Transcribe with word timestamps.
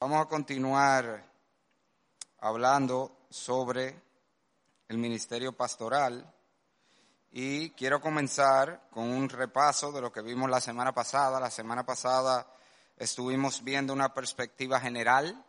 Vamos 0.00 0.24
a 0.24 0.28
continuar 0.28 1.24
hablando 2.38 3.26
sobre 3.30 4.00
el 4.86 4.96
ministerio 4.96 5.56
pastoral 5.56 6.32
y 7.32 7.70
quiero 7.70 8.00
comenzar 8.00 8.86
con 8.92 9.10
un 9.10 9.28
repaso 9.28 9.90
de 9.90 10.00
lo 10.00 10.12
que 10.12 10.22
vimos 10.22 10.48
la 10.48 10.60
semana 10.60 10.94
pasada. 10.94 11.40
La 11.40 11.50
semana 11.50 11.84
pasada 11.84 12.46
estuvimos 12.96 13.64
viendo 13.64 13.92
una 13.92 14.14
perspectiva 14.14 14.78
general 14.78 15.44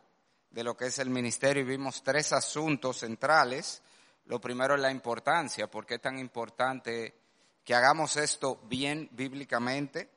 de 0.49 0.63
lo 0.63 0.75
que 0.75 0.87
es 0.87 0.97
el 0.97 1.11
ministerio 1.11 1.61
y 1.61 1.67
vimos 1.67 2.01
tres 2.01 2.33
asuntos 2.33 2.97
centrales. 2.97 3.83
Lo 4.25 4.41
primero 4.41 4.73
es 4.73 4.81
la 4.81 4.89
importancia, 4.89 5.69
por 5.69 5.85
qué 5.85 5.95
es 5.95 6.01
tan 6.01 6.17
importante 6.17 7.13
que 7.63 7.75
hagamos 7.75 8.17
esto 8.17 8.59
bien 8.63 9.09
bíblicamente 9.11 10.09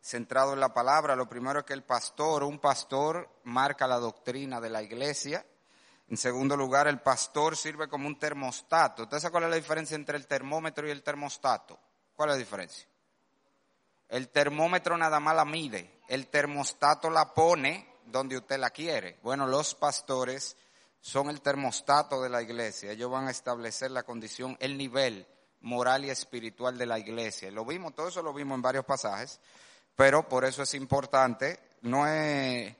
centrado 0.00 0.52
en 0.52 0.60
la 0.60 0.72
palabra. 0.72 1.16
Lo 1.16 1.28
primero 1.28 1.60
es 1.60 1.64
que 1.64 1.74
el 1.74 1.84
pastor, 1.84 2.44
un 2.44 2.58
pastor, 2.58 3.28
marca 3.44 3.86
la 3.86 3.98
doctrina 3.98 4.60
de 4.60 4.70
la 4.70 4.82
iglesia. 4.82 5.44
En 6.08 6.16
segundo 6.16 6.56
lugar, 6.56 6.88
el 6.88 7.00
pastor 7.00 7.56
sirve 7.56 7.88
como 7.88 8.06
un 8.06 8.18
termostato. 8.18 9.02
¿Usted 9.02 9.18
sabe 9.18 9.32
cuál 9.32 9.44
es 9.44 9.50
la 9.50 9.56
diferencia 9.56 9.94
entre 9.94 10.16
el 10.16 10.26
termómetro 10.26 10.88
y 10.88 10.90
el 10.90 11.02
termostato? 11.02 11.78
¿Cuál 12.14 12.30
es 12.30 12.34
la 12.36 12.38
diferencia? 12.38 12.88
El 14.08 14.30
termómetro 14.30 14.96
nada 14.96 15.20
más 15.20 15.36
la 15.36 15.44
mide, 15.44 16.00
el 16.08 16.28
termostato 16.28 17.10
la 17.10 17.34
pone 17.34 17.86
donde 18.06 18.38
usted 18.38 18.58
la 18.58 18.70
quiere. 18.70 19.18
Bueno, 19.22 19.46
los 19.46 19.74
pastores 19.74 20.56
son 21.00 21.28
el 21.28 21.42
termostato 21.42 22.22
de 22.22 22.30
la 22.30 22.40
iglesia. 22.40 22.92
Ellos 22.92 23.10
van 23.10 23.28
a 23.28 23.30
establecer 23.30 23.90
la 23.90 24.04
condición, 24.04 24.56
el 24.60 24.78
nivel 24.78 25.26
moral 25.60 26.06
y 26.06 26.10
espiritual 26.10 26.78
de 26.78 26.86
la 26.86 26.98
iglesia. 26.98 27.50
Lo 27.50 27.66
vimos, 27.66 27.94
todo 27.94 28.08
eso 28.08 28.22
lo 28.22 28.32
vimos 28.32 28.56
en 28.56 28.62
varios 28.62 28.86
pasajes 28.86 29.40
pero 29.98 30.28
por 30.28 30.44
eso 30.44 30.62
es 30.62 30.74
importante, 30.74 31.58
no 31.80 32.06
es 32.06 32.72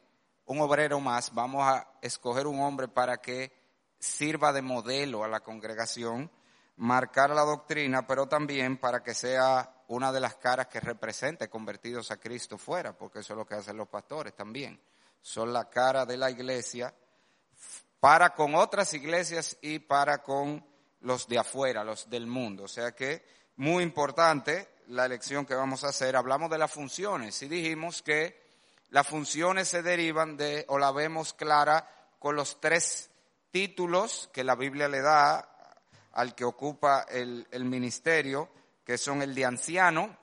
un 0.47 0.61
obrero 0.61 1.01
más, 1.01 1.35
vamos 1.35 1.67
a 1.67 1.95
escoger 2.01 2.47
un 2.47 2.61
hombre 2.61 2.87
para 2.87 3.17
que 3.17 3.51
sirva 3.99 4.53
de 4.53 4.63
modelo 4.63 5.25
a 5.25 5.29
la 5.29 5.41
congregación, 5.41 6.31
marcar 6.77 7.31
la 7.31 7.43
doctrina, 7.43 8.07
pero 8.07 8.29
también 8.29 8.79
para 8.79 9.03
que 9.03 9.15
sea 9.15 9.83
una 9.89 10.13
de 10.13 10.21
las 10.21 10.37
caras 10.37 10.69
que 10.69 10.79
represente 10.79 11.51
convertidos 11.51 12.13
a 12.13 12.19
Cristo 12.19 12.57
fuera, 12.57 12.97
porque 12.97 13.19
eso 13.19 13.33
es 13.33 13.37
lo 13.37 13.45
que 13.45 13.57
hacen 13.57 13.77
los 13.77 13.89
pastores 13.89 14.37
también. 14.37 14.81
Son 15.21 15.53
la 15.53 15.69
cara 15.69 16.07
de 16.07 16.19
la 16.19 16.31
iglesia 16.31 16.95
para 17.99 18.33
con 18.33 18.55
otras 18.55 18.95
iglesias 18.95 19.59
y 19.61 19.81
para 19.81 20.23
con 20.23 20.65
los 21.01 21.27
de 21.27 21.41
afuera, 21.41 21.83
los 21.83 22.09
del 22.09 22.29
mundo. 22.29 22.63
O 22.63 22.69
sea 22.69 22.93
que 22.93 23.25
muy 23.57 23.83
importante 23.83 24.78
la 24.89 25.05
elección 25.05 25.45
que 25.45 25.55
vamos 25.55 25.85
a 25.85 25.89
hacer, 25.89 26.17
hablamos 26.17 26.51
de 26.51 26.59
las 26.59 26.71
funciones 26.71 27.43
y 27.43 27.49
dijimos 27.49 28.03
que 28.03 28.49
las 28.91 29.07
funciones 29.07 29.69
se 29.69 29.83
derivan 29.83 30.37
de, 30.37 30.65
o 30.69 30.79
la 30.79 30.91
vemos 30.93 31.35
clara, 31.35 31.89
con 32.19 32.37
los 32.37 32.61
tres 32.61 33.11
títulos 33.51 34.31
que 34.33 34.45
la 34.45 34.55
Biblia 34.55 34.89
le 34.89 35.03
da 35.03 35.77
al 36.13 36.35
que 36.35 36.45
ocupa 36.45 37.03
el, 37.09 37.47
el 37.51 37.65
ministerio, 37.65 38.49
que 38.85 38.97
son 38.97 39.21
el 39.21 39.35
de 39.35 39.45
anciano, 39.45 40.17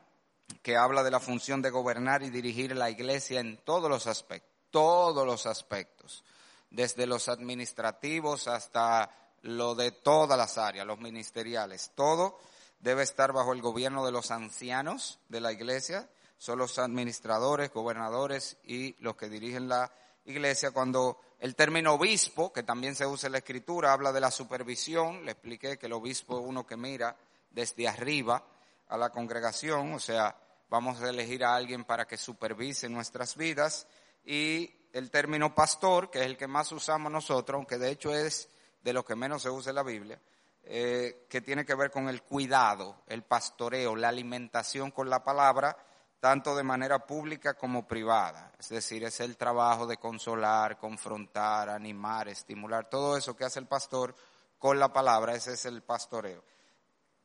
que 0.62 0.76
habla 0.76 1.04
de 1.04 1.12
la 1.12 1.20
función 1.20 1.62
de 1.62 1.70
gobernar 1.70 2.24
y 2.24 2.32
dirigir 2.32 2.76
la 2.76 2.90
iglesia 2.90 3.40
en 3.40 3.58
todos 3.58 3.90
los 3.90 4.08
aspectos, 4.08 4.52
todos 4.72 5.26
los 5.26 5.46
aspectos, 5.46 6.24
desde 6.72 7.06
los 7.06 7.30
administrativos 7.30 8.48
hasta 8.48 9.12
lo 9.44 9.76
de 9.76 9.92
todas 9.92 10.38
las 10.38 10.58
áreas, 10.58 10.88
los 10.88 11.00
ministeriales, 11.00 11.92
todo 11.94 12.40
debe 12.86 13.02
estar 13.02 13.34
bajo 13.34 13.52
el 13.52 13.64
gobierno 13.64 14.06
de 14.06 14.12
los 14.12 14.30
ancianos 14.30 15.18
de 15.28 15.42
la 15.42 15.52
iglesia, 15.52 16.08
son 16.38 16.60
los 16.60 16.78
administradores, 16.78 17.74
gobernadores 17.74 18.58
y 18.64 18.96
los 19.00 19.16
que 19.16 19.28
dirigen 19.28 19.68
la 19.68 19.92
iglesia. 20.26 20.70
Cuando 20.70 21.20
el 21.40 21.56
término 21.56 21.96
obispo, 21.96 22.54
que 22.54 22.62
también 22.62 22.94
se 22.94 23.08
usa 23.08 23.26
en 23.26 23.32
la 23.32 23.40
escritura, 23.40 23.92
habla 23.92 24.12
de 24.12 24.20
la 24.20 24.30
supervisión, 24.30 25.26
le 25.26 25.32
expliqué 25.32 25.80
que 25.80 25.88
el 25.88 25.94
obispo 25.94 26.40
es 26.40 26.46
uno 26.46 26.68
que 26.68 26.78
mira 26.78 27.16
desde 27.50 27.88
arriba 27.88 28.46
a 28.88 28.98
la 28.98 29.10
congregación, 29.10 29.94
o 29.94 30.00
sea, 30.00 30.36
vamos 30.70 31.02
a 31.02 31.10
elegir 31.10 31.44
a 31.44 31.56
alguien 31.56 31.86
para 31.86 32.06
que 32.06 32.18
supervise 32.18 32.88
nuestras 32.88 33.36
vidas. 33.36 33.88
Y 34.24 34.72
el 34.94 35.10
término 35.10 35.56
pastor, 35.56 36.12
que 36.12 36.20
es 36.20 36.28
el 36.28 36.38
que 36.38 36.46
más 36.46 36.72
usamos 36.72 37.12
nosotros, 37.12 37.58
aunque 37.58 37.80
de 37.80 37.90
hecho 37.90 38.14
es 38.14 38.48
de 38.84 38.94
lo 38.94 39.04
que 39.04 39.16
menos 39.16 39.42
se 39.42 39.50
usa 39.50 39.72
en 39.72 39.76
la 39.76 39.84
Biblia, 39.84 40.22
eh, 40.68 41.28
que 41.30 41.42
tiene 41.42 41.64
que 41.64 41.76
ver 41.76 41.92
con 41.92 42.10
el 42.10 42.24
cuidado, 42.24 43.04
el 43.06 43.24
pastoreo, 43.24 43.96
la 43.96 44.10
alimentación 44.10 44.90
con 44.90 45.10
la 45.10 45.24
palabra, 45.24 45.78
tanto 46.20 46.56
de 46.56 46.64
manera 46.64 47.06
pública 47.06 47.54
como 47.54 47.88
privada. 47.88 48.52
Es 48.58 48.70
decir, 48.70 49.04
es 49.04 49.20
el 49.20 49.38
trabajo 49.38 49.86
de 49.86 49.98
consolar, 49.98 50.80
confrontar, 50.80 51.70
animar, 51.70 52.30
estimular, 52.30 52.90
todo 52.90 53.16
eso 53.16 53.36
que 53.36 53.46
hace 53.46 53.60
el 53.60 53.68
pastor 53.68 54.16
con 54.58 54.80
la 54.80 54.92
palabra, 54.92 55.36
ese 55.36 55.54
es 55.54 55.66
el 55.66 55.84
pastoreo. 55.84 56.44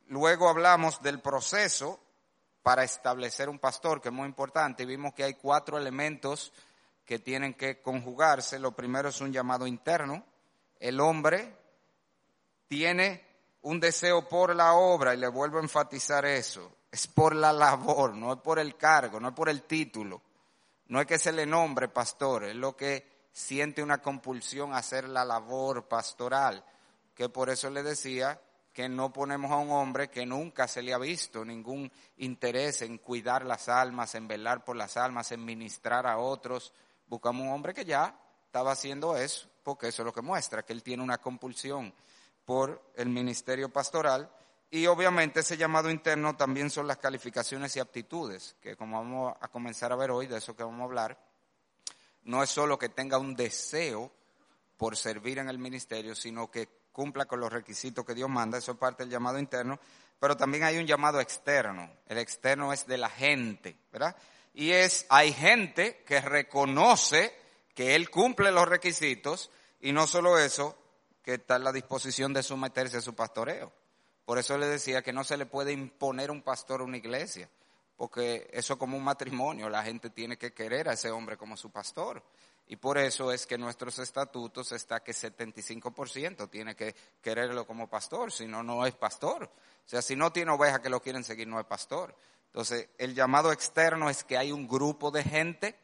Luego 0.09 0.51
hablamos 0.51 1.01
del 1.01 1.21
proceso 1.21 1.99
para 2.63 2.85
establecer 2.85 3.49
un 3.49 3.59
pastor, 3.59 4.03
que 4.03 4.09
es 4.09 4.15
muy 4.15 4.27
importante, 4.27 4.83
y 4.83 4.87
vimos 4.87 5.15
que 5.15 5.25
hay 5.25 5.35
cuatro 5.35 5.79
elementos 5.79 6.53
que 7.07 7.19
tienen 7.19 7.55
que 7.55 7.81
conjugarse. 7.81 8.59
Lo 8.59 8.73
primero 8.73 9.09
es 9.09 9.21
un 9.23 9.33
llamado 9.33 9.67
interno. 9.67 10.27
El 10.79 11.01
hombre 11.01 11.57
tiene 12.69 13.30
un 13.63 13.81
deseo 13.81 14.29
por 14.29 14.55
la 14.55 14.75
obra, 14.75 15.15
y 15.15 15.19
le 15.19 15.29
vuelvo 15.29 15.59
a 15.59 15.63
enfatizar 15.63 16.25
eso, 16.25 16.73
es 16.91 17.07
por 17.07 17.35
la 17.35 17.53
labor, 17.53 18.15
no 18.15 18.33
es 18.33 18.41
por 18.41 18.59
el 18.59 18.77
cargo, 18.77 19.21
no 19.21 19.29
es 19.29 19.35
por 19.35 19.49
el 19.49 19.63
título, 19.63 20.23
no 20.89 21.01
es 21.01 21.07
que 21.07 21.19
se 21.19 21.33
le 21.33 21.47
nombre 21.47 21.89
pastor, 21.89 22.45
es 22.45 22.57
lo 22.57 22.77
que 22.77 23.29
siente 23.33 23.83
una 23.83 24.03
compulsión 24.03 24.73
a 24.73 24.79
hacer 24.79 25.09
la 25.09 25.25
labor 25.25 25.87
pastoral, 25.87 26.65
que 27.15 27.29
por 27.29 27.51
eso 27.51 27.71
le 27.71 27.83
decía 27.83 28.41
que 28.73 28.89
no 28.89 29.13
ponemos 29.13 29.51
a 29.51 29.57
un 29.57 29.71
hombre 29.71 30.09
que 30.09 30.25
nunca 30.25 30.67
se 30.67 30.83
le 30.83 30.95
ha 30.95 30.99
visto 30.99 31.45
ningún 31.45 31.91
interés 32.19 32.83
en 32.83 32.99
cuidar 32.99 33.45
las 33.45 33.69
almas, 33.69 34.15
en 34.15 34.27
velar 34.27 34.65
por 34.65 34.77
las 34.77 34.97
almas, 34.97 35.33
en 35.33 35.45
ministrar 35.45 36.07
a 36.07 36.19
otros, 36.19 36.73
buscamos 37.07 37.47
un 37.47 37.53
hombre 37.53 37.75
que 37.75 37.85
ya 37.85 38.17
estaba 38.47 38.73
haciendo 38.73 39.17
eso, 39.17 39.49
porque 39.63 39.89
eso 39.89 40.03
es 40.03 40.07
lo 40.07 40.13
que 40.13 40.23
muestra, 40.23 40.65
que 40.65 40.73
él 40.73 40.83
tiene 40.83 41.03
una 41.03 41.19
compulsión 41.19 41.93
por 42.45 42.93
el 42.97 43.09
ministerio 43.09 43.69
pastoral 43.73 44.31
y 44.71 44.87
obviamente 44.87 45.41
ese 45.41 45.57
llamado 45.57 45.91
interno 45.91 46.37
también 46.37 46.71
son 46.71 46.87
las 46.87 46.99
calificaciones 46.99 47.75
y 47.75 47.81
aptitudes, 47.81 48.55
que 48.61 48.77
como 48.77 48.99
vamos 48.99 49.35
a 49.41 49.49
comenzar 49.49 49.93
a 49.93 49.97
ver 49.97 50.13
hoy, 50.13 50.29
de 50.29 50.39
eso 50.39 50.55
que 50.55 50.63
vamos 50.63 50.81
a 50.81 50.85
hablar, 50.85 51.19
no 52.23 52.43
es 52.43 52.51
solo 52.51 52.79
que 52.79 52.89
tenga 52.89 53.19
un 53.19 53.35
deseo 53.35 54.13
por 54.77 54.97
servir 54.97 55.39
en 55.39 55.49
el 55.49 55.59
ministerio, 55.59 56.15
sino 56.15 56.51
que 56.51 56.69
cumpla 56.93 57.27
con 57.27 57.41
los 57.41 57.53
requisitos 57.53 58.05
que 58.05 58.15
Dios 58.15 58.31
manda, 58.31 58.59
eso 58.59 58.73
es 58.73 58.79
parte 58.79 59.03
del 59.03 59.11
llamado 59.11 59.39
interno, 59.39 59.81
pero 60.21 60.37
también 60.37 60.63
hay 60.63 60.79
un 60.79 60.87
llamado 60.87 61.21
externo, 61.21 61.91
el 62.07 62.19
externo 62.19 62.73
es 62.73 62.87
de 62.87 62.99
la 62.99 63.11
gente, 63.11 63.77
¿verdad? 63.91 64.15
Y 64.55 64.71
es, 64.71 65.05
hay 65.09 65.33
gente 65.33 66.05
que 66.07 66.21
reconoce 66.21 67.35
que 67.75 67.97
Él 67.97 68.09
cumple 68.11 68.53
los 68.53 68.69
requisitos 68.69 69.51
y 69.81 69.93
no 69.93 70.07
solo 70.07 70.39
eso, 70.39 70.79
que 71.23 71.35
está 71.35 71.57
en 71.57 71.65
la 71.65 71.73
disposición 71.73 72.33
de 72.33 72.43
someterse 72.43 72.99
a 72.99 73.03
su 73.03 73.15
pastoreo. 73.15 73.73
Por 74.25 74.39
eso 74.39 74.57
le 74.59 74.67
decía 74.67 75.03
que 75.03 75.13
no 75.13 75.25
se 75.25 75.37
le 75.37 75.47
puede 75.47 75.73
imponer 75.73 76.31
un 76.31 76.43
pastor 76.43 76.81
a 76.81 76.85
una 76.85 76.97
iglesia, 76.97 77.49
porque 77.97 78.49
eso 78.53 78.79
como 78.79 78.97
un 78.97 79.05
matrimonio, 79.05 79.69
la 79.69 79.83
gente 79.83 80.11
tiene 80.11 80.39
que 80.39 80.53
querer 80.53 80.89
a 80.89 80.93
ese 80.93 81.11
hombre 81.11 81.37
como 81.37 81.57
su 81.57 81.71
pastor. 81.71 82.23
Y 82.67 82.77
por 82.77 82.99
eso 82.99 83.33
es 83.33 83.47
que 83.47 83.59
nuestros 83.59 83.99
estatutos 83.99 84.71
está 84.71 85.01
que 85.01 85.11
75% 85.11 86.49
tiene 86.49 86.77
que 86.77 86.95
quererlo 87.21 87.67
como 87.67 87.91
pastor, 87.91 88.31
si 88.31 88.47
no, 88.47 88.63
no 88.63 88.87
es 88.87 88.95
pastor. 88.95 89.45
O 89.45 89.89
sea, 89.89 90.01
si 90.03 90.15
no 90.15 90.33
tiene 90.33 90.53
oveja 90.53 90.81
que 90.81 90.89
lo 90.89 91.03
quieren 91.03 91.25
seguir, 91.25 91.49
no 91.49 91.59
es 91.59 91.67
pastor. 91.67 92.15
Entonces, 92.47 92.89
el 92.99 93.17
llamado 93.17 93.51
externo 93.51 94.09
es 94.09 94.23
que 94.23 94.39
hay 94.39 94.53
un 94.53 94.69
grupo 94.69 95.11
de 95.11 95.25
gente 95.25 95.77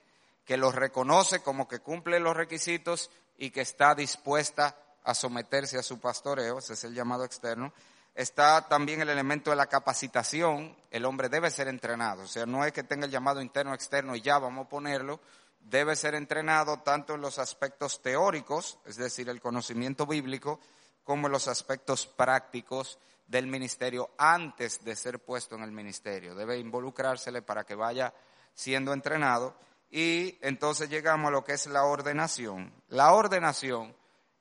que 0.44 0.56
los 0.56 0.76
reconoce 0.76 1.40
como 1.40 1.66
que 1.66 1.80
cumple 1.80 2.20
los 2.20 2.36
requisitos 2.36 3.10
y 3.36 3.50
que 3.50 3.62
está 3.62 3.96
dispuesta 3.96 4.76
a 5.06 5.14
someterse 5.14 5.78
a 5.78 5.82
su 5.82 5.98
pastoreo, 5.98 6.58
ese 6.58 6.74
es 6.74 6.84
el 6.84 6.94
llamado 6.94 7.24
externo. 7.24 7.72
Está 8.14 8.66
también 8.68 9.00
el 9.00 9.08
elemento 9.08 9.50
de 9.50 9.56
la 9.56 9.66
capacitación, 9.66 10.76
el 10.90 11.04
hombre 11.04 11.28
debe 11.28 11.50
ser 11.50 11.68
entrenado, 11.68 12.24
o 12.24 12.26
sea, 12.26 12.44
no 12.44 12.64
es 12.64 12.72
que 12.72 12.82
tenga 12.82 13.06
el 13.06 13.12
llamado 13.12 13.40
interno 13.40 13.72
externo 13.72 14.16
y 14.16 14.20
ya 14.20 14.38
vamos 14.38 14.66
a 14.66 14.68
ponerlo, 14.68 15.20
debe 15.60 15.96
ser 15.96 16.14
entrenado 16.14 16.78
tanto 16.80 17.14
en 17.14 17.20
los 17.20 17.38
aspectos 17.38 18.02
teóricos, 18.02 18.78
es 18.84 18.96
decir, 18.96 19.28
el 19.28 19.40
conocimiento 19.40 20.06
bíblico, 20.06 20.60
como 21.04 21.28
en 21.28 21.32
los 21.32 21.46
aspectos 21.46 22.06
prácticos 22.06 22.98
del 23.28 23.46
ministerio 23.46 24.10
antes 24.18 24.82
de 24.84 24.96
ser 24.96 25.20
puesto 25.20 25.54
en 25.54 25.62
el 25.62 25.70
ministerio. 25.70 26.34
Debe 26.34 26.58
involucrársele 26.58 27.42
para 27.42 27.64
que 27.64 27.74
vaya 27.74 28.12
siendo 28.54 28.92
entrenado. 28.92 29.54
Y 29.90 30.36
entonces 30.42 30.88
llegamos 30.88 31.28
a 31.28 31.30
lo 31.30 31.44
que 31.44 31.52
es 31.52 31.66
la 31.66 31.84
ordenación. 31.84 32.72
La 32.88 33.12
ordenación 33.12 33.94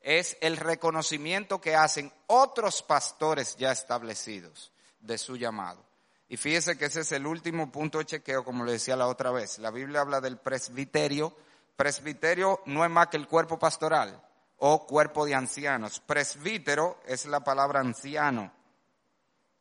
es 0.06 0.38
el 0.40 0.56
reconocimiento 0.56 1.60
que 1.60 1.76
hacen 1.76 2.14
otros 2.28 2.82
pastores 2.82 3.58
ya 3.58 3.74
establecidos 3.74 4.72
de 5.02 5.18
su 5.18 5.36
llamado. 5.36 5.84
Y 6.30 6.38
fíjese 6.38 6.78
que 6.78 6.86
ese 6.86 7.02
es 7.02 7.12
el 7.12 7.28
último 7.28 7.70
punto 7.72 7.98
de 7.98 8.06
chequeo, 8.06 8.46
como 8.46 8.64
le 8.64 8.72
decía 8.72 8.96
la 8.96 9.08
otra 9.08 9.32
vez. 9.32 9.60
La 9.60 9.72
Biblia 9.72 10.02
habla 10.02 10.22
del 10.22 10.38
presbiterio 10.38 11.36
Presbiterio 11.76 12.62
no 12.66 12.86
es 12.86 12.92
más 12.92 13.08
que 13.08 13.18
el 13.18 13.28
cuerpo 13.28 13.60
pastoral 13.60 14.22
o 14.58 14.86
cuerpo 14.86 15.26
de 15.26 15.36
ancianos. 15.36 16.00
Presbítero 16.00 17.02
es 17.06 17.26
la 17.26 17.42
palabra 17.42 17.82
anciano 17.82 18.52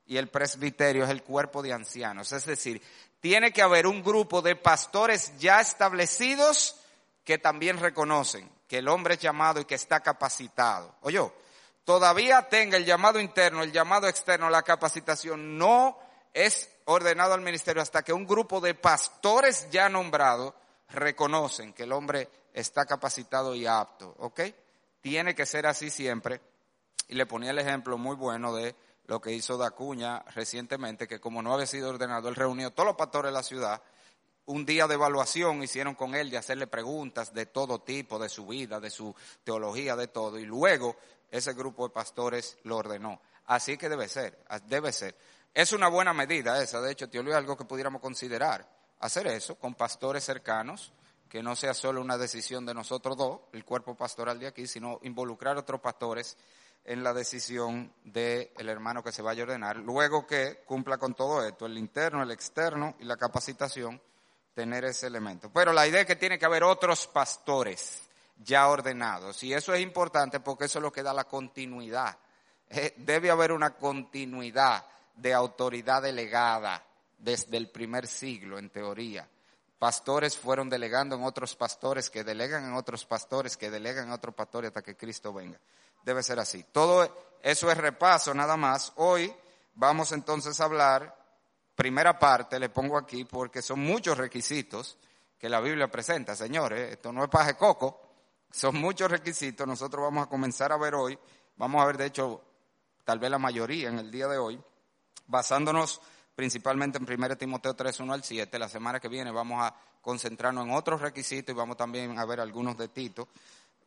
y 0.07 0.17
el 0.17 0.29
presbiterio 0.29 1.05
es 1.05 1.11
el 1.11 1.23
cuerpo 1.23 1.63
de 1.63 1.73
ancianos. 1.73 2.31
Es 2.31 2.47
decir, 2.47 2.81
tiene 3.21 3.53
que 3.53 3.63
haber 3.63 3.87
un 3.87 4.03
grupo 4.03 4.43
de 4.43 4.55
pastores 4.55 5.33
ya 5.39 5.61
establecidos 5.61 6.77
que 7.25 7.39
también 7.39 7.79
reconocen 7.79 8.49
que 8.67 8.79
el 8.79 8.89
hombre 8.89 9.15
es 9.15 9.21
llamado 9.21 9.61
y 9.61 9.65
que 9.65 9.75
está 9.75 10.01
capacitado. 10.01 10.95
Oye, 11.03 11.21
todavía 11.85 12.49
tenga 12.49 12.77
el 12.77 12.85
llamado 12.85 13.21
interno, 13.21 13.63
el 13.63 13.73
llamado 13.73 14.09
externo, 14.09 14.51
la 14.51 14.63
capacitación, 14.63 15.59
no 15.59 15.99
es 16.33 16.71
ordenado 16.87 17.35
al 17.35 17.41
ministerio 17.41 17.83
hasta 17.83 18.03
que 18.03 18.13
un 18.13 18.27
grupo 18.27 18.61
de 18.61 18.75
pastores 18.75 19.69
ya 19.71 19.89
nombrados 19.89 20.55
reconocen 20.91 21.73
que 21.73 21.85
el 21.85 21.93
hombre 21.93 22.29
está 22.53 22.85
capacitado 22.85 23.55
y 23.55 23.67
apto, 23.67 24.15
¿ok? 24.19 24.41
Tiene 25.01 25.35
que 25.35 25.47
ser 25.47 25.67
así 25.67 25.91
siempre. 25.91 26.41
Y 27.09 27.15
le 27.15 27.27
ponía 27.27 27.51
el 27.51 27.59
ejemplo 27.59 27.99
muy 27.99 28.17
bueno 28.17 28.55
de 28.55 28.75
lo 29.07 29.21
que 29.21 29.33
hizo 29.33 29.59
Dacuña 29.59 30.21
recientemente, 30.35 31.07
que 31.07 31.21
como 31.21 31.43
no 31.43 31.53
había 31.53 31.67
sido 31.67 31.91
ordenado, 31.91 32.29
él 32.29 32.35
reunió 32.35 32.71
todos 32.71 32.87
los 32.87 32.97
pastores 32.97 33.31
de 33.31 33.35
la 33.35 33.43
ciudad, 33.43 33.83
un 34.47 34.67
día 34.67 34.87
de 34.87 34.95
evaluación 34.95 35.63
hicieron 35.63 35.95
con 35.95 36.15
él 36.15 36.31
de 36.31 36.39
hacerle 36.39 36.67
preguntas 36.67 37.33
de 37.33 37.47
todo 37.47 37.81
tipo, 37.81 38.19
de 38.19 38.29
su 38.29 38.47
vida, 38.47 38.81
de 38.81 38.91
su 38.91 39.15
teología, 39.43 39.97
de 39.97 40.09
todo, 40.09 40.39
y 40.39 40.45
luego 40.45 40.97
ese 41.31 41.55
grupo 41.55 41.89
de 41.89 41.95
pastores 41.95 42.59
lo 42.65 42.77
ordenó. 42.77 43.21
Así 43.47 43.77
que 43.77 43.89
debe 43.89 44.09
ser, 44.09 44.39
debe 44.67 44.93
ser. 44.93 45.17
Es 45.53 45.73
una 45.73 45.89
buena 45.89 46.13
medida 46.13 46.63
esa, 46.63 46.81
de 46.81 46.93
hecho, 46.93 47.09
teología 47.09 47.37
es 47.37 47.39
algo 47.39 47.57
que 47.57 47.65
pudiéramos 47.65 48.01
considerar, 48.01 48.69
hacer 49.01 49.27
eso 49.29 49.57
con 49.57 49.75
pastores 49.75 50.25
cercanos, 50.25 50.93
que 51.29 51.43
no 51.43 51.57
sea 51.57 51.75
solo 51.75 52.01
una 52.01 52.17
decisión 52.17 52.65
de 52.65 52.75
nosotros 52.75 53.17
dos, 53.17 53.41
el 53.53 53.65
cuerpo 53.65 53.97
pastoral 53.97 54.39
de 54.39 54.47
aquí, 54.47 54.67
sino 54.67 55.01
involucrar 55.03 55.57
a 55.57 55.61
otros 55.61 55.81
pastores 55.81 56.37
en 56.85 57.03
la 57.03 57.15
decisión 57.15 57.93
del 58.05 58.69
hermano 58.69 59.03
que 59.03 59.11
se 59.11 59.23
vaya 59.23 59.43
a 59.43 59.47
ordenar, 59.47 59.79
luego 59.79 60.27
que 60.27 60.63
cumpla 60.67 60.99
con 60.99 61.15
todo 61.15 61.45
esto, 61.47 61.67
el 61.67 61.79
interno, 61.79 62.23
el 62.23 62.31
externo 62.31 62.95
y 63.01 63.05
la 63.05 63.17
capacitación, 63.17 64.01
tener 64.55 64.85
ese 64.85 65.07
elemento. 65.07 65.51
Pero 65.53 65.73
la 65.73 65.87
idea 65.87 66.01
es 66.01 66.07
que 66.07 66.17
tiene 66.17 66.39
que 66.39 66.47
haber 66.47 66.65
otros 66.65 67.07
pastores 67.07 68.03
ya 68.43 68.69
ordenados, 68.69 69.43
y 69.45 69.53
eso 69.53 69.73
es 69.75 69.81
importante 69.81 70.41
porque 70.41 70.65
eso 70.65 70.79
es 70.79 70.83
lo 70.83 70.93
que 70.93 71.03
da 71.03 71.13
la 71.13 71.25
continuidad. 71.25 72.17
Eh, 72.69 72.95
debe 72.97 73.31
haber 73.31 73.53
una 73.53 73.71
continuidad 73.71 74.85
de 75.15 75.33
autoridad 75.33 76.03
delegada 76.03 76.83
desde 77.19 77.57
el 77.57 77.71
primer 77.71 78.07
siglo, 78.07 78.59
en 78.59 78.71
teoría. 78.71 79.29
Pastores 79.79 80.37
fueron 80.37 80.69
delegando 80.69 81.15
en 81.15 81.25
otros 81.25 81.55
pastores, 81.55 82.11
que 82.11 82.25
delegan 82.25 82.65
en 82.65 82.75
otros 82.75 83.05
pastores, 83.05 83.57
que 83.57 83.71
delegan 83.71 84.07
en 84.07 84.13
otros 84.13 84.35
pastores 84.35 84.69
hasta 84.69 84.83
que 84.83 84.97
Cristo 84.97 85.33
venga 85.33 85.59
debe 86.05 86.23
ser 86.23 86.39
así. 86.39 86.65
Todo 86.65 87.37
eso 87.43 87.71
es 87.71 87.77
repaso 87.77 88.35
nada 88.35 88.57
más. 88.57 88.93
Hoy 88.97 89.35
vamos 89.75 90.13
entonces 90.13 90.61
a 90.61 90.65
hablar, 90.65 91.17
primera 91.75 92.19
parte, 92.19 92.59
le 92.59 92.69
pongo 92.69 92.97
aquí 92.97 93.25
porque 93.25 93.63
son 93.63 93.81
muchos 93.81 94.17
requisitos 94.17 94.99
que 95.39 95.49
la 95.49 95.61
Biblia 95.61 95.89
presenta, 95.89 96.35
señores. 96.35 96.93
Esto 96.93 97.13
no 97.13 97.25
es 97.25 97.31
paje 97.31 97.55
coco, 97.55 98.01
son 98.51 98.77
muchos 98.77 99.11
requisitos. 99.11 99.67
Nosotros 99.67 100.03
vamos 100.03 100.27
a 100.27 100.29
comenzar 100.29 100.73
a 100.73 100.77
ver 100.77 100.95
hoy, 100.95 101.19
vamos 101.57 101.83
a 101.83 101.87
ver 101.87 101.97
de 101.97 102.07
hecho 102.07 102.43
tal 103.05 103.19
vez 103.19 103.31
la 103.31 103.39
mayoría 103.39 103.89
en 103.89 103.99
el 103.99 104.11
día 104.11 104.27
de 104.29 104.39
hoy, 104.39 104.61
basándonos 105.27 106.01
principalmente 106.35 106.99
en 106.99 107.05
1 107.05 107.37
Timoteo 107.37 107.75
3, 107.75 108.01
1 108.01 108.13
al 108.13 108.25
7. 108.25 108.59
La 108.59 108.69
semana 108.69 109.01
que 109.01 109.09
viene 109.09 109.31
vamos 109.31 109.63
a 109.63 109.75
concentrarnos 110.01 110.67
en 110.67 110.73
otros 110.73 111.01
requisitos 111.01 111.55
y 111.55 111.57
vamos 111.57 111.77
también 111.77 112.19
a 112.19 112.25
ver 112.25 112.41
algunos 112.41 112.77
de 112.77 112.89
Tito. 112.89 113.29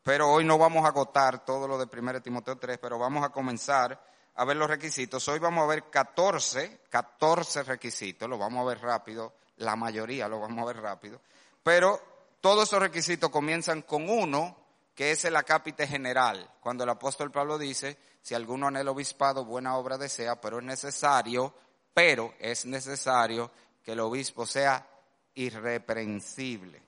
Pero 0.03 0.29
hoy 0.29 0.45
no 0.45 0.57
vamos 0.57 0.85
a 0.85 0.89
agotar 0.89 1.43
todo 1.43 1.67
lo 1.67 1.77
de 1.77 1.87
1 1.91 2.21
Timoteo 2.21 2.57
3, 2.57 2.77
pero 2.77 2.97
vamos 2.97 3.25
a 3.25 3.29
comenzar 3.29 4.01
a 4.37 4.45
ver 4.45 4.55
los 4.55 4.69
requisitos. 4.69 5.27
Hoy 5.27 5.39
vamos 5.39 5.63
a 5.63 5.67
ver 5.67 5.89
14, 5.89 6.81
14 6.89 7.63
requisitos, 7.63 8.29
lo 8.29 8.37
vamos 8.37 8.61
a 8.61 8.69
ver 8.69 8.79
rápido, 8.79 9.33
la 9.57 9.75
mayoría 9.75 10.27
lo 10.27 10.39
vamos 10.39 10.63
a 10.63 10.67
ver 10.67 10.81
rápido. 10.81 11.19
Pero 11.63 12.01
todos 12.39 12.69
esos 12.69 12.79
requisitos 12.79 13.29
comienzan 13.29 13.81
con 13.81 14.09
uno, 14.09 14.55
que 14.95 15.11
es 15.11 15.25
el 15.25 15.35
acápite 15.35 15.87
general. 15.87 16.49
Cuando 16.59 16.83
el 16.83 16.89
apóstol 16.89 17.31
Pablo 17.31 17.57
dice, 17.57 17.97
si 18.21 18.35
alguno 18.35 18.67
anhela 18.67 18.91
obispado, 18.91 19.43
buena 19.43 19.75
obra 19.75 19.97
desea, 19.97 20.39
pero 20.39 20.59
es 20.59 20.65
necesario, 20.65 21.53
pero 21.93 22.33
es 22.39 22.65
necesario 22.65 23.51
que 23.83 23.93
el 23.93 23.99
obispo 23.99 24.45
sea 24.45 24.87
irreprensible. 25.33 26.81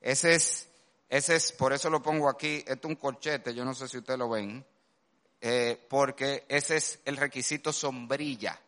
Ese 0.00 0.34
es 0.34 0.68
ese 1.08 1.36
es, 1.36 1.52
por 1.52 1.72
eso 1.72 1.88
lo 1.88 2.02
pongo 2.02 2.28
aquí, 2.28 2.64
esto 2.66 2.88
es 2.88 2.94
un 2.94 2.96
corchete, 2.96 3.54
yo 3.54 3.64
no 3.64 3.74
sé 3.74 3.86
si 3.86 3.98
ustedes 3.98 4.18
lo 4.18 4.28
ven, 4.28 4.64
eh, 5.40 5.84
porque 5.88 6.44
ese 6.48 6.76
es 6.76 7.00
el 7.04 7.16
requisito 7.16 7.72
sombrilla. 7.72 8.60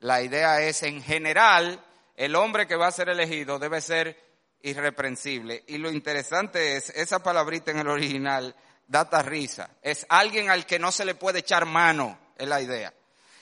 La 0.00 0.22
idea 0.22 0.60
es, 0.62 0.82
en 0.82 1.02
general, 1.02 1.84
el 2.16 2.36
hombre 2.36 2.66
que 2.66 2.76
va 2.76 2.86
a 2.86 2.92
ser 2.92 3.08
elegido 3.08 3.58
debe 3.58 3.80
ser 3.80 4.18
irreprensible. 4.62 5.64
Y 5.66 5.78
lo 5.78 5.90
interesante 5.90 6.76
es, 6.76 6.90
esa 6.90 7.22
palabrita 7.22 7.70
en 7.70 7.78
el 7.78 7.88
original, 7.88 8.54
data 8.86 9.22
risa, 9.22 9.70
es 9.82 10.06
alguien 10.08 10.50
al 10.50 10.66
que 10.66 10.78
no 10.78 10.92
se 10.92 11.04
le 11.04 11.14
puede 11.14 11.40
echar 11.40 11.66
mano, 11.66 12.18
es 12.36 12.48
la 12.48 12.60
idea. 12.60 12.92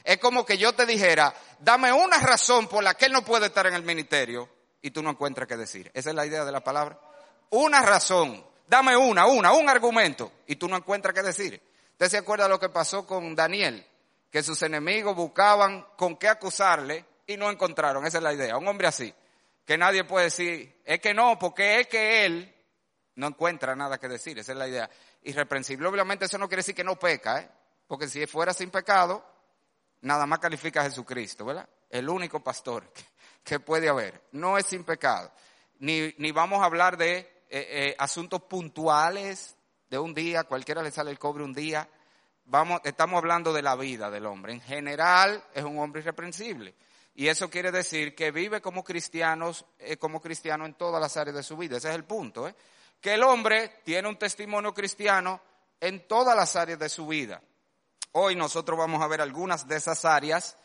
Es 0.05 0.19
como 0.19 0.46
que 0.46 0.56
yo 0.56 0.73
te 0.73 0.87
dijera, 0.87 1.34
dame 1.61 1.93
una 1.93 2.19
razón 2.19 2.69
por 2.69 2.82
la 2.82 2.94
que 2.94 3.06
él 3.06 3.12
no 3.12 3.25
puede 3.25 3.46
estar 3.46 3.67
en 3.67 3.75
el 3.75 3.82
ministerio 3.82 4.49
y 4.81 4.90
tú 4.90 5.02
no 5.02 5.11
encuentras 5.11 5.49
qué 5.49 5.56
decir. 5.56 5.90
Esa 5.94 6.11
es 6.11 6.17
la 6.17 6.26
idea 6.26 6.44
de 6.44 6.52
la 6.52 6.62
palabra 6.62 7.00
una 7.50 7.82
razón, 7.82 8.44
dame 8.67 8.96
una, 8.96 9.26
una, 9.26 9.52
un 9.52 9.69
argumento, 9.69 10.32
y 10.46 10.56
tú 10.56 10.69
no 10.69 10.76
encuentras 10.76 11.14
qué 11.14 11.23
decir. 11.23 11.61
¿Usted 11.97 12.11
se 12.11 12.19
acuerda 12.19 12.47
lo 12.47 12.61
que 12.61 12.69
pasó 12.69 13.07
con 13.07 13.35
Daniel? 13.35 13.83
Que 14.31 14.43
sus 14.43 14.61
enemigos 14.61 15.17
buscaban 15.17 15.87
con 15.97 16.19
qué 16.19 16.29
acusarle 16.29 17.07
y 17.27 17.39
no 17.39 17.51
encontraron. 17.51 18.05
Esa 18.05 18.19
es 18.19 18.23
la 18.23 18.35
idea. 18.35 18.59
Un 18.59 18.69
hombre 18.69 18.87
así, 18.87 19.15
que 19.65 19.79
nadie 19.79 20.05
puede 20.05 20.27
decir, 20.27 20.83
es 20.85 21.01
que 21.01 21.15
no, 21.15 21.39
porque 21.39 21.81
es 21.81 21.87
que 21.87 22.27
él 22.27 22.55
no 23.15 23.29
encuentra 23.29 23.75
nada 23.75 23.97
que 23.97 24.09
decir. 24.09 24.39
Esa 24.39 24.53
es 24.53 24.59
la 24.59 24.69
idea. 24.69 24.91
Irreprensible. 25.23 25.89
Obviamente 25.89 26.27
eso 26.27 26.37
no 26.37 26.49
quiere 26.49 26.61
decir 26.61 26.75
que 26.75 26.85
no 26.85 26.99
peca, 26.99 27.41
¿eh? 27.41 27.51
Porque 27.87 28.09
si 28.09 28.27
fuera 28.27 28.53
sin 28.53 28.71
pecado, 28.71 29.25
nada 30.03 30.27
más 30.27 30.39
califica 30.39 30.83
a 30.83 30.85
Jesucristo, 30.85 31.47
¿verdad? 31.47 31.67
El 31.89 32.11
único 32.11 32.41
pastor 32.45 32.93
que 33.43 33.59
puede 33.59 33.89
haber. 33.89 34.21
No 34.33 34.59
es 34.59 34.67
sin 34.67 34.85
pecado. 34.85 35.33
Ni, 35.79 36.15
ni 36.19 36.31
vamos 36.31 36.61
a 36.61 36.67
hablar 36.67 36.99
de 36.99 37.17
eh, 37.19 37.27
eh, 37.49 37.97
asuntos 37.99 38.43
puntuales 38.43 39.56
de 39.88 39.99
un 39.99 40.15
día, 40.15 40.44
cualquiera 40.44 40.83
le 40.83 40.91
sale 40.91 41.11
el 41.11 41.19
cobre 41.19 41.44
un 41.44 41.53
día. 41.53 41.88
Vamos, 42.45 42.81
estamos 42.85 43.19
hablando 43.19 43.52
de 43.52 43.62
la 43.62 43.76
vida 43.76 44.11
del 44.11 44.26
hombre. 44.26 44.52
En 44.52 44.61
general 44.61 45.43
es 45.55 45.64
un 45.64 45.78
hombre 45.78 46.00
irreprensible. 46.00 46.75
Y 47.14 47.28
eso 47.28 47.49
quiere 47.49 47.73
decir 47.73 48.14
que 48.14 48.31
vive 48.31 48.61
como 48.61 48.85
cristianos, 48.85 49.64
eh, 49.78 49.97
como 49.97 50.21
cristiano 50.21 50.66
en 50.66 50.75
todas 50.75 51.00
las 51.00 51.16
áreas 51.16 51.37
de 51.37 51.43
su 51.43 51.57
vida. 51.57 51.78
Ese 51.78 51.88
es 51.88 51.95
el 51.95 52.05
punto. 52.05 52.52
Que 53.00 53.14
el 53.14 53.23
hombre 53.23 53.81
tiene 53.85 54.09
un 54.09 54.16
testimonio 54.16 54.75
cristiano 54.75 55.40
en 55.81 56.07
todas 56.07 56.37
las 56.37 56.57
áreas 56.57 56.78
de 56.78 56.88
su 56.88 57.07
vida. 57.07 57.43
Hoy 58.12 58.37
nosotros 58.37 58.78
vamos 58.78 59.02
a 59.02 59.07
ver 59.07 59.21
algunas 59.21 59.66
de 59.66 59.76
esas 59.76 60.05
áreas 60.05 60.57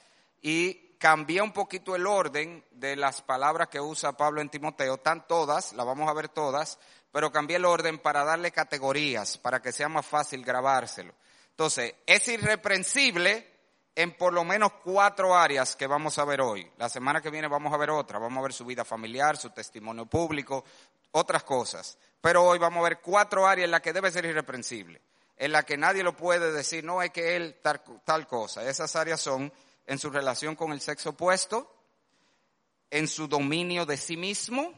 y 0.42 0.91
cambia 1.02 1.44
un 1.44 1.52
poquito 1.52 1.96
el 1.96 2.06
orden 2.06 2.64
de 2.70 2.96
las 2.96 3.24
palabras 3.24 3.70
que 3.70 3.82
usa 3.82 4.16
Pablo 4.16 4.40
en 4.40 4.50
Timoteo, 4.50 4.94
están 4.94 5.26
todas, 5.26 5.74
las 5.74 5.84
vamos 5.84 6.08
a 6.08 6.14
ver 6.14 6.30
todas, 6.30 6.78
pero 7.12 7.32
cambié 7.32 7.58
el 7.58 7.66
orden 7.66 7.98
para 7.98 8.24
darle 8.24 8.52
categorías, 8.52 9.40
para 9.40 9.64
que 9.64 9.72
sea 9.72 9.90
más 9.90 10.06
fácil 10.06 10.46
grabárselo. 10.46 11.16
Entonces, 11.50 11.96
es 12.06 12.28
irreprensible 12.28 13.48
en 13.96 14.16
por 14.16 14.32
lo 14.32 14.44
menos 14.44 14.74
cuatro 14.84 15.36
áreas 15.36 15.76
que 15.76 15.88
vamos 15.88 16.20
a 16.20 16.24
ver 16.24 16.40
hoy. 16.40 16.72
La 16.78 16.88
semana 16.88 17.20
que 17.20 17.32
viene 17.32 17.48
vamos 17.48 17.74
a 17.74 17.78
ver 17.78 17.90
otra, 17.90 18.20
vamos 18.20 18.38
a 18.38 18.44
ver 18.44 18.54
su 18.54 18.64
vida 18.64 18.86
familiar, 18.86 19.38
su 19.38 19.50
testimonio 19.50 20.06
público, 20.06 20.64
otras 21.14 21.42
cosas. 21.42 21.98
Pero 22.22 22.44
hoy 22.44 22.60
vamos 22.60 22.80
a 22.82 22.90
ver 22.90 23.00
cuatro 23.00 23.48
áreas 23.48 23.66
en 23.66 23.72
las 23.72 23.82
que 23.82 23.92
debe 23.92 24.12
ser 24.12 24.26
irreprensible, 24.26 25.02
en 25.36 25.52
las 25.52 25.66
que 25.66 25.78
nadie 25.78 26.04
lo 26.04 26.16
puede 26.16 26.52
decir, 26.52 26.84
no 26.84 27.02
es 27.02 27.10
que 27.10 27.36
él 27.36 27.58
tal, 27.64 27.82
tal 28.06 28.28
cosa. 28.28 28.64
Esas 28.70 28.96
áreas 28.96 29.20
son 29.20 29.52
en 29.86 30.00
su 30.00 30.10
relación 30.10 30.56
con 30.56 30.72
el 30.72 30.82
sexo 30.82 31.12
opuesto, 31.12 31.74
en 32.90 33.08
su 33.08 33.28
dominio 33.28 33.86
de 33.86 33.98
sí 33.98 34.18
mismo, 34.18 34.74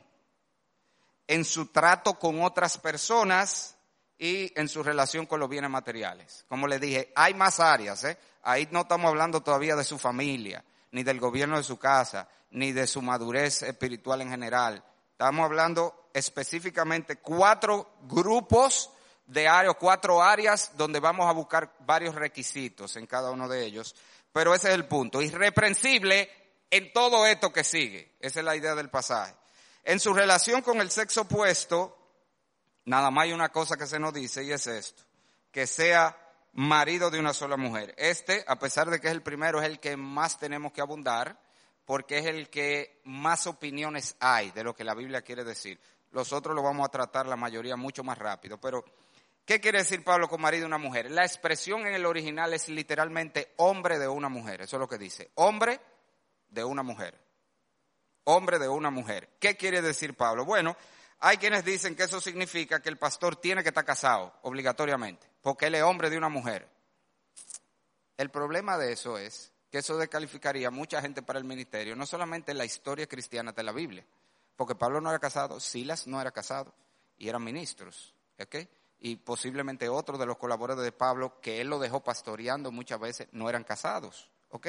en 1.28 1.46
su 1.46 1.68
trato 1.68 2.20
con 2.20 2.42
otras 2.44 2.78
personas 2.78 3.76
y 4.18 4.58
en 4.60 4.70
su 4.70 4.84
relación 4.84 5.26
con 5.26 5.40
los 5.40 5.50
bienes 5.50 5.70
materiales. 5.70 6.46
Como 6.48 6.68
les 6.68 6.80
dije, 6.80 7.12
hay 7.16 7.34
más 7.34 7.60
áreas, 7.60 8.04
¿eh? 8.04 8.18
Ahí 8.44 8.68
no 8.72 8.82
estamos 8.82 9.10
hablando 9.10 9.42
todavía 9.42 9.76
de 9.76 9.84
su 9.84 9.98
familia, 9.98 10.64
ni 10.92 11.04
del 11.04 11.20
gobierno 11.20 11.58
de 11.58 11.64
su 11.64 11.78
casa, 11.78 12.28
ni 12.52 12.72
de 12.72 12.88
su 12.88 13.02
madurez 13.02 13.64
espiritual 13.64 14.22
en 14.22 14.30
general. 14.30 14.84
Estamos 15.12 15.46
hablando 15.46 16.10
específicamente 16.14 17.18
cuatro 17.18 17.96
grupos 18.04 18.92
de 19.26 19.48
áreas, 19.48 19.76
cuatro 19.80 20.22
áreas 20.22 20.72
donde 20.76 21.00
vamos 21.00 21.28
a 21.28 21.32
buscar 21.32 21.74
varios 21.80 22.16
requisitos 22.16 22.96
en 22.98 23.08
cada 23.08 23.32
uno 23.32 23.48
de 23.48 23.66
ellos 23.66 23.96
pero 24.34 24.54
ese 24.54 24.70
es 24.70 24.74
el 24.74 24.86
punto. 24.86 25.22
Irreprensible 25.22 26.30
en 26.70 26.92
todo 26.92 27.26
esto 27.26 27.54
que 27.54 27.64
sigue. 27.64 28.16
Esa 28.20 28.40
es 28.40 28.46
la 28.46 28.56
idea 28.56 28.76
del 28.76 28.90
pasaje. 28.90 29.36
En 29.84 30.00
su 30.00 30.14
relación 30.14 30.62
con 30.62 30.82
el 30.82 30.90
sexo 30.90 31.22
opuesto, 31.22 31.98
nada 32.86 33.12
más 33.12 33.26
hay 33.26 33.34
una 33.34 33.50
cosa 33.50 33.78
que 33.78 33.86
se 33.86 34.00
nos 34.00 34.14
dice 34.14 34.44
y 34.44 34.52
es 34.52 34.66
esto, 34.66 35.04
que 35.52 35.68
sea 35.68 36.18
marido 36.54 37.12
de 37.12 37.20
una 37.20 37.34
sola 37.34 37.58
mujer. 37.58 37.94
Este, 37.98 38.44
a 38.48 38.58
pesar 38.58 38.90
de 38.90 39.00
que 39.00 39.08
es 39.08 39.14
el 39.14 39.22
primero, 39.22 39.62
es 39.62 39.68
el 39.68 39.80
que 39.80 39.96
más 39.96 40.40
tenemos 40.40 40.72
que 40.72 40.82
abundar, 40.82 41.40
porque 41.86 42.20
es 42.20 42.26
el 42.26 42.50
que 42.50 43.02
más 43.04 43.46
opiniones 43.46 44.16
hay 44.20 44.52
de 44.52 44.64
lo 44.64 44.74
que 44.74 44.84
la 44.84 44.96
Biblia 44.96 45.22
quiere 45.22 45.44
decir. 45.44 45.80
Los 46.12 46.32
otros 46.32 46.56
lo 46.56 46.64
vamos 46.64 46.88
a 46.88 46.92
tratar 46.92 47.28
la 47.28 47.36
mayoría 47.36 47.76
mucho 47.76 48.04
más 48.04 48.18
rápido, 48.18 48.58
pero 48.60 48.86
¿qué 49.46 49.60
quiere 49.60 49.80
decir 49.80 50.04
Pablo 50.04 50.28
con 50.28 50.42
marido 50.42 50.62
de 50.62 50.68
una 50.68 50.78
mujer? 50.78 51.12
La 51.12 51.24
expresión 51.24 51.86
en 51.86 51.94
el 51.94 52.06
original 52.06 52.54
es 52.54 52.70
literalmente 52.70 53.54
hombre 53.58 54.00
de 54.00 54.08
una 54.08 54.30
mujer, 54.30 54.62
eso 54.62 54.76
es 54.78 54.80
lo 54.80 54.88
que 54.88 54.98
dice, 54.98 55.32
hombre 55.36 55.80
de 56.50 56.64
una 56.64 56.84
mujer. 56.84 57.20
Hombre 58.26 58.58
de 58.58 58.70
una 58.70 58.90
mujer. 58.90 59.30
¿Qué 59.40 59.58
quiere 59.58 59.82
decir 59.82 60.16
Pablo? 60.16 60.46
Bueno, 60.46 60.78
hay 61.20 61.38
quienes 61.38 61.66
dicen 61.66 61.96
que 61.96 62.04
eso 62.04 62.22
significa 62.22 62.82
que 62.82 62.90
el 62.90 62.98
pastor 62.98 63.36
tiene 63.36 63.64
que 63.64 63.70
estar 63.70 63.84
casado 63.84 64.34
obligatoriamente, 64.44 65.28
porque 65.42 65.68
él 65.68 65.76
es 65.76 65.84
hombre 65.84 66.10
de 66.10 66.18
una 66.18 66.30
mujer. 66.30 66.68
El 68.18 68.30
problema 68.30 68.78
de 68.78 68.94
eso 68.94 69.18
es 69.18 69.52
que 69.70 69.80
eso 69.80 69.98
descalificaría 69.98 70.68
a 70.68 70.72
mucha 70.72 71.02
gente 71.02 71.24
para 71.24 71.40
el 71.40 71.46
ministerio, 71.46 71.96
no 71.96 72.06
solamente 72.06 72.52
en 72.52 72.58
la 72.58 72.66
historia 72.66 73.08
cristiana 73.08 73.52
de 73.52 73.64
la 73.64 73.72
Biblia, 73.72 74.06
porque 74.56 74.76
Pablo 74.76 75.02
no 75.02 75.10
era 75.10 75.20
casado, 75.20 75.60
Silas 75.60 76.08
no 76.08 76.22
era 76.22 76.32
casado 76.32 76.74
y 77.18 77.28
eran 77.28 77.44
ministros, 77.44 78.14
¿ok? 78.40 78.56
Y 79.06 79.18
posiblemente 79.18 79.90
otros 79.90 80.18
de 80.18 80.26
los 80.26 80.38
colaboradores 80.38 80.86
de 80.86 80.94
Pablo 80.94 81.42
que 81.42 81.60
él 81.60 81.68
lo 81.68 81.78
dejó 81.78 82.02
pastoreando 82.02 82.72
muchas 82.72 83.02
veces 83.02 83.28
no 83.34 83.50
eran 83.50 83.66
casados, 83.66 84.30
¿ok? 84.50 84.68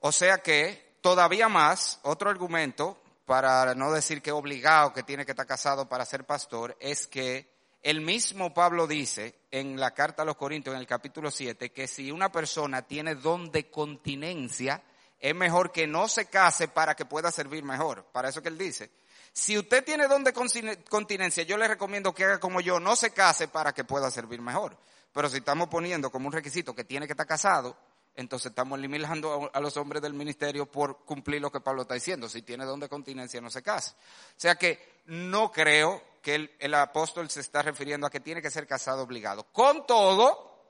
O 0.00 0.10
sea 0.10 0.38
que 0.38 0.96
todavía 1.00 1.48
más, 1.48 2.00
otro 2.02 2.28
argumento 2.28 3.00
para 3.24 3.72
no 3.76 3.92
decir 3.92 4.20
que 4.20 4.32
obligado 4.32 4.92
que 4.92 5.04
tiene 5.04 5.24
que 5.24 5.30
estar 5.30 5.46
casado 5.46 5.88
para 5.88 6.04
ser 6.04 6.24
pastor, 6.24 6.76
es 6.80 7.06
que 7.06 7.48
el 7.82 8.00
mismo 8.00 8.52
Pablo 8.52 8.88
dice 8.88 9.42
en 9.52 9.78
la 9.78 9.92
carta 9.92 10.22
a 10.22 10.26
los 10.26 10.36
Corintios, 10.36 10.74
en 10.74 10.80
el 10.80 10.86
capítulo 10.88 11.30
7, 11.30 11.70
que 11.70 11.86
si 11.86 12.10
una 12.10 12.32
persona 12.32 12.82
tiene 12.82 13.14
don 13.14 13.52
de 13.52 13.70
continencia, 13.70 14.82
es 15.20 15.34
mejor 15.36 15.70
que 15.70 15.86
no 15.86 16.08
se 16.08 16.26
case 16.26 16.66
para 16.66 16.96
que 16.96 17.04
pueda 17.04 17.30
servir 17.30 17.62
mejor. 17.62 18.06
Para 18.06 18.28
eso 18.28 18.42
que 18.42 18.48
él 18.48 18.58
dice. 18.58 18.90
Si 19.32 19.56
usted 19.58 19.84
tiene 19.84 20.08
don 20.08 20.24
de 20.24 20.32
continencia, 20.32 21.44
yo 21.44 21.56
le 21.56 21.68
recomiendo 21.68 22.14
que 22.14 22.24
haga 22.24 22.40
como 22.40 22.60
yo, 22.60 22.80
no 22.80 22.96
se 22.96 23.12
case 23.12 23.48
para 23.48 23.72
que 23.72 23.84
pueda 23.84 24.10
servir 24.10 24.40
mejor. 24.40 24.76
Pero 25.12 25.28
si 25.28 25.38
estamos 25.38 25.68
poniendo 25.68 26.10
como 26.10 26.26
un 26.26 26.32
requisito 26.32 26.74
que 26.74 26.84
tiene 26.84 27.06
que 27.06 27.12
estar 27.12 27.26
casado, 27.26 27.76
entonces 28.18 28.50
estamos 28.50 28.80
limitando 28.80 29.48
a 29.52 29.60
los 29.60 29.76
hombres 29.76 30.02
del 30.02 30.12
ministerio 30.12 30.66
por 30.66 31.04
cumplir 31.04 31.40
lo 31.40 31.52
que 31.52 31.60
Pablo 31.60 31.82
está 31.82 31.94
diciendo. 31.94 32.28
Si 32.28 32.42
tiene 32.42 32.64
don 32.64 32.80
de 32.80 32.88
continencia, 32.88 33.40
no 33.40 33.48
se 33.48 33.62
casa. 33.62 33.94
O 34.36 34.40
sea 34.40 34.56
que 34.56 35.02
no 35.06 35.52
creo 35.52 36.02
que 36.20 36.50
el, 36.58 36.74
apóstol 36.74 37.30
se 37.30 37.38
está 37.40 37.62
refiriendo 37.62 38.08
a 38.08 38.10
que 38.10 38.18
tiene 38.18 38.42
que 38.42 38.50
ser 38.50 38.66
casado 38.66 39.04
obligado. 39.04 39.44
Con 39.52 39.86
todo, 39.86 40.66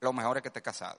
lo 0.00 0.12
mejor 0.12 0.36
es 0.36 0.42
que 0.42 0.48
esté 0.48 0.62
casado. 0.62 0.98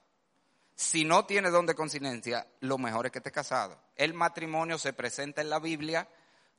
Si 0.75 1.03
no 1.03 1.25
tiene 1.25 1.49
don 1.49 1.65
de 1.65 1.75
continencia, 1.75 2.47
lo 2.61 2.77
mejor 2.77 3.05
es 3.05 3.11
que 3.11 3.19
esté 3.19 3.31
casado. 3.31 3.77
El 3.97 4.13
matrimonio 4.13 4.77
se 4.77 4.93
presenta 4.93 5.41
en 5.41 5.49
la 5.49 5.59
Biblia 5.59 6.07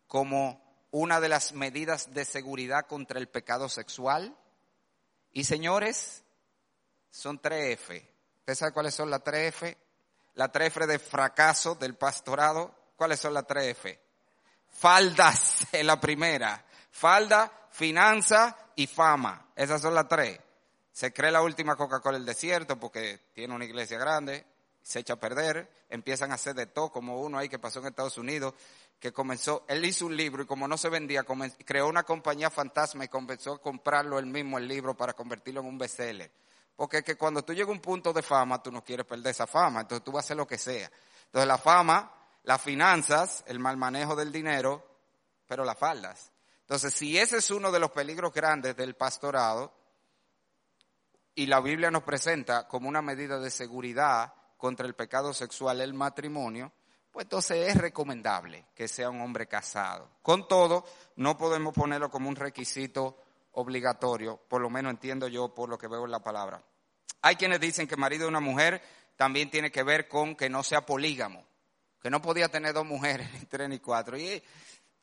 como 0.07 0.63
una 0.91 1.21
de 1.21 1.29
las 1.29 1.53
medidas 1.53 2.15
de 2.15 2.25
seguridad 2.25 2.87
contra 2.87 3.19
el 3.19 3.29
pecado 3.29 3.69
sexual. 3.69 4.37
Y 5.33 5.45
señores, 5.45 6.25
son 7.11 7.39
tres 7.39 7.75
F 7.75 8.17
¿Usted 8.47 8.55
sabe 8.55 8.73
cuáles 8.73 8.95
son 8.95 9.11
las 9.11 9.25
tres 9.25 9.49
F? 9.49 9.77
La 10.35 10.53
tres 10.53 10.69
F 10.69 10.87
de 10.87 11.01
fracaso 11.01 11.75
del 11.75 11.97
pastorado. 11.97 12.73
¿Cuáles 12.95 13.19
son 13.19 13.35
las 13.35 13.45
tres 13.45 13.73
F? 13.73 14.01
Faldas 14.71 15.67
es 15.73 15.85
la 15.85 16.01
primera. 16.01 16.65
Falda, 16.93 17.51
finanza 17.73 18.57
y 18.77 18.87
fama. 18.87 19.49
Esas 19.57 19.83
son 19.83 19.97
las 19.97 20.07
tres. 20.07 20.39
Se 20.93 21.13
cree 21.13 21.33
la 21.33 21.43
última 21.43 21.75
Coca-Cola 21.75 22.19
del 22.19 22.25
desierto 22.25 22.79
porque 22.79 23.19
tiene 23.35 23.53
una 23.53 23.65
iglesia 23.65 23.99
grande, 23.99 24.47
se 24.87 25.01
echa 25.01 25.15
a 25.15 25.17
perder, 25.17 25.69
empiezan 25.89 26.31
a 26.31 26.37
hacer 26.37 26.55
de 26.55 26.67
todo, 26.67 26.93
como 26.93 27.21
uno 27.21 27.39
ahí 27.39 27.49
que 27.49 27.59
pasó 27.59 27.81
en 27.81 27.87
Estados 27.87 28.19
Unidos, 28.19 28.55
que 29.01 29.13
comenzó, 29.13 29.65
él 29.67 29.85
hizo 29.85 30.07
un 30.07 30.17
libro 30.17 30.45
y 30.45 30.47
como 30.47 30.69
no 30.69 30.79
se 30.79 30.89
vendía, 30.89 31.25
creó 31.65 31.89
una 31.89 32.05
compañía 32.05 32.51
fantasma 32.51 33.05
y 33.05 33.09
comenzó 33.09 33.55
a 33.55 33.61
comprarlo 33.61 34.17
él 34.21 34.27
mismo 34.27 34.59
el 34.59 34.69
libro 34.69 34.97
para 34.97 35.13
convertirlo 35.13 35.61
en 35.61 35.67
un 35.67 35.77
bestseller. 35.77 36.31
Porque 36.77 36.99
es 36.99 37.03
que 37.03 37.17
cuando 37.17 37.43
tú 37.43 37.53
llegas 37.53 37.71
a 37.71 37.73
un 37.73 37.81
punto 37.81 38.13
de 38.13 38.23
fama, 38.23 38.63
tú 38.63 38.71
no 38.71 38.85
quieres 38.85 39.05
perder 39.07 39.33
esa 39.33 39.49
fama, 39.49 39.81
entonces 39.81 40.05
tú 40.05 40.13
vas 40.13 40.23
a 40.23 40.27
hacer 40.27 40.37
lo 40.37 40.47
que 40.47 40.57
sea. 40.57 40.89
Entonces 41.25 41.49
la 41.49 41.59
fama, 41.59 42.15
las 42.45 42.63
finanzas, 42.63 43.43
el 43.49 43.59
mal 43.59 43.77
manejo 43.77 44.15
del 44.15 44.31
dinero, 44.31 44.87
pero 45.49 45.65
las 45.65 45.77
faldas. 45.77 46.31
Entonces, 46.61 46.95
si 46.95 47.19
ese 47.19 47.39
es 47.39 47.51
uno 47.51 47.73
de 47.73 47.81
los 47.81 47.91
peligros 47.91 48.33
grandes 48.33 48.77
del 48.77 48.95
pastorado, 48.95 49.73
y 51.35 51.47
la 51.47 51.61
Biblia 51.61 51.91
nos 51.91 52.05
presenta 52.05 52.69
como 52.69 52.89
una 52.89 53.03
medida 53.03 53.41
de 53.41 53.51
seguridad 53.51 54.33
contra 54.57 54.87
el 54.87 54.95
pecado 54.95 55.33
sexual 55.35 55.81
el 55.81 55.95
matrimonio, 55.95 56.73
pues 57.11 57.25
entonces 57.25 57.69
es 57.69 57.77
recomendable 57.77 58.67
que 58.75 58.89
sea 58.89 59.11
un 59.11 59.21
hombre 59.21 59.47
casado. 59.47 60.11
Con 60.23 60.49
todo, 60.49 60.85
no 61.17 61.37
podemos 61.37 61.73
ponerlo 61.73 62.11
como 62.11 62.29
un 62.29 62.37
requisito 62.37 63.17
obligatorio, 63.53 64.39
por 64.49 64.61
lo 64.61 64.69
menos 64.69 64.91
entiendo 64.91 65.29
yo 65.29 65.55
por 65.55 65.69
lo 65.69 65.79
que 65.79 65.89
veo 65.89 66.05
en 66.05 66.11
la 66.11 66.23
palabra. 66.23 66.63
Hay 67.23 67.37
quienes 67.37 67.59
dicen 67.59 67.89
que 67.89 67.97
marido 67.97 68.25
de 68.25 68.29
una 68.29 68.41
mujer 68.41 68.83
también 69.17 69.51
tiene 69.51 69.71
que 69.71 69.83
ver 69.83 70.09
con 70.09 70.37
que 70.37 70.51
no 70.51 70.63
sea 70.63 70.85
polígamo, 70.85 71.43
que 72.03 72.11
no 72.11 72.21
podía 72.21 72.49
tener 72.49 72.75
dos 72.75 72.85
mujeres, 72.85 73.33
ni 73.33 73.47
tres 73.47 73.69
ni 73.69 73.79
cuatro. 73.79 74.19
Y 74.19 74.43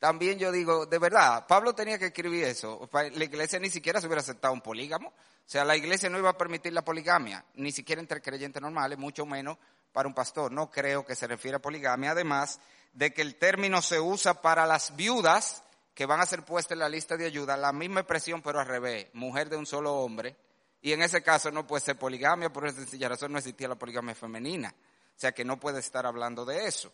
también 0.04 0.38
yo 0.38 0.52
digo, 0.52 0.86
de 0.86 1.00
verdad, 1.00 1.48
Pablo 1.48 1.74
tenía 1.74 1.98
que 1.98 2.08
escribir 2.08 2.44
eso. 2.44 2.90
La 2.92 3.24
iglesia 3.24 3.58
ni 3.58 3.70
siquiera 3.70 4.02
se 4.02 4.08
hubiera 4.08 4.20
aceptado 4.20 4.54
un 4.54 4.60
polígamo. 4.60 5.08
O 5.08 5.14
sea, 5.46 5.64
la 5.64 5.78
iglesia 5.78 6.10
no 6.10 6.20
iba 6.20 6.30
a 6.30 6.38
permitir 6.38 6.74
la 6.74 6.84
poligamia, 6.84 7.46
ni 7.54 7.72
siquiera 7.72 8.02
entre 8.02 8.22
creyentes 8.22 8.62
normales, 8.62 8.98
mucho 8.98 9.26
menos 9.26 9.58
para 9.94 10.10
un 10.10 10.14
pastor. 10.14 10.52
No 10.52 10.70
creo 10.70 11.06
que 11.06 11.16
se 11.16 11.26
refiera 11.26 11.56
a 11.56 11.62
poligamia. 11.62 12.12
Además 12.12 12.60
de 12.92 13.14
que 13.14 13.22
el 13.22 13.38
término 13.38 13.82
se 13.82 13.98
usa 14.02 14.42
para 14.42 14.66
las 14.66 14.94
viudas 14.98 15.64
que 15.94 16.06
van 16.06 16.20
a 16.20 16.26
ser 16.26 16.44
puestas 16.44 16.74
en 16.74 16.80
la 16.80 16.90
lista 16.90 17.16
de 17.16 17.26
ayuda, 17.26 17.56
la 17.56 17.72
misma 17.72 18.02
expresión 18.02 18.42
pero 18.42 18.60
al 18.60 18.68
revés, 18.68 19.08
mujer 19.14 19.48
de 19.48 19.56
un 19.56 19.66
solo 19.66 19.94
hombre, 20.00 20.36
y 20.82 20.92
en 20.92 21.02
ese 21.02 21.24
caso 21.24 21.50
no 21.50 21.66
puede 21.66 21.80
ser 21.80 21.98
poligamia, 21.98 22.52
por 22.52 22.68
esa 22.68 22.80
sencilla 22.80 23.08
razón 23.08 23.32
no 23.32 23.38
existía 23.38 23.70
la 23.70 23.76
poligamia 23.76 24.16
femenina, 24.16 24.76
o 24.78 25.18
sea 25.20 25.32
que 25.32 25.46
no 25.46 25.62
puede 25.62 25.80
estar 25.80 26.06
hablando 26.06 26.44
de 26.44 26.68
eso. 26.68 26.92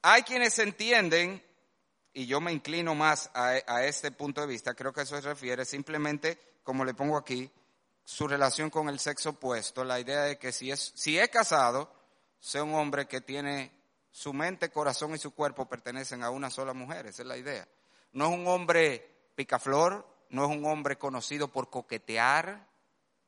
Hay 0.00 0.22
quienes 0.22 0.58
entienden, 0.58 1.42
y 2.16 2.24
yo 2.24 2.40
me 2.40 2.50
inclino 2.50 2.94
más 2.94 3.30
a, 3.34 3.84
este 3.84 4.10
punto 4.10 4.40
de 4.40 4.46
vista, 4.46 4.72
creo 4.72 4.90
que 4.90 5.02
eso 5.02 5.16
se 5.16 5.28
refiere 5.28 5.66
simplemente, 5.66 6.38
como 6.62 6.82
le 6.82 6.94
pongo 6.94 7.18
aquí, 7.18 7.50
su 8.04 8.26
relación 8.26 8.70
con 8.70 8.88
el 8.88 8.98
sexo 8.98 9.30
opuesto, 9.30 9.84
la 9.84 10.00
idea 10.00 10.22
de 10.22 10.38
que 10.38 10.50
si 10.50 10.70
es, 10.70 10.94
si 10.96 11.18
es 11.18 11.28
casado, 11.28 11.92
sea 12.40 12.64
un 12.64 12.74
hombre 12.74 13.06
que 13.06 13.20
tiene 13.20 13.70
su 14.10 14.32
mente, 14.32 14.70
corazón 14.70 15.14
y 15.14 15.18
su 15.18 15.34
cuerpo 15.34 15.68
pertenecen 15.68 16.22
a 16.22 16.30
una 16.30 16.48
sola 16.48 16.72
mujer, 16.72 17.04
esa 17.04 17.20
es 17.20 17.28
la 17.28 17.36
idea. 17.36 17.68
No 18.12 18.28
es 18.28 18.32
un 18.32 18.46
hombre 18.46 19.28
picaflor, 19.34 20.08
no 20.30 20.50
es 20.50 20.56
un 20.56 20.64
hombre 20.64 20.96
conocido 20.96 21.48
por 21.48 21.68
coquetear 21.68 22.66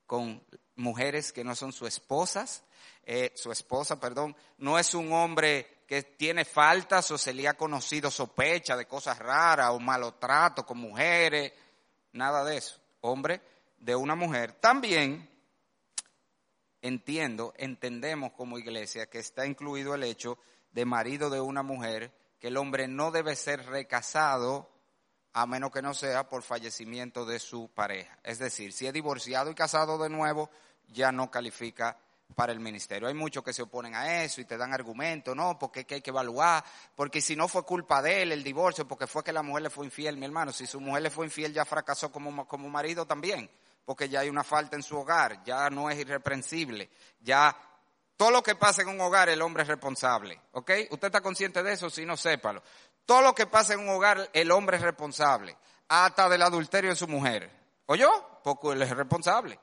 con 0.06 0.42
mujeres 0.76 1.34
que 1.34 1.44
no 1.44 1.54
son 1.54 1.74
sus 1.74 1.88
esposas, 1.88 2.64
eh, 3.02 3.32
su 3.34 3.52
esposa, 3.52 4.00
perdón, 4.00 4.34
no 4.56 4.78
es 4.78 4.94
un 4.94 5.12
hombre 5.12 5.77
que 5.88 6.02
tiene 6.02 6.44
faltas 6.44 7.10
o 7.10 7.16
se 7.16 7.32
le 7.32 7.48
ha 7.48 7.54
conocido 7.54 8.10
sospecha 8.10 8.76
de 8.76 8.86
cosas 8.86 9.18
raras 9.18 9.70
o 9.70 9.80
malotrato 9.80 10.66
con 10.66 10.76
mujeres, 10.76 11.50
nada 12.12 12.44
de 12.44 12.58
eso. 12.58 12.78
Hombre 13.00 13.40
de 13.78 13.96
una 13.96 14.14
mujer. 14.14 14.52
También 14.52 15.30
entiendo, 16.82 17.54
entendemos 17.56 18.32
como 18.32 18.58
iglesia 18.58 19.06
que 19.06 19.18
está 19.18 19.46
incluido 19.46 19.94
el 19.94 20.04
hecho 20.04 20.38
de 20.72 20.84
marido 20.84 21.30
de 21.30 21.40
una 21.40 21.62
mujer, 21.62 22.12
que 22.38 22.48
el 22.48 22.58
hombre 22.58 22.86
no 22.86 23.10
debe 23.10 23.34
ser 23.34 23.64
recasado 23.64 24.68
a 25.32 25.46
menos 25.46 25.72
que 25.72 25.80
no 25.80 25.94
sea 25.94 26.28
por 26.28 26.42
fallecimiento 26.42 27.24
de 27.24 27.38
su 27.38 27.70
pareja. 27.70 28.18
Es 28.24 28.38
decir, 28.38 28.74
si 28.74 28.86
es 28.86 28.92
divorciado 28.92 29.50
y 29.50 29.54
casado 29.54 29.96
de 29.96 30.10
nuevo, 30.10 30.50
ya 30.88 31.12
no 31.12 31.30
califica 31.30 31.96
para 32.34 32.52
el 32.52 32.60
ministerio. 32.60 33.08
Hay 33.08 33.14
muchos 33.14 33.42
que 33.42 33.52
se 33.52 33.62
oponen 33.62 33.94
a 33.94 34.22
eso 34.22 34.40
y 34.40 34.44
te 34.44 34.56
dan 34.56 34.72
argumentos, 34.72 35.34
no, 35.34 35.58
porque 35.58 35.86
hay 35.88 36.00
que 36.00 36.10
evaluar, 36.10 36.64
porque 36.94 37.20
si 37.20 37.34
no 37.34 37.48
fue 37.48 37.64
culpa 37.64 38.02
de 38.02 38.22
él 38.22 38.32
el 38.32 38.44
divorcio, 38.44 38.86
porque 38.86 39.06
fue 39.06 39.24
que 39.24 39.32
la 39.32 39.42
mujer 39.42 39.64
le 39.64 39.70
fue 39.70 39.86
infiel, 39.86 40.16
mi 40.16 40.26
hermano, 40.26 40.52
si 40.52 40.66
su 40.66 40.80
mujer 40.80 41.02
le 41.02 41.10
fue 41.10 41.26
infiel 41.26 41.52
ya 41.52 41.64
fracasó 41.64 42.12
como, 42.12 42.46
como 42.46 42.68
marido 42.68 43.06
también, 43.06 43.50
porque 43.84 44.08
ya 44.08 44.20
hay 44.20 44.28
una 44.28 44.44
falta 44.44 44.76
en 44.76 44.82
su 44.82 44.96
hogar, 44.96 45.42
ya 45.44 45.70
no 45.70 45.90
es 45.90 45.98
irreprensible, 45.98 46.90
ya 47.20 47.56
todo 48.16 48.30
lo 48.30 48.42
que 48.42 48.56
pasa 48.56 48.82
en 48.82 48.88
un 48.88 49.00
hogar 49.00 49.28
el 49.28 49.42
hombre 49.42 49.62
es 49.62 49.68
responsable, 49.68 50.40
¿ok? 50.52 50.70
¿Usted 50.90 51.08
está 51.08 51.20
consciente 51.20 51.62
de 51.62 51.72
eso? 51.72 51.88
Si 51.88 52.04
no, 52.04 52.16
sépalo. 52.16 52.62
Todo 53.06 53.22
lo 53.22 53.34
que 53.34 53.46
pasa 53.46 53.74
en 53.74 53.80
un 53.80 53.88
hogar, 53.88 54.28
el 54.32 54.50
hombre 54.50 54.76
es 54.76 54.82
responsable, 54.82 55.56
hasta 55.88 56.28
del 56.28 56.42
adulterio 56.42 56.90
de 56.90 56.96
su 56.96 57.08
mujer. 57.08 57.50
¿Oyó? 57.86 58.10
Poco 58.42 58.72
él 58.72 58.82
es 58.82 58.90
responsable. 58.90 59.58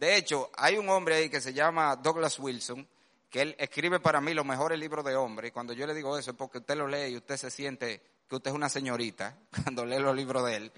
De 0.00 0.16
hecho, 0.16 0.48
hay 0.56 0.78
un 0.78 0.88
hombre 0.88 1.16
ahí 1.16 1.28
que 1.28 1.42
se 1.42 1.52
llama 1.52 1.94
Douglas 1.94 2.38
Wilson, 2.38 2.88
que 3.28 3.42
él 3.42 3.54
escribe 3.58 4.00
para 4.00 4.18
mí 4.22 4.32
los 4.32 4.46
mejores 4.46 4.78
libros 4.78 5.04
de 5.04 5.14
hombre, 5.14 5.48
y 5.48 5.50
cuando 5.50 5.74
yo 5.74 5.86
le 5.86 5.92
digo 5.92 6.16
eso 6.16 6.30
es 6.30 6.36
porque 6.38 6.56
usted 6.56 6.74
lo 6.74 6.88
lee 6.88 7.08
y 7.10 7.16
usted 7.18 7.36
se 7.36 7.50
siente 7.50 8.00
que 8.26 8.36
usted 8.36 8.50
es 8.50 8.56
una 8.56 8.70
señorita 8.70 9.36
cuando 9.62 9.84
lee 9.84 9.98
los 9.98 10.16
libros 10.16 10.46
de 10.46 10.56
él. 10.56 10.72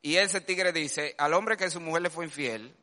Y 0.00 0.16
ese 0.16 0.40
tigre 0.40 0.72
dice, 0.72 1.14
al 1.18 1.34
hombre 1.34 1.58
que 1.58 1.68
su 1.68 1.80
mujer 1.82 2.00
le 2.00 2.08
fue 2.08 2.24
infiel, 2.24 2.74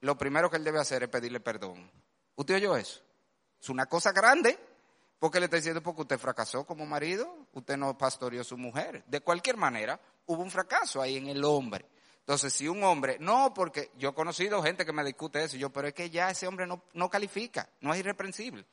lo 0.00 0.18
primero 0.18 0.50
que 0.50 0.58
él 0.58 0.64
debe 0.64 0.78
hacer 0.78 1.04
es 1.04 1.08
pedirle 1.08 1.40
perdón. 1.40 1.90
¿Usted 2.34 2.56
oyó 2.56 2.76
eso? 2.76 3.00
Es 3.58 3.70
una 3.70 3.86
cosa 3.86 4.12
grande, 4.12 4.58
porque 5.18 5.40
le 5.40 5.46
está 5.46 5.56
diciendo 5.56 5.82
porque 5.82 6.02
usted 6.02 6.18
fracasó 6.18 6.66
como 6.66 6.84
marido, 6.84 7.46
usted 7.54 7.78
no 7.78 7.96
pastoreó 7.96 8.42
a 8.42 8.44
su 8.44 8.58
mujer. 8.58 9.04
De 9.06 9.22
cualquier 9.22 9.56
manera, 9.56 9.98
hubo 10.26 10.42
un 10.42 10.50
fracaso 10.50 11.00
ahí 11.00 11.16
en 11.16 11.28
el 11.28 11.42
hombre. 11.44 11.86
Entonces, 12.20 12.52
si 12.52 12.68
un 12.68 12.84
hombre, 12.84 13.16
no, 13.18 13.52
porque 13.52 13.90
yo 13.96 14.10
he 14.10 14.14
conocido 14.14 14.62
gente 14.62 14.86
que 14.86 14.92
me 14.92 15.04
discute 15.04 15.42
eso, 15.42 15.56
yo, 15.56 15.70
pero 15.70 15.88
es 15.88 15.94
que 15.94 16.10
ya 16.10 16.30
ese 16.30 16.46
hombre 16.46 16.66
no, 16.66 16.84
no 16.92 17.10
califica, 17.10 17.68
no 17.80 17.92
es 17.92 18.00
irreprensible. 18.00 18.64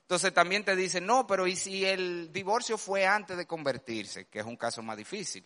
Entonces 0.00 0.34
también 0.34 0.64
te 0.64 0.76
dicen, 0.76 1.06
no, 1.06 1.26
pero 1.26 1.46
¿y 1.46 1.56
si 1.56 1.84
el 1.84 2.32
divorcio 2.32 2.76
fue 2.76 3.06
antes 3.06 3.36
de 3.36 3.46
convertirse? 3.46 4.26
Que 4.26 4.40
es 4.40 4.44
un 4.44 4.56
caso 4.56 4.82
más 4.82 4.96
difícil. 4.96 5.44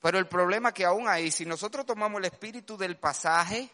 Pero 0.00 0.18
el 0.18 0.26
problema 0.26 0.72
que 0.72 0.84
aún 0.84 1.08
ahí, 1.08 1.30
si 1.30 1.44
nosotros 1.44 1.84
tomamos 1.84 2.18
el 2.20 2.24
espíritu 2.24 2.76
del 2.76 2.96
pasaje, 2.96 3.70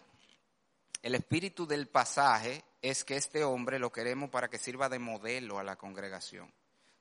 el 1.02 1.14
espíritu 1.14 1.66
del 1.66 1.88
pasaje 1.88 2.64
es 2.82 3.04
que 3.04 3.16
este 3.16 3.44
hombre 3.44 3.78
lo 3.78 3.92
queremos 3.92 4.28
para 4.28 4.48
que 4.48 4.58
sirva 4.58 4.88
de 4.88 4.98
modelo 4.98 5.58
a 5.58 5.64
la 5.64 5.76
congregación. 5.76 6.52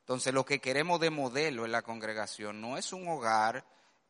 Entonces 0.01 0.33
lo 0.33 0.45
que 0.45 0.59
queremos 0.59 0.99
de 0.99 1.09
modelo 1.09 1.65
en 1.65 1.71
la 1.71 1.81
congregación 1.81 2.61
no 2.61 2.77
es 2.77 2.93
un 2.93 3.07
hogar 3.07 3.65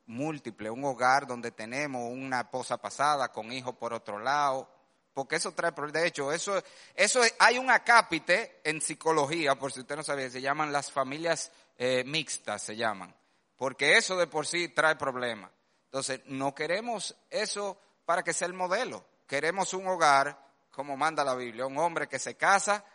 múltiple, 0.08 0.70
un 0.70 0.84
hogar 0.86 1.28
donde 1.28 1.52
tenemos 1.52 2.12
una 2.12 2.42
esposa 2.42 2.78
pasada 2.78 3.32
con 3.32 3.52
hijos 3.52 3.76
por 3.76 3.94
otro 3.94 4.20
lado, 4.20 4.70
porque 5.14 5.36
eso 5.36 5.52
trae 5.54 5.72
problemas. 5.72 6.02
De 6.02 6.08
hecho, 6.08 6.32
eso, 6.32 6.62
eso 6.96 7.22
hay 7.40 7.58
un 7.58 7.70
acápite 7.70 8.62
en 8.64 8.82
psicología, 8.82 9.56
por 9.56 9.72
si 9.72 9.82
usted 9.82 9.96
no 9.96 10.04
sabía, 10.04 10.30
se 10.30 10.42
llaman 10.42 10.72
las 10.72 10.92
familias 10.92 11.52
eh, 11.78 12.04
mixtas, 12.06 12.64
se 12.64 12.76
llaman 12.76 13.14
porque 13.58 13.98
eso 13.98 14.16
de 14.16 14.28
por 14.28 14.46
sí 14.46 14.70
trae 14.70 14.96
problemas. 14.96 15.52
Entonces, 15.86 16.22
no 16.26 16.54
queremos 16.54 17.16
eso 17.30 17.78
para 18.06 18.24
que 18.24 18.34
sea 18.34 18.48
el 18.48 18.54
modelo. 18.54 19.04
Queremos 19.26 19.74
un 19.74 19.88
hogar, 19.88 20.40
como 20.72 20.96
manda 20.96 21.26
la 21.26 21.36
Biblia, 21.36 21.66
un 21.66 21.78
hombre 21.78 22.08
que 22.08 22.20
se 22.20 22.38
casa 22.38 22.86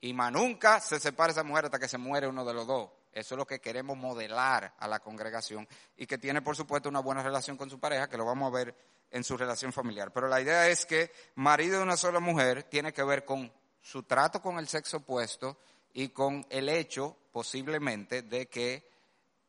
y 0.00 0.14
más 0.14 0.32
nunca 0.32 0.80
se 0.80 1.00
separa 1.00 1.32
esa 1.32 1.42
mujer 1.42 1.66
hasta 1.66 1.78
que 1.78 1.88
se 1.88 1.98
muere 1.98 2.28
uno 2.28 2.44
de 2.44 2.54
los 2.54 2.66
dos. 2.66 2.90
Eso 3.14 3.34
es 3.34 3.38
lo 3.38 3.46
que 3.46 3.60
queremos 3.60 3.96
modelar 3.96 4.74
a 4.76 4.88
la 4.88 4.98
congregación 4.98 5.68
y 5.96 6.04
que 6.04 6.18
tiene, 6.18 6.42
por 6.42 6.56
supuesto, 6.56 6.88
una 6.88 6.98
buena 6.98 7.22
relación 7.22 7.56
con 7.56 7.70
su 7.70 7.78
pareja, 7.78 8.08
que 8.08 8.16
lo 8.16 8.24
vamos 8.24 8.52
a 8.52 8.56
ver 8.56 8.74
en 9.08 9.22
su 9.22 9.36
relación 9.36 9.72
familiar. 9.72 10.12
Pero 10.12 10.26
la 10.26 10.40
idea 10.40 10.68
es 10.68 10.84
que 10.84 11.12
marido 11.36 11.78
de 11.78 11.84
una 11.84 11.96
sola 11.96 12.18
mujer 12.18 12.64
tiene 12.64 12.92
que 12.92 13.04
ver 13.04 13.24
con 13.24 13.52
su 13.80 14.02
trato 14.02 14.42
con 14.42 14.58
el 14.58 14.66
sexo 14.66 14.96
opuesto 14.96 15.58
y 15.92 16.08
con 16.08 16.44
el 16.50 16.68
hecho, 16.68 17.16
posiblemente, 17.30 18.22
de 18.22 18.48
que 18.48 18.90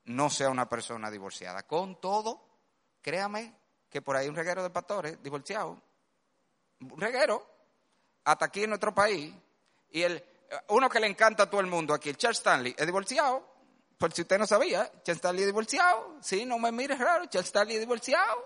no 0.05 0.29
sea 0.29 0.49
una 0.49 0.69
persona 0.69 1.09
divorciada. 1.09 1.63
Con 1.63 1.99
todo, 1.99 2.45
créame 3.01 3.51
que 3.89 4.03
por 4.03 4.15
ahí 4.15 4.27
un 4.27 4.35
reguero 4.35 4.61
de 4.61 4.69
pastores 4.69 5.23
divorciados. 5.23 5.79
Un 6.81 7.01
reguero. 7.01 7.43
Hasta 8.25 8.45
aquí 8.45 8.63
en 8.63 8.69
nuestro 8.69 8.93
país. 8.93 9.33
Y 9.89 10.03
el, 10.03 10.23
uno 10.69 10.87
que 10.87 10.99
le 10.99 11.07
encanta 11.07 11.43
a 11.43 11.49
todo 11.49 11.61
el 11.61 11.67
mundo 11.67 11.95
aquí, 11.95 12.09
el 12.09 12.17
Charles 12.17 12.37
Stanley, 12.37 12.75
es 12.77 12.85
divorciado. 12.85 13.54
Por 13.97 14.11
si 14.13 14.23
usted 14.23 14.37
no 14.37 14.45
sabía, 14.45 14.91
Charles 15.03 15.17
Stanley 15.17 15.45
divorciado. 15.45 16.17
Sí, 16.21 16.45
no 16.45 16.59
me 16.59 16.71
mires 16.71 16.99
raro, 16.99 17.25
Charles 17.27 17.47
Stanley 17.47 17.79
divorciado. 17.79 18.45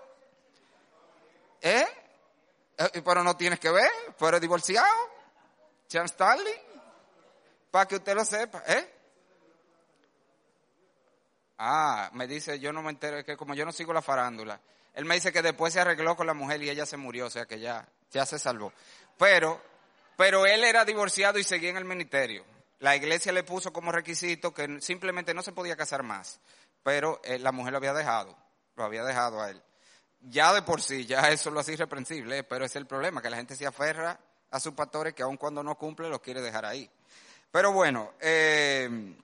¿Eh? 1.60 1.86
¿Eh? 2.78 3.02
Pero 3.04 3.24
no 3.24 3.36
tienes 3.36 3.58
que 3.58 3.70
ver, 3.70 3.90
pero 4.18 4.38
divorciado. 4.38 4.88
Charles 5.88 6.12
Stanley. 6.12 6.54
Para 7.70 7.86
que 7.86 7.96
usted 7.96 8.14
lo 8.14 8.24
sepa, 8.24 8.62
¿eh? 8.66 8.94
Ah, 11.58 12.10
me 12.14 12.26
dice, 12.26 12.58
yo 12.58 12.72
no 12.72 12.82
me 12.82 12.90
entero, 12.90 13.24
que 13.24 13.36
como 13.36 13.54
yo 13.54 13.66
no 13.66 13.72
sigo 13.72 13.92
la 13.92 14.02
farándula. 14.02 14.60
Él 14.94 15.04
me 15.04 15.14
dice 15.14 15.32
que 15.32 15.42
después 15.42 15.72
se 15.72 15.80
arregló 15.80 16.16
con 16.16 16.26
la 16.26 16.34
mujer 16.34 16.62
y 16.62 16.70
ella 16.70 16.86
se 16.86 16.96
murió, 16.96 17.26
o 17.26 17.30
sea 17.30 17.46
que 17.46 17.60
ya, 17.60 17.86
ya 18.10 18.24
se 18.24 18.38
salvó. 18.38 18.72
Pero, 19.18 19.60
pero 20.16 20.46
él 20.46 20.64
era 20.64 20.84
divorciado 20.84 21.38
y 21.38 21.44
seguía 21.44 21.70
en 21.70 21.76
el 21.76 21.84
ministerio. 21.84 22.44
La 22.80 22.96
iglesia 22.96 23.32
le 23.32 23.44
puso 23.44 23.72
como 23.72 23.92
requisito 23.92 24.52
que 24.52 24.80
simplemente 24.80 25.34
no 25.34 25.42
se 25.42 25.52
podía 25.52 25.76
casar 25.76 26.02
más, 26.02 26.40
pero 26.82 27.20
eh, 27.24 27.38
la 27.38 27.52
mujer 27.52 27.72
lo 27.72 27.78
había 27.78 27.94
dejado, 27.94 28.36
lo 28.74 28.84
había 28.84 29.04
dejado 29.04 29.40
a 29.40 29.50
él. 29.50 29.62
Ya 30.22 30.52
de 30.52 30.62
por 30.62 30.82
sí, 30.82 31.06
ya 31.06 31.30
eso 31.30 31.50
lo 31.50 31.60
hace 31.60 31.74
irreprensible, 31.74 32.42
pero 32.44 32.64
es 32.64 32.76
el 32.76 32.86
problema, 32.86 33.22
que 33.22 33.30
la 33.30 33.36
gente 33.36 33.54
se 33.54 33.66
aferra 33.66 34.18
a 34.50 34.60
sus 34.60 34.74
pastores 34.74 35.14
que 35.14 35.22
aun 35.22 35.36
cuando 35.36 35.62
no 35.62 35.76
cumple 35.76 36.08
los 36.08 36.20
quiere 36.20 36.40
dejar 36.40 36.64
ahí. 36.64 36.90
Pero 37.50 37.72
bueno, 37.72 38.12
eh, 38.20 39.14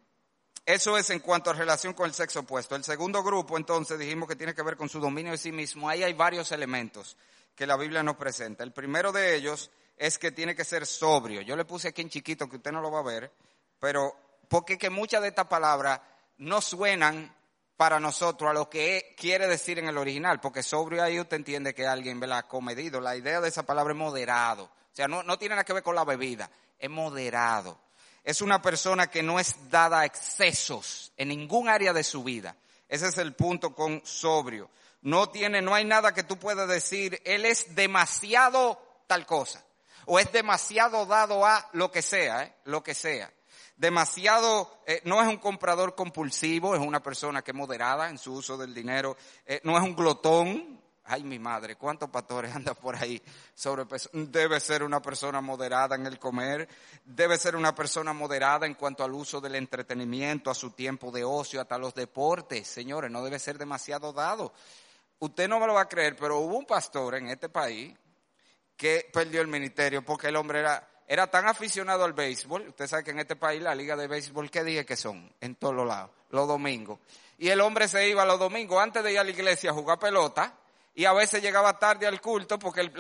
eso 0.66 0.98
es 0.98 1.10
en 1.10 1.20
cuanto 1.20 1.50
a 1.50 1.54
relación 1.54 1.94
con 1.94 2.06
el 2.06 2.14
sexo 2.14 2.40
opuesto. 2.40 2.74
El 2.74 2.82
segundo 2.82 3.22
grupo, 3.22 3.56
entonces, 3.56 3.98
dijimos 3.98 4.28
que 4.28 4.34
tiene 4.34 4.54
que 4.54 4.62
ver 4.62 4.76
con 4.76 4.88
su 4.88 4.98
dominio 4.98 5.32
de 5.32 5.38
sí 5.38 5.52
mismo. 5.52 5.88
Ahí 5.88 6.02
hay 6.02 6.12
varios 6.12 6.50
elementos 6.50 7.16
que 7.54 7.66
la 7.66 7.76
Biblia 7.76 8.02
nos 8.02 8.16
presenta. 8.16 8.64
El 8.64 8.72
primero 8.72 9.12
de 9.12 9.36
ellos 9.36 9.70
es 9.96 10.18
que 10.18 10.32
tiene 10.32 10.54
que 10.54 10.64
ser 10.64 10.86
sobrio. 10.86 11.40
Yo 11.42 11.56
le 11.56 11.64
puse 11.64 11.88
aquí 11.88 12.02
en 12.02 12.10
chiquito, 12.10 12.48
que 12.48 12.56
usted 12.56 12.72
no 12.72 12.80
lo 12.80 12.90
va 12.90 13.00
a 13.00 13.04
ver, 13.04 13.32
pero 13.80 14.14
porque 14.48 14.78
que 14.78 14.90
muchas 14.90 15.22
de 15.22 15.28
estas 15.28 15.46
palabras 15.46 16.00
no 16.38 16.60
suenan 16.60 17.34
para 17.76 18.00
nosotros 18.00 18.50
a 18.50 18.54
lo 18.54 18.70
que 18.70 19.14
quiere 19.16 19.46
decir 19.46 19.78
en 19.78 19.88
el 19.88 19.98
original, 19.98 20.40
porque 20.40 20.62
sobrio 20.62 21.02
ahí 21.02 21.20
usted 21.20 21.36
entiende 21.36 21.74
que 21.74 21.86
alguien 21.86 22.22
ha 22.32 22.48
comedido. 22.48 23.00
La 23.00 23.16
idea 23.16 23.40
de 23.40 23.48
esa 23.48 23.64
palabra 23.64 23.92
es 23.92 23.98
moderado. 23.98 24.64
O 24.64 24.96
sea, 24.96 25.08
no, 25.08 25.22
no 25.22 25.38
tiene 25.38 25.54
nada 25.54 25.64
que 25.64 25.74
ver 25.74 25.82
con 25.82 25.94
la 25.94 26.04
bebida, 26.04 26.50
es 26.78 26.88
moderado 26.88 27.78
es 28.26 28.42
una 28.42 28.60
persona 28.60 29.06
que 29.06 29.22
no 29.22 29.38
es 29.38 29.70
dada 29.70 30.00
a 30.00 30.04
excesos 30.04 31.12
en 31.16 31.28
ningún 31.28 31.68
área 31.68 31.92
de 31.92 32.02
su 32.02 32.24
vida. 32.24 32.56
Ese 32.88 33.06
es 33.06 33.18
el 33.18 33.34
punto 33.34 33.72
con 33.72 34.04
sobrio. 34.04 34.68
No 35.02 35.28
tiene, 35.28 35.62
no 35.62 35.72
hay 35.72 35.84
nada 35.84 36.12
que 36.12 36.24
tú 36.24 36.36
puedas 36.36 36.68
decir, 36.68 37.22
él 37.24 37.44
es 37.44 37.76
demasiado 37.76 38.82
tal 39.06 39.26
cosa. 39.26 39.64
O 40.06 40.18
es 40.18 40.32
demasiado 40.32 41.06
dado 41.06 41.44
a 41.44 41.68
lo 41.72 41.90
que 41.90 42.02
sea, 42.02 42.44
¿eh? 42.44 42.54
lo 42.64 42.82
que 42.82 42.94
sea. 42.94 43.32
Demasiado, 43.76 44.80
eh, 44.86 45.02
no 45.04 45.20
es 45.20 45.28
un 45.28 45.36
comprador 45.36 45.94
compulsivo, 45.94 46.74
es 46.74 46.80
una 46.80 47.02
persona 47.02 47.42
que 47.42 47.50
es 47.50 47.56
moderada 47.56 48.08
en 48.08 48.16
su 48.16 48.32
uso 48.32 48.56
del 48.56 48.72
dinero. 48.72 49.16
Eh, 49.44 49.60
no 49.64 49.76
es 49.76 49.82
un 49.82 49.94
glotón, 49.94 50.80
Ay, 51.08 51.22
mi 51.22 51.38
madre, 51.38 51.76
¿cuántos 51.76 52.10
pastores 52.10 52.52
andan 52.56 52.74
por 52.74 52.96
ahí 52.96 53.22
sobrepeso? 53.54 54.10
Debe 54.12 54.58
ser 54.58 54.82
una 54.82 55.00
persona 55.00 55.40
moderada 55.40 55.94
en 55.94 56.04
el 56.04 56.18
comer, 56.18 56.68
debe 57.04 57.38
ser 57.38 57.54
una 57.54 57.76
persona 57.76 58.12
moderada 58.12 58.66
en 58.66 58.74
cuanto 58.74 59.04
al 59.04 59.12
uso 59.12 59.40
del 59.40 59.54
entretenimiento, 59.54 60.50
a 60.50 60.54
su 60.54 60.72
tiempo 60.72 61.12
de 61.12 61.22
ocio, 61.22 61.60
hasta 61.60 61.78
los 61.78 61.94
deportes. 61.94 62.66
Señores, 62.66 63.08
no 63.08 63.22
debe 63.22 63.38
ser 63.38 63.56
demasiado 63.56 64.12
dado. 64.12 64.52
Usted 65.20 65.48
no 65.48 65.60
me 65.60 65.68
lo 65.68 65.74
va 65.74 65.82
a 65.82 65.88
creer, 65.88 66.16
pero 66.16 66.40
hubo 66.40 66.58
un 66.58 66.66
pastor 66.66 67.14
en 67.14 67.28
este 67.28 67.48
país 67.48 67.94
que 68.76 69.08
perdió 69.12 69.40
el 69.40 69.48
ministerio 69.48 70.04
porque 70.04 70.28
el 70.28 70.36
hombre 70.36 70.60
era, 70.60 70.88
era 71.06 71.26
tan 71.28 71.46
aficionado 71.46 72.04
al 72.04 72.12
béisbol. 72.12 72.68
Usted 72.68 72.86
sabe 72.86 73.04
que 73.04 73.10
en 73.12 73.20
este 73.20 73.36
país 73.36 73.62
la 73.62 73.74
liga 73.74 73.96
de 73.96 74.06
béisbol, 74.06 74.50
¿qué 74.50 74.64
dije 74.64 74.84
que 74.84 74.96
son? 74.96 75.32
En 75.40 75.54
todos 75.54 75.74
los 75.74 75.86
lados, 75.86 76.10
los 76.30 76.46
domingos. 76.46 76.98
Y 77.38 77.48
el 77.48 77.60
hombre 77.60 77.88
se 77.88 78.08
iba 78.08 78.24
los 78.24 78.38
domingos 78.38 78.82
antes 78.82 79.02
de 79.04 79.12
ir 79.12 79.18
a 79.18 79.24
la 79.24 79.30
iglesia 79.30 79.70
a 79.70 79.74
jugar 79.74 79.98
pelota 79.98 80.54
y 80.94 81.04
a 81.04 81.12
veces 81.12 81.42
llegaba 81.42 81.78
tarde 81.78 82.06
al 82.06 82.22
culto 82.22 82.58
porque 82.58 82.90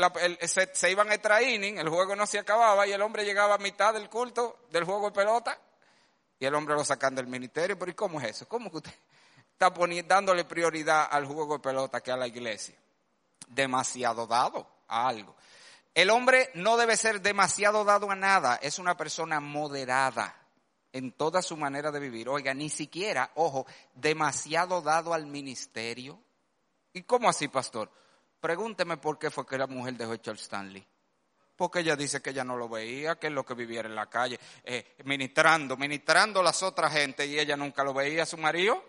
se, 0.42 0.90
iban 0.90 1.10
a 1.10 1.14
extra 1.14 1.40
el 1.40 1.88
juego 1.88 2.14
no 2.14 2.26
se 2.26 2.38
acababa 2.38 2.86
y 2.86 2.92
el 2.92 3.00
hombre 3.00 3.24
llegaba 3.24 3.54
a 3.54 3.58
mitad 3.58 3.94
del 3.94 4.10
culto 4.10 4.66
del 4.70 4.84
juego 4.84 5.06
de 5.06 5.12
pelota 5.12 5.58
y 6.38 6.44
el 6.44 6.54
hombre 6.54 6.74
lo 6.74 6.84
sacan 6.84 7.14
del 7.14 7.26
ministerio. 7.26 7.78
Pero 7.78 7.90
¿y 7.90 7.94
cómo 7.94 8.20
es 8.20 8.28
eso? 8.28 8.46
¿Cómo 8.46 8.70
que 8.70 8.76
usted 8.76 8.92
está 9.52 9.72
dándole 10.06 10.44
prioridad 10.44 11.08
al 11.10 11.24
juego 11.24 11.54
de 11.54 11.60
pelota 11.60 12.02
que 12.02 12.12
a 12.12 12.18
la 12.18 12.26
iglesia? 12.26 12.74
Demasiado 13.48 14.26
dado 14.26 14.66
a 14.88 15.08
algo. 15.08 15.34
El 15.96 16.10
hombre 16.10 16.50
no 16.52 16.76
debe 16.76 16.96
ser 16.96 17.22
demasiado 17.22 17.82
dado 17.82 18.12
a 18.12 18.14
nada, 18.14 18.60
es 18.62 18.78
una 18.78 18.96
persona 18.96 19.40
moderada 19.40 20.36
en 20.92 21.10
toda 21.10 21.42
su 21.42 21.56
manera 21.56 21.90
de 21.90 21.98
vivir. 21.98 22.28
Oiga, 22.28 22.54
ni 22.54 22.68
siquiera, 22.68 23.32
ojo, 23.34 23.66
demasiado 23.94 24.80
dado 24.80 25.12
al 25.12 25.26
ministerio 25.26 26.20
¿Y 26.96 27.02
cómo 27.02 27.28
así, 27.28 27.48
pastor? 27.48 27.90
Pregúnteme 28.40 28.96
por 28.96 29.18
qué 29.18 29.30
fue 29.30 29.46
que 29.46 29.58
la 29.58 29.66
mujer 29.66 29.98
dejó 29.98 30.12
a 30.12 30.18
Charles 30.18 30.44
Stanley. 30.44 30.82
Porque 31.54 31.80
ella 31.80 31.94
dice 31.94 32.22
que 32.22 32.30
ella 32.30 32.42
no 32.42 32.56
lo 32.56 32.70
veía, 32.70 33.18
que 33.18 33.26
es 33.26 33.34
lo 33.34 33.44
que 33.44 33.52
viviera 33.52 33.86
en 33.86 33.94
la 33.94 34.06
calle, 34.08 34.40
eh, 34.64 34.96
ministrando, 35.04 35.76
ministrando 35.76 36.40
a 36.40 36.42
las 36.42 36.62
otras 36.62 36.90
gente 36.94 37.26
y 37.26 37.38
ella 37.38 37.54
nunca 37.54 37.84
lo 37.84 37.92
veía 37.92 38.22
a 38.22 38.26
su 38.26 38.38
marido. 38.38 38.82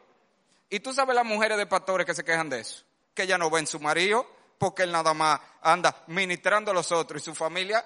Y 0.69 0.79
tú 0.79 0.93
sabes 0.93 1.13
las 1.15 1.25
mujeres 1.25 1.57
de 1.57 1.65
pastores 1.65 2.07
que 2.07 2.13
se 2.13 2.23
quejan 2.23 2.47
de 2.47 2.61
eso, 2.61 2.85
que 3.13 3.23
ella 3.23 3.37
no 3.37 3.49
ven 3.49 3.67
su 3.67 3.81
marido 3.81 4.25
porque 4.57 4.83
él 4.83 4.91
nada 4.91 5.13
más 5.13 5.39
anda 5.61 6.03
ministrando 6.07 6.71
a 6.71 6.73
los 6.73 6.91
otros 6.91 7.21
y 7.21 7.25
su 7.25 7.35
familia, 7.35 7.85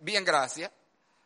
bien 0.00 0.24
gracias. 0.24 0.70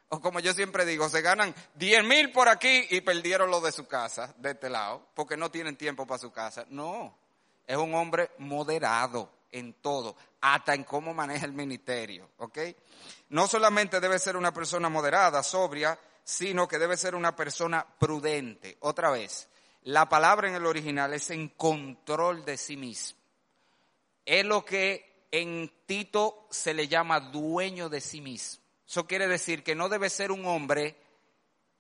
O 0.09 0.21
como 0.21 0.41
yo 0.41 0.53
siempre 0.53 0.85
digo, 0.85 1.09
se 1.09 1.23
ganan 1.23 1.55
10 1.77 2.05
mil 2.05 2.33
por 2.33 2.49
aquí 2.49 2.87
y 2.91 3.01
perdieron 3.01 3.51
lo 3.51 3.61
de 3.61 3.71
su 3.71 3.87
casa, 3.87 4.35
de 4.39 4.51
este 4.51 4.69
lado, 4.69 5.07
porque 5.15 5.37
no 5.37 5.51
tienen 5.51 5.77
tiempo 5.77 6.05
para 6.05 6.19
su 6.19 6.33
casa. 6.33 6.65
No, 6.69 7.17
es 7.65 7.77
un 7.77 7.95
hombre 7.95 8.33
moderado 8.39 9.31
en 9.53 9.75
todo, 9.75 10.17
hasta 10.41 10.75
en 10.75 10.83
cómo 10.83 11.15
maneja 11.15 11.47
el 11.47 11.53
ministerio, 11.53 12.31
¿ok? 12.39 12.59
No 13.29 13.47
solamente 13.47 14.01
debe 14.01 14.19
ser 14.19 14.37
una 14.37 14.53
persona 14.53 14.89
moderada, 14.89 15.45
sobria, 15.45 15.97
sino 16.25 16.67
que 16.67 16.79
debe 16.79 16.97
ser 16.97 17.15
una 17.15 17.37
persona 17.37 17.87
prudente. 17.99 18.79
Otra 18.81 19.11
vez, 19.11 19.49
la 19.85 20.09
palabra 20.09 20.49
en 20.49 20.57
el 20.57 20.67
original 20.67 21.13
es 21.15 21.31
en 21.31 21.49
control 21.51 22.45
de 22.45 22.57
sí 22.57 22.77
mismo. 22.77 23.20
Es 24.31 24.45
lo 24.45 24.65
que 24.65 25.27
en 25.33 25.73
Tito 25.87 26.47
se 26.51 26.73
le 26.73 26.87
llama 26.87 27.19
dueño 27.19 27.89
de 27.89 28.01
sí 28.01 28.21
mismo. 28.21 28.63
Eso 28.87 29.05
quiere 29.05 29.27
decir 29.27 29.65
que 29.65 29.75
no 29.75 29.89
debe 29.89 30.09
ser 30.09 30.31
un 30.31 30.47
hombre 30.47 30.97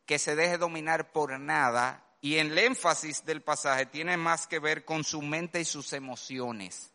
que 0.04 0.18
se 0.18 0.34
deje 0.34 0.58
dominar 0.58 1.12
por 1.12 1.38
nada 1.38 2.04
y 2.20 2.38
el 2.38 2.58
énfasis 2.58 3.24
del 3.24 3.42
pasaje 3.42 3.86
tiene 3.86 4.16
más 4.16 4.48
que 4.48 4.58
ver 4.58 4.84
con 4.84 5.04
su 5.04 5.22
mente 5.22 5.60
y 5.60 5.64
sus 5.64 5.92
emociones. 5.92 6.92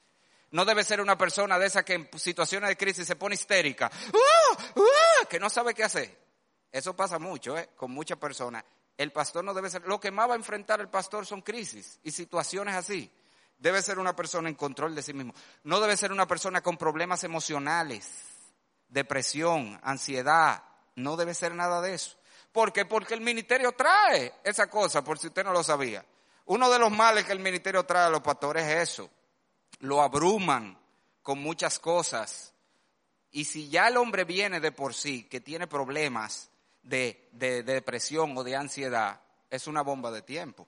No 0.52 0.66
debe 0.66 0.84
ser 0.84 1.00
una 1.00 1.18
persona 1.18 1.58
de 1.58 1.68
esa 1.68 1.86
que 1.86 1.94
en 1.94 2.10
situaciones 2.20 2.68
de 2.68 2.76
crisis 2.76 3.08
se 3.08 3.16
pone 3.16 3.36
histérica, 3.36 3.90
¡Ah! 3.90 4.58
¡Ah! 4.76 5.26
que 5.30 5.40
no 5.40 5.50
sabe 5.50 5.74
qué 5.74 5.86
hacer. 5.86 6.20
Eso 6.70 6.98
pasa 6.98 7.18
mucho, 7.18 7.58
¿eh? 7.58 7.70
con 7.78 7.92
muchas 7.92 8.18
personas. 8.18 8.66
El 8.98 9.14
pastor 9.14 9.46
no 9.46 9.54
debe 9.54 9.70
ser, 9.70 9.88
lo 9.88 10.02
que 10.02 10.12
más 10.12 10.30
va 10.30 10.34
a 10.34 10.38
enfrentar 10.38 10.82
el 10.82 10.90
pastor 10.90 11.26
son 11.26 11.42
crisis 11.42 11.98
y 12.04 12.12
situaciones 12.12 12.76
así. 12.76 13.10
Debe 13.58 13.82
ser 13.82 14.00
una 14.00 14.16
persona 14.16 14.50
en 14.50 14.56
control 14.56 14.96
de 14.96 15.02
sí 15.02 15.14
mismo. 15.14 15.34
No 15.64 15.80
debe 15.80 15.98
ser 15.98 16.12
una 16.12 16.28
persona 16.28 16.62
con 16.62 16.78
problemas 16.78 17.24
emocionales, 17.24 18.08
depresión, 18.90 19.80
ansiedad. 19.84 20.64
No 20.96 21.16
debe 21.16 21.34
ser 21.34 21.56
nada 21.56 21.82
de 21.82 21.94
eso. 21.94 22.18
¿Por 22.52 22.72
qué? 22.72 22.86
Porque 22.86 23.14
el 23.14 23.22
ministerio 23.22 23.72
trae 23.74 24.34
esa 24.44 24.68
cosa, 24.68 25.04
por 25.04 25.20
si 25.20 25.28
usted 25.28 25.44
no 25.44 25.52
lo 25.52 25.64
sabía. 25.64 26.06
Uno 26.46 26.70
de 26.70 26.80
los 26.80 26.92
males 26.92 27.26
que 27.26 27.32
el 27.32 27.40
ministerio 27.40 27.84
trae 27.86 28.06
a 28.06 28.10
los 28.10 28.22
pastores 28.22 28.64
es 28.66 28.90
eso 28.90 29.10
lo 29.80 30.02
abruman 30.02 30.78
con 31.22 31.40
muchas 31.40 31.80
cosas. 31.80 32.54
Y 33.32 33.46
si 33.46 33.70
ya 33.70 33.88
el 33.88 33.98
hombre 33.98 34.24
viene 34.24 34.60
de 34.60 34.72
por 34.72 34.94
sí, 34.94 35.24
que 35.24 35.42
tiene 35.42 35.68
problemas 35.68 36.50
de, 36.84 37.30
depresión 37.32 38.38
o 38.38 38.44
de 38.44 38.56
ansiedad, 38.56 39.22
es 39.50 39.68
una 39.68 39.82
bomba 39.82 40.12
de 40.12 40.22
tiempo. 40.22 40.68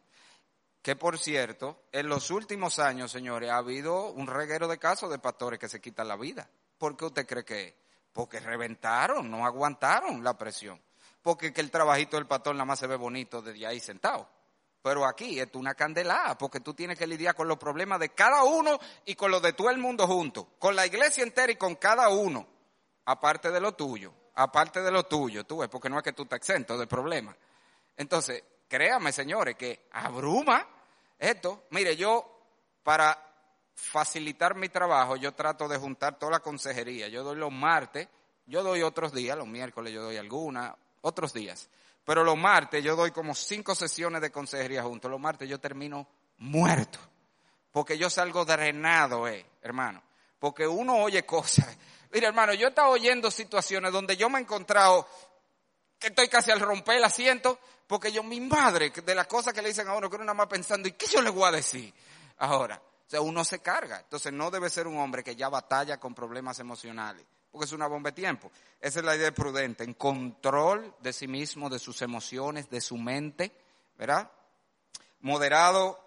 Que 0.88 0.96
por 0.96 1.20
cierto, 1.20 1.82
en 1.92 2.08
los 2.08 2.32
últimos 2.32 2.80
años, 2.80 3.12
señores, 3.12 3.50
ha 3.50 3.58
habido 3.58 4.10
un 4.12 4.26
reguero 4.26 4.70
de 4.70 4.78
casos 4.78 5.10
de 5.10 5.20
pastores 5.20 5.60
que 5.60 5.68
se 5.68 5.82
quitan 5.82 6.08
la 6.08 6.16
vida. 6.16 6.50
¿Por 6.78 6.96
qué 6.96 7.04
usted 7.04 7.28
cree 7.28 7.44
que? 7.44 7.76
Porque 8.14 8.40
reventaron, 8.40 9.30
no 9.30 9.46
aguantaron 9.46 10.24
la 10.24 10.38
presión. 10.38 10.82
Porque 11.22 11.52
que 11.52 11.60
el 11.60 11.72
trabajito 11.72 12.16
del 12.16 12.26
pastor 12.26 12.56
nada 12.56 12.64
más 12.64 12.80
se 12.80 12.88
ve 12.88 12.96
bonito 12.96 13.42
desde 13.42 13.68
ahí 13.68 13.82
sentado. 13.82 14.30
Pero 14.82 15.06
aquí 15.06 15.42
es 15.42 15.50
una 15.56 15.76
candelada, 15.76 16.38
porque 16.38 16.62
tú 16.62 16.74
tienes 16.74 16.98
que 16.98 17.06
lidiar 17.06 17.36
con 17.36 17.50
los 17.50 17.58
problemas 17.58 18.00
de 18.00 18.14
cada 18.14 18.46
uno 18.46 18.80
y 19.04 19.14
con 19.16 19.30
los 19.30 19.42
de 19.42 19.52
todo 19.52 19.70
el 19.70 19.80
mundo 19.80 20.08
junto, 20.08 20.52
con 20.58 20.74
la 20.74 20.86
iglesia 20.86 21.22
entera 21.22 21.52
y 21.52 21.58
con 21.58 21.76
cada 21.76 22.08
uno, 22.08 22.48
aparte 23.04 23.52
de 23.52 23.60
lo 23.60 23.74
tuyo, 23.74 24.14
aparte 24.36 24.82
de 24.82 24.92
lo 24.92 25.04
tuyo, 25.04 25.44
tú 25.44 25.58
ves, 25.58 25.68
porque 25.68 25.90
no 25.90 25.98
es 25.98 26.04
que 26.04 26.14
tú 26.14 26.24
estás 26.24 26.38
exento 26.38 26.78
de 26.78 26.88
problemas. 26.88 27.36
Entonces, 27.98 28.42
créame, 28.70 29.12
señores, 29.12 29.58
que 29.58 29.90
abruma 29.92 30.76
esto. 31.20 31.66
Mire, 31.72 31.96
yo, 31.96 32.42
para 32.84 33.18
facilitar 33.74 34.56
mi 34.56 34.70
trabajo, 34.70 35.16
yo 35.16 35.34
trato 35.34 35.68
de 35.68 35.78
juntar 35.78 36.18
toda 36.18 36.34
la 36.34 36.40
consejería. 36.40 37.08
Yo 37.08 37.24
doy 37.24 37.38
los 37.38 37.52
martes, 37.52 38.08
yo 38.46 38.64
doy 38.64 38.82
otros 38.82 39.14
días, 39.14 39.38
los 39.38 39.48
miércoles 39.48 39.94
yo 39.94 40.02
doy 40.04 40.18
alguna, 40.18 40.76
otros 41.02 41.34
días. 41.34 41.70
Pero 42.04 42.24
los 42.24 42.38
martes 42.38 42.84
yo 42.84 42.96
doy 42.96 43.12
como 43.12 43.36
cinco 43.36 43.76
sesiones 43.76 44.22
de 44.22 44.32
consejería 44.32 44.84
juntos. 44.84 45.12
Los 45.12 45.20
martes 45.20 45.50
yo 45.50 45.60
termino 45.60 46.08
muerto. 46.38 47.00
Porque 47.72 47.98
yo 47.98 48.10
salgo 48.10 48.46
drenado, 48.46 49.28
eh, 49.28 49.46
hermano. 49.62 50.02
Porque 50.40 50.66
uno 50.66 50.96
oye 50.98 51.26
cosas. 51.26 51.78
Mira, 52.12 52.30
hermano, 52.30 52.54
yo 52.54 52.68
he 52.68 52.70
estado 52.70 52.90
oyendo 52.90 53.30
situaciones 53.30 53.92
donde 53.92 54.16
yo 54.16 54.30
me 54.30 54.40
he 54.40 54.42
encontrado 54.42 55.08
que 56.00 56.08
estoy 56.08 56.28
casi 56.28 56.52
al 56.52 56.60
romper 56.60 56.98
el 56.98 57.04
asiento, 57.04 57.60
porque 57.88 58.12
yo, 58.12 58.24
mi 58.24 58.40
madre, 58.42 58.90
de 58.90 59.16
las 59.16 59.28
cosas 59.28 59.54
que 59.54 59.62
le 59.62 59.70
dicen 59.70 59.88
a 59.88 59.96
uno, 59.96 60.10
que 60.10 60.16
uno 60.16 60.26
nada 60.26 60.36
más 60.36 60.48
pensando, 60.48 60.88
¿y 60.88 60.94
qué 60.94 61.08
yo 61.08 61.22
le 61.22 61.30
voy 61.30 61.48
a 61.48 61.52
decir 61.52 61.94
ahora? 62.38 62.82
O 63.08 63.10
sea, 63.10 63.22
uno 63.22 63.44
se 63.44 63.60
carga. 63.60 64.00
Entonces 64.00 64.34
no 64.34 64.52
debe 64.52 64.70
ser 64.70 64.88
un 64.88 64.98
hombre 64.98 65.24
que 65.24 65.36
ya 65.36 65.50
batalla 65.50 65.98
con 65.98 66.14
problemas 66.14 66.60
emocionales 66.60 67.26
porque 67.58 67.66
es 67.66 67.72
una 67.72 67.88
bomba 67.88 68.12
de 68.12 68.16
tiempo. 68.16 68.52
Esa 68.80 69.00
es 69.00 69.06
la 69.06 69.16
idea 69.16 69.26
de 69.26 69.32
prudente, 69.32 69.84
en 69.84 69.96
control 69.96 70.94
de 71.00 71.12
sí 71.12 71.28
mismo, 71.28 71.70
de 71.70 71.80
sus 71.80 72.04
emociones, 72.04 72.70
de 72.70 72.82
su 72.82 72.98
mente, 72.98 73.52
¿verdad? 73.98 74.30
Moderado, 75.22 76.00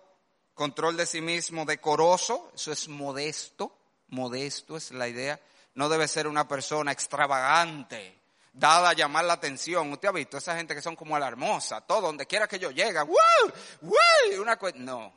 control 0.55 0.97
de 0.97 1.07
sí 1.07 1.21
mismo, 1.21 1.65
decoroso, 1.65 2.53
eso 2.55 2.71
es 2.71 2.89
modesto, 2.89 3.77
modesto 4.09 4.77
es 4.77 4.93
la 4.93 5.09
idea. 5.09 5.41
No 5.75 5.89
debe 5.89 6.07
ser 6.07 6.29
una 6.29 6.47
persona 6.47 6.93
extravagante, 6.93 8.20
dada 8.53 8.91
a 8.91 8.93
llamar 8.93 9.25
la 9.25 9.35
atención. 9.35 9.93
Usted 9.93 10.09
ha 10.09 10.13
visto 10.13 10.39
esa 10.39 10.57
gente 10.57 10.75
que 10.75 10.83
son 10.83 10.97
como 10.97 11.17
alarmosa, 11.17 11.81
todo, 11.81 12.03
donde 12.03 12.27
quiera 12.27 12.49
que 12.49 12.59
yo 12.59 12.71
llegue, 12.71 13.01
¡wow! 13.01 13.17
¡wow! 13.83 14.43
Una 14.43 14.59
no, 14.77 15.13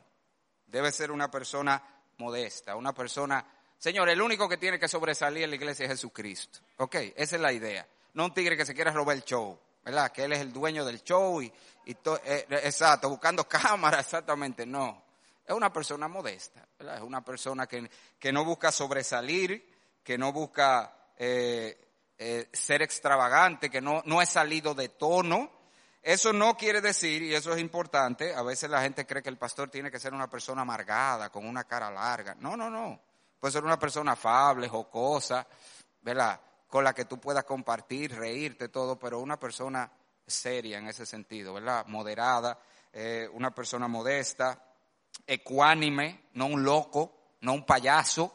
debe 0.66 0.92
ser 0.92 1.10
una 1.10 1.30
persona 1.30 1.82
modesta, 2.18 2.76
una 2.76 2.92
persona 2.92 3.44
Señor, 3.84 4.08
el 4.08 4.22
único 4.22 4.48
que 4.48 4.56
tiene 4.56 4.78
que 4.78 4.88
sobresalir 4.88 5.44
en 5.44 5.50
la 5.50 5.56
iglesia 5.56 5.84
es 5.84 5.90
Jesucristo. 5.90 6.60
Ok, 6.78 6.94
esa 7.16 7.36
es 7.36 7.42
la 7.42 7.52
idea. 7.52 7.86
No 8.14 8.24
un 8.24 8.32
tigre 8.32 8.56
que 8.56 8.64
se 8.64 8.74
quiera 8.74 8.90
robar 8.90 9.14
el 9.14 9.24
show, 9.24 9.58
¿verdad? 9.84 10.10
Que 10.10 10.24
él 10.24 10.32
es 10.32 10.40
el 10.40 10.54
dueño 10.54 10.86
del 10.86 11.02
show 11.02 11.42
y, 11.42 11.52
y 11.84 11.92
eh, 11.92 12.46
exacto, 12.62 13.10
buscando 13.10 13.46
cámara, 13.48 14.00
exactamente. 14.00 14.64
No. 14.64 15.04
Es 15.46 15.54
una 15.54 15.70
persona 15.70 16.08
modesta, 16.08 16.66
¿verdad? 16.78 16.96
Es 16.96 17.02
una 17.02 17.22
persona 17.22 17.66
que, 17.66 17.90
que 18.18 18.32
no 18.32 18.42
busca 18.42 18.72
sobresalir, 18.72 19.70
que 20.02 20.16
no 20.16 20.32
busca 20.32 21.10
eh, 21.18 21.93
eh, 22.18 22.48
ser 22.52 22.82
extravagante, 22.82 23.70
que 23.70 23.80
no, 23.80 24.02
no 24.06 24.22
es 24.22 24.28
salido 24.28 24.74
de 24.74 24.88
tono. 24.88 25.50
Eso 26.02 26.32
no 26.32 26.56
quiere 26.56 26.80
decir, 26.80 27.22
y 27.22 27.34
eso 27.34 27.54
es 27.54 27.60
importante, 27.60 28.34
a 28.34 28.42
veces 28.42 28.68
la 28.68 28.82
gente 28.82 29.06
cree 29.06 29.22
que 29.22 29.30
el 29.30 29.38
pastor 29.38 29.70
tiene 29.70 29.90
que 29.90 29.98
ser 29.98 30.12
una 30.12 30.28
persona 30.28 30.62
amargada, 30.62 31.30
con 31.30 31.46
una 31.46 31.64
cara 31.64 31.90
larga. 31.90 32.34
No, 32.38 32.56
no, 32.56 32.68
no. 32.68 33.00
Puede 33.40 33.52
ser 33.52 33.64
una 33.64 33.78
persona 33.78 34.12
afable, 34.12 34.68
jocosa, 34.68 35.46
¿verdad? 36.02 36.40
Con 36.68 36.84
la 36.84 36.92
que 36.92 37.06
tú 37.06 37.18
puedas 37.18 37.44
compartir, 37.44 38.14
reírte, 38.14 38.68
todo, 38.68 38.98
pero 38.98 39.20
una 39.20 39.38
persona 39.38 39.90
seria 40.26 40.78
en 40.78 40.88
ese 40.88 41.06
sentido, 41.06 41.54
¿verdad? 41.54 41.86
Moderada, 41.86 42.58
eh, 42.92 43.28
una 43.32 43.54
persona 43.54 43.88
modesta, 43.88 44.62
ecuánime, 45.26 46.28
no 46.34 46.46
un 46.46 46.64
loco, 46.64 47.36
no 47.40 47.54
un 47.54 47.64
payaso, 47.64 48.32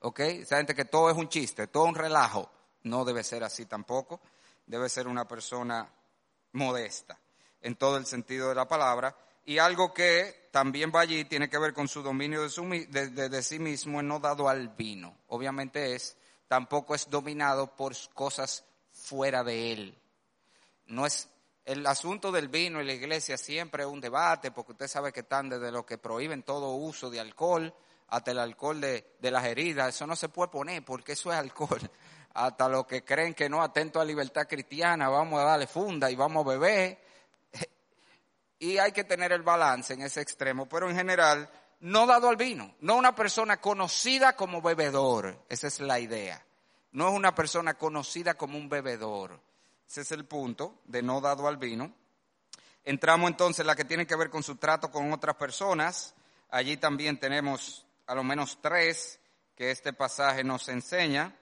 ¿ok? 0.00 0.20
Esa 0.20 0.56
gente 0.56 0.74
que 0.74 0.84
todo 0.84 1.10
es 1.10 1.16
un 1.16 1.28
chiste, 1.28 1.66
todo 1.68 1.84
un 1.84 1.94
relajo. 1.94 2.50
No 2.84 3.04
debe 3.04 3.24
ser 3.24 3.44
así 3.44 3.66
tampoco. 3.66 4.20
Debe 4.66 4.88
ser 4.88 5.06
una 5.08 5.26
persona 5.26 5.88
modesta, 6.52 7.18
en 7.60 7.76
todo 7.76 7.96
el 7.96 8.06
sentido 8.06 8.48
de 8.48 8.54
la 8.54 8.68
palabra. 8.68 9.16
Y 9.44 9.58
algo 9.58 9.92
que 9.92 10.48
también 10.52 10.92
va 10.94 11.00
allí 11.00 11.24
tiene 11.24 11.48
que 11.48 11.58
ver 11.58 11.72
con 11.72 11.88
su 11.88 12.02
dominio 12.02 12.42
de, 12.42 13.08
de, 13.08 13.42
sí 13.42 13.58
mismo, 13.58 14.02
no 14.02 14.20
dado 14.20 14.48
al 14.48 14.68
vino. 14.68 15.16
Obviamente 15.28 15.94
es, 15.94 16.16
tampoco 16.46 16.94
es 16.94 17.10
dominado 17.10 17.74
por 17.74 17.94
cosas 18.14 18.64
fuera 18.92 19.42
de 19.42 19.72
él. 19.72 19.98
No 20.86 21.06
es, 21.06 21.28
el 21.64 21.84
asunto 21.86 22.30
del 22.30 22.48
vino 22.48 22.80
en 22.80 22.86
la 22.86 22.92
iglesia 22.92 23.36
siempre 23.36 23.82
es 23.82 23.88
un 23.88 24.00
debate, 24.00 24.52
porque 24.52 24.72
usted 24.72 24.88
sabe 24.88 25.12
que 25.12 25.20
están 25.20 25.48
desde 25.48 25.72
lo 25.72 25.84
que 25.84 25.98
prohíben 25.98 26.44
todo 26.44 26.74
uso 26.74 27.10
de 27.10 27.18
alcohol 27.18 27.74
hasta 28.08 28.30
el 28.30 28.38
alcohol 28.38 28.80
de 28.80 29.30
las 29.30 29.44
heridas. 29.44 29.94
Eso 29.94 30.06
no 30.06 30.14
se 30.14 30.28
puede 30.28 30.50
poner 30.50 30.84
porque 30.84 31.12
eso 31.12 31.32
es 31.32 31.38
alcohol. 31.38 31.80
Hasta 32.34 32.68
lo 32.68 32.86
que 32.86 33.04
creen 33.04 33.34
que 33.34 33.48
no 33.48 33.62
atento 33.62 34.00
a 34.00 34.04
libertad 34.04 34.46
cristiana, 34.48 35.08
vamos 35.08 35.40
a 35.40 35.44
darle 35.44 35.66
funda 35.66 36.10
y 36.10 36.16
vamos 36.16 36.46
a 36.46 36.50
beber. 36.50 36.98
Y 38.58 38.78
hay 38.78 38.92
que 38.92 39.02
tener 39.02 39.32
el 39.32 39.42
balance 39.42 39.92
en 39.92 40.02
ese 40.02 40.20
extremo, 40.20 40.68
pero 40.68 40.88
en 40.88 40.94
general 40.94 41.50
no 41.80 42.06
dado 42.06 42.28
al 42.28 42.36
vino, 42.36 42.76
no 42.80 42.94
una 42.94 43.12
persona 43.12 43.60
conocida 43.60 44.36
como 44.36 44.62
bebedor, 44.62 45.44
esa 45.48 45.66
es 45.66 45.80
la 45.80 45.98
idea, 45.98 46.40
no 46.92 47.08
es 47.08 47.14
una 47.14 47.34
persona 47.34 47.74
conocida 47.74 48.34
como 48.34 48.56
un 48.56 48.68
bebedor, 48.68 49.40
ese 49.88 50.02
es 50.02 50.12
el 50.12 50.24
punto 50.24 50.78
de 50.84 51.02
no 51.02 51.20
dado 51.20 51.48
al 51.48 51.56
vino. 51.56 51.92
Entramos 52.84 53.30
entonces 53.30 53.60
en 53.60 53.66
la 53.66 53.74
que 53.74 53.84
tiene 53.84 54.06
que 54.06 54.14
ver 54.14 54.30
con 54.30 54.44
su 54.44 54.56
trato 54.56 54.92
con 54.92 55.12
otras 55.12 55.34
personas, 55.34 56.14
allí 56.50 56.76
también 56.76 57.18
tenemos 57.18 57.84
a 58.06 58.14
lo 58.14 58.22
menos 58.22 58.58
tres 58.62 59.18
que 59.56 59.72
este 59.72 59.92
pasaje 59.92 60.44
nos 60.44 60.68
enseña 60.68 61.36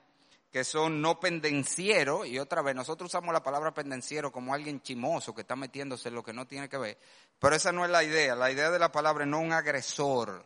que 0.51 0.65
son 0.65 1.01
no 1.01 1.19
pendencieros, 1.19 2.27
y 2.27 2.37
otra 2.37 2.61
vez, 2.61 2.75
nosotros 2.75 3.09
usamos 3.09 3.33
la 3.33 3.41
palabra 3.41 3.73
pendenciero 3.73 4.31
como 4.31 4.53
alguien 4.53 4.81
chimoso 4.81 5.33
que 5.33 5.41
está 5.41 5.55
metiéndose 5.55 6.09
en 6.09 6.15
lo 6.15 6.23
que 6.23 6.33
no 6.33 6.45
tiene 6.45 6.67
que 6.67 6.77
ver, 6.77 6.97
pero 7.39 7.55
esa 7.55 7.71
no 7.71 7.85
es 7.85 7.91
la 7.91 8.03
idea, 8.03 8.35
la 8.35 8.51
idea 8.51 8.69
de 8.69 8.79
la 8.79 8.91
palabra 8.91 9.25
no 9.25 9.39
un 9.39 9.53
agresor. 9.53 10.45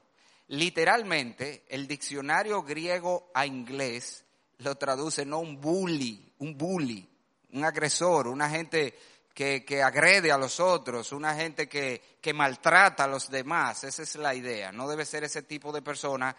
Literalmente, 0.50 1.66
el 1.70 1.88
diccionario 1.88 2.62
griego 2.62 3.32
a 3.34 3.48
inglés 3.48 4.24
lo 4.60 4.76
traduce 4.76 5.26
no 5.26 5.40
un 5.40 5.60
bully, 5.60 6.34
un 6.38 6.56
bully, 6.56 7.10
un 7.54 7.66
agresor, 7.66 8.28
una 8.28 8.48
gente 8.48 8.96
que, 9.34 9.66
que 9.66 9.82
agrede 9.82 10.32
a 10.32 10.38
los 10.38 10.60
otros, 10.60 11.12
una 11.14 11.34
gente 11.34 11.68
que, 11.68 12.20
que 12.22 12.32
maltrata 12.32 13.06
a 13.06 13.08
los 13.08 13.32
demás, 13.32 13.84
esa 13.84 14.04
es 14.04 14.16
la 14.18 14.36
idea, 14.36 14.72
no 14.72 14.88
debe 14.88 15.04
ser 15.04 15.24
ese 15.24 15.42
tipo 15.42 15.72
de 15.72 15.82
persona 15.82 16.36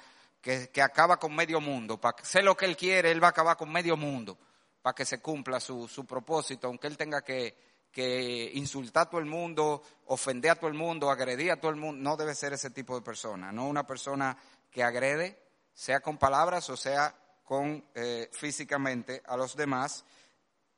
que, 0.72 0.80
acaba 0.82 1.18
con 1.18 1.34
medio 1.34 1.60
mundo. 1.60 2.00
Para 2.00 2.22
sé 2.22 2.40
lo 2.40 2.56
que 2.56 2.66
él 2.66 2.76
quiere, 2.76 3.10
él 3.10 3.22
va 3.22 3.28
a 3.28 3.30
acabar 3.30 3.56
con 3.56 3.70
medio 3.72 3.96
mundo 3.96 4.38
para 4.80 4.94
que 4.94 5.04
se 5.04 5.20
cumpla 5.20 5.58
su, 5.58 5.88
su 5.88 6.06
propósito, 6.06 6.68
aunque 6.68 6.86
él 6.86 6.96
tenga 6.96 7.22
que, 7.22 7.88
que 7.90 8.52
insultar 8.54 9.08
a 9.08 9.10
todo 9.10 9.20
el 9.20 9.26
mundo, 9.26 9.82
ofender 10.06 10.52
a 10.52 10.54
todo 10.54 10.68
el 10.68 10.74
mundo, 10.74 11.10
agredir 11.10 11.50
a 11.50 11.56
todo 11.60 11.72
el 11.72 11.76
mundo. 11.76 12.00
No 12.00 12.16
debe 12.16 12.36
ser 12.36 12.52
ese 12.52 12.70
tipo 12.70 12.94
de 12.94 13.02
persona, 13.02 13.50
no 13.50 13.66
una 13.66 13.84
persona 13.84 14.38
que 14.70 14.84
agrede, 14.84 15.42
sea 15.74 15.98
con 16.00 16.16
palabras 16.16 16.70
o 16.70 16.76
sea 16.76 17.14
con 17.42 17.84
eh, 17.94 18.30
físicamente 18.32 19.22
a 19.26 19.36
los 19.36 19.56
demás. 19.56 20.04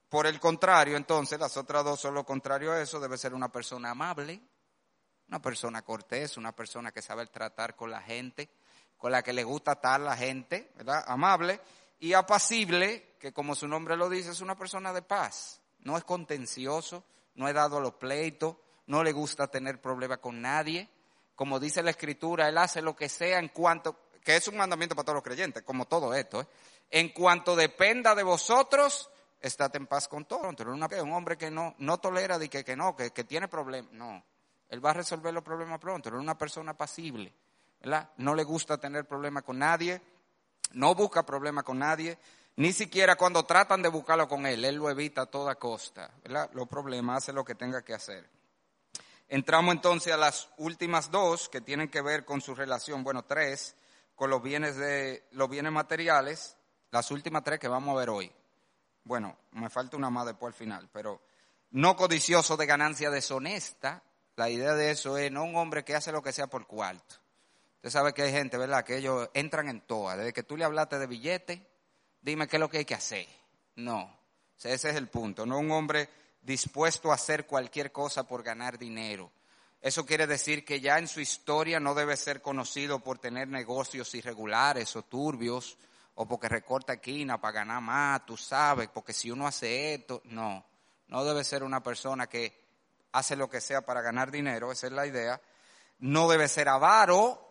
Por 0.09 0.27
el 0.27 0.41
contrario, 0.41 0.97
entonces, 0.97 1.39
las 1.39 1.59
otras 1.59 1.85
dos 1.85 2.01
son 2.01 2.15
lo 2.15 2.25
contrario 2.25 2.73
a 2.73 2.81
eso, 2.81 2.99
debe 2.99 3.19
ser 3.19 3.35
una 3.35 3.53
persona 3.53 3.91
amable, 3.91 4.41
una 5.29 5.43
persona 5.43 5.83
cortés, 5.83 6.39
una 6.39 6.57
persona 6.57 6.91
que 6.91 7.03
sabe 7.03 7.27
tratar 7.27 7.77
con 7.77 7.91
la 7.91 8.01
gente, 8.01 8.49
con 8.99 9.13
la 9.13 9.23
que 9.23 9.33
le 9.33 9.45
gusta 9.45 9.73
estar 9.73 10.01
la 10.01 10.17
gente, 10.17 10.73
¿verdad? 10.77 11.05
Amable 11.07 11.61
y 12.01 12.13
apacible, 12.13 13.17
que 13.19 13.33
como 13.33 13.55
su 13.55 13.67
nombre 13.67 13.97
lo 13.97 14.09
dice, 14.09 14.31
es 14.31 14.41
una 14.41 14.57
persona 14.57 14.93
de 14.93 15.03
paz. 15.03 15.61
No 15.81 15.97
es 15.97 16.05
contencioso, 16.05 17.05
no 17.35 17.49
he 17.49 17.53
dado 17.53 17.81
los 17.81 17.95
pleitos, 17.95 18.57
no 18.87 19.03
le 19.03 19.13
gusta 19.13 19.47
tener 19.47 19.81
problemas 19.81 20.19
con 20.19 20.41
nadie. 20.41 20.89
Como 21.35 21.61
dice 21.61 21.83
la 21.83 21.91
escritura, 21.91 22.49
él 22.49 22.59
hace 22.59 22.83
lo 22.83 22.97
que 22.97 23.09
sea 23.09 23.39
en 23.39 23.49
cuanto, 23.49 23.97
que 24.25 24.37
es 24.37 24.49
un 24.49 24.57
mandamiento 24.57 24.97
para 24.97 25.07
todos 25.07 25.17
los 25.17 25.25
creyentes, 25.25 25.63
como 25.63 25.87
todo 25.87 26.13
esto, 26.15 26.41
¿eh? 26.41 26.47
en 26.91 27.11
cuanto 27.11 27.55
dependa 27.55 28.15
de 28.15 28.25
vosotros, 28.25 29.11
estate 29.41 29.79
en 29.79 29.87
paz 29.87 30.09
con 30.09 30.25
todos. 30.25 30.55
un 30.61 31.13
hombre 31.13 31.37
que 31.37 31.51
no, 31.51 31.75
no 31.79 31.99
tolera 31.99 32.39
de 32.39 32.49
que, 32.49 32.65
que 32.65 32.77
no, 32.77 32.97
que, 32.97 33.13
que 33.13 33.25
tiene 33.25 33.47
problemas, 33.47 33.93
no. 33.93 34.25
Él 34.69 34.85
va 34.85 34.91
a 34.91 34.95
resolver 34.95 35.33
los 35.33 35.45
problemas 35.45 35.79
pronto, 35.79 36.09
es 36.09 36.15
una 36.15 36.37
persona 36.37 36.77
pasible, 36.77 37.33
No 38.17 38.35
le 38.35 38.45
gusta 38.45 38.79
tener 38.79 39.07
problemas 39.07 39.45
con 39.45 39.59
nadie, 39.59 40.01
no 40.73 40.95
busca 40.95 41.25
problemas 41.25 41.64
con 41.64 41.79
nadie, 41.79 42.19
ni 42.57 42.73
siquiera 42.73 43.17
cuando 43.17 43.45
tratan 43.45 43.83
de 43.83 43.88
buscarlo 43.88 44.29
con 44.29 44.45
él, 44.45 44.64
él 44.64 44.77
lo 44.77 44.91
evita 44.91 45.23
a 45.23 45.27
toda 45.27 45.55
costa, 45.55 46.11
¿verdad? 46.25 46.51
Los 46.55 46.67
problemas, 46.67 47.19
hace 47.19 47.33
lo 47.33 47.45
que 47.45 47.55
tenga 47.55 47.83
que 47.83 47.95
hacer. 47.95 48.29
Entramos 49.29 49.75
entonces 49.75 50.12
a 50.12 50.17
las 50.17 50.49
últimas 50.57 51.11
dos 51.11 51.49
que 51.49 51.61
tienen 51.61 51.88
que 51.88 52.01
ver 52.01 52.25
con 52.25 52.41
su 52.41 52.55
relación, 52.55 53.05
bueno, 53.05 53.25
tres, 53.25 53.77
con 54.17 54.31
los 54.31 54.43
bienes 54.43 54.77
de 54.77 55.25
los 55.33 55.49
bienes 55.49 55.71
materiales, 55.71 56.57
las 56.91 57.11
últimas 57.11 57.45
tres 57.45 57.61
que 57.61 57.69
vamos 57.69 57.95
a 57.95 58.01
ver 58.01 58.11
hoy. 58.11 58.33
Bueno, 59.05 59.37
me 59.53 59.71
falta 59.71 59.97
una 59.97 60.11
más 60.11 60.27
después 60.27 60.53
al 60.53 60.59
final, 60.59 60.88
pero 60.93 61.23
no 61.71 61.95
codicioso 61.95 62.57
de 62.57 62.67
ganancia 62.67 63.11
deshonesta, 63.11 64.03
la 64.35 64.51
idea 64.51 64.75
de 64.75 64.91
eso 64.91 65.17
es 65.17 65.31
no 65.31 65.45
un 65.45 65.57
hombre 65.57 65.85
que 65.85 65.95
hace 65.95 66.11
lo 66.11 66.23
que 66.23 66.33
sea 66.33 66.47
por 66.49 66.67
cuarto. 66.67 67.17
Usted 67.79 67.91
sabe 67.91 68.12
que 68.12 68.23
hay 68.23 68.33
gente, 68.33 68.59
¿verdad? 68.59 68.85
Que 68.85 68.97
ellos 68.97 69.31
entran 69.35 69.69
en 69.69 69.81
toa. 69.83 70.17
Desde 70.17 70.33
que 70.33 70.43
tú 70.43 70.57
le 70.57 70.64
hablaste 70.64 70.99
de 70.99 71.07
billete, 71.07 71.64
dime 72.21 72.49
qué 72.49 72.57
es 72.57 72.61
lo 72.61 72.69
que 72.69 72.79
hay 72.79 72.85
que 72.85 72.97
hacer. 72.97 73.27
No. 73.77 74.19
ese 74.57 74.91
es 74.91 74.97
el 74.97 75.09
punto. 75.09 75.47
No 75.47 75.59
un 75.59 75.71
hombre 75.71 76.09
dispuesto 76.43 77.12
a 77.12 77.14
hacer 77.14 77.47
cualquier 77.47 77.93
cosa 77.93 78.27
por 78.27 78.43
ganar 78.43 78.79
dinero. 78.79 79.31
Eso 79.81 80.05
quiere 80.05 80.27
decir 80.27 80.64
que 80.64 80.81
ya 80.81 80.99
en 80.99 81.07
su 81.07 81.21
historia 81.21 81.79
no 81.79 81.95
debe 81.95 82.17
ser 82.17 82.43
conocido 82.43 82.99
por 82.99 83.19
tener 83.21 83.47
negocios 83.47 84.12
irregulares 84.17 84.97
o 84.97 85.03
turbios 85.03 85.79
o 86.14 86.27
porque 86.27 86.49
recorta 86.49 86.95
esquina 86.95 87.41
para 87.41 87.61
ganar 87.61 87.81
más, 87.81 88.27
tú 88.27 88.37
sabes, 88.37 88.88
porque 88.88 89.12
si 89.12 89.31
uno 89.31 89.47
hace 89.47 89.95
esto, 89.95 90.21
no. 90.25 90.67
No 91.07 91.25
debe 91.25 91.45
ser 91.45 91.62
una 91.62 91.81
persona 91.81 92.27
que 92.27 92.61
hace 93.12 93.37
lo 93.37 93.49
que 93.49 93.61
sea 93.61 93.83
para 93.83 94.03
ganar 94.03 94.33
dinero, 94.33 94.73
esa 94.73 94.88
es 94.88 94.93
la 94.93 95.07
idea. 95.07 95.41
No 96.01 96.29
debe 96.29 96.49
ser 96.49 96.69
avaro, 96.69 97.48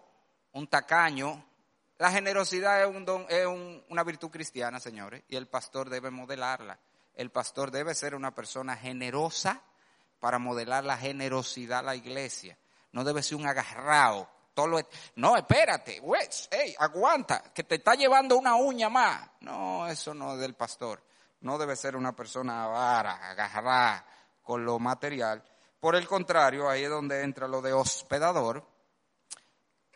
un 0.57 0.67
tacaño. 0.67 1.43
La 1.97 2.11
generosidad 2.11 2.83
es, 2.83 2.87
un 2.87 3.25
es 3.29 3.45
una 3.89 4.03
virtud 4.03 4.29
cristiana, 4.29 4.79
señores, 4.79 5.23
y 5.29 5.35
el 5.35 5.47
pastor 5.47 5.89
debe 5.89 6.11
modelarla. 6.11 6.77
El 7.15 7.31
pastor 7.31 7.71
debe 7.71 7.95
ser 7.95 8.13
una 8.13 8.33
persona 8.35 8.75
generosa 8.75 9.61
para 10.19 10.39
modelar 10.39 10.83
la 10.83 10.97
generosidad 10.97 11.79
a 11.79 11.83
la 11.83 11.95
iglesia. 11.95 12.57
No 12.91 13.03
debe 13.03 13.23
ser 13.23 13.37
un 13.37 13.47
agarrado. 13.47 14.29
Todo 14.53 14.79
no, 15.15 15.37
espérate, 15.37 16.01
hey, 16.49 16.75
aguanta, 16.79 17.43
que 17.53 17.63
te 17.63 17.75
está 17.75 17.93
llevando 17.93 18.37
una 18.37 18.55
uña 18.55 18.89
más. 18.89 19.29
No, 19.41 19.87
eso 19.87 20.15
no 20.15 20.33
es 20.33 20.39
del 20.39 20.55
pastor. 20.55 21.03
No 21.41 21.59
debe 21.59 21.75
ser 21.75 21.95
una 21.95 22.15
persona 22.15 22.63
avara, 22.63 23.29
agarrada 23.29 24.03
con 24.41 24.65
lo 24.65 24.79
material. 24.79 25.43
Por 25.79 25.95
el 25.95 26.07
contrario, 26.07 26.67
ahí 26.67 26.83
es 26.83 26.89
donde 26.89 27.21
entra 27.21 27.47
lo 27.47 27.61
de 27.61 27.73
hospedador, 27.73 28.65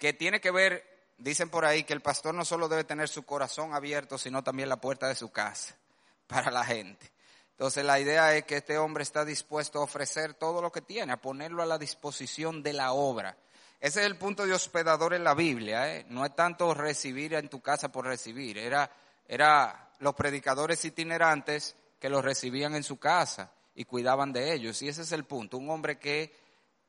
que 0.02 0.14
tiene 0.14 0.42
que 0.42 0.50
ver, 0.50 0.84
dicen 1.20 1.52
por 1.52 1.64
ahí, 1.64 1.84
que 1.84 1.94
el 1.94 2.02
pastor 2.02 2.34
no 2.34 2.44
solo 2.44 2.68
debe 2.68 2.84
tener 2.84 3.08
su 3.08 3.22
corazón 3.22 3.76
abierto, 3.76 4.18
sino 4.18 4.44
también 4.44 4.68
la 4.68 4.82
puerta 4.82 5.08
de 5.08 5.14
su 5.14 5.32
casa 5.32 5.76
para 6.28 6.50
la 6.50 6.66
gente. 6.66 7.12
Entonces 7.52 7.86
la 7.86 8.00
idea 8.00 8.36
es 8.36 8.46
que 8.46 8.58
este 8.58 8.80
hombre 8.80 9.04
está 9.04 9.24
dispuesto 9.24 9.78
a 9.78 9.84
ofrecer 9.84 10.34
todo 10.34 10.60
lo 10.60 10.72
que 10.72 10.82
tiene, 10.82 11.14
a 11.14 11.22
ponerlo 11.22 11.62
a 11.62 11.68
la 11.68 11.78
disposición 11.78 12.64
de 12.64 12.74
la 12.74 12.94
obra. 12.94 13.38
Ese 13.80 14.00
es 14.00 14.08
el 14.08 14.18
punto 14.18 14.44
de 14.48 14.54
hospedador 14.54 15.14
en 15.14 15.24
la 15.24 15.36
Biblia, 15.36 15.96
¿eh? 15.96 16.08
no 16.10 16.26
es 16.26 16.36
tanto 16.36 16.74
recibir 16.74 17.36
en 17.36 17.48
tu 17.48 17.62
casa 17.62 17.92
por 17.92 18.08
recibir, 18.08 18.58
era, 18.58 18.90
era 19.28 19.92
los 20.00 20.16
predicadores 20.16 20.84
itinerantes 20.84 21.76
que 22.00 22.10
los 22.10 22.26
recibían 22.26 22.74
en 22.74 22.84
su 22.84 22.98
casa 22.98 23.52
y 23.76 23.86
cuidaban 23.86 24.34
de 24.34 24.52
ellos. 24.52 24.82
Y 24.82 24.88
ese 24.88 25.04
es 25.04 25.12
el 25.12 25.26
punto. 25.26 25.60
Un 25.60 25.70
hombre 25.70 26.00
que 26.00 26.36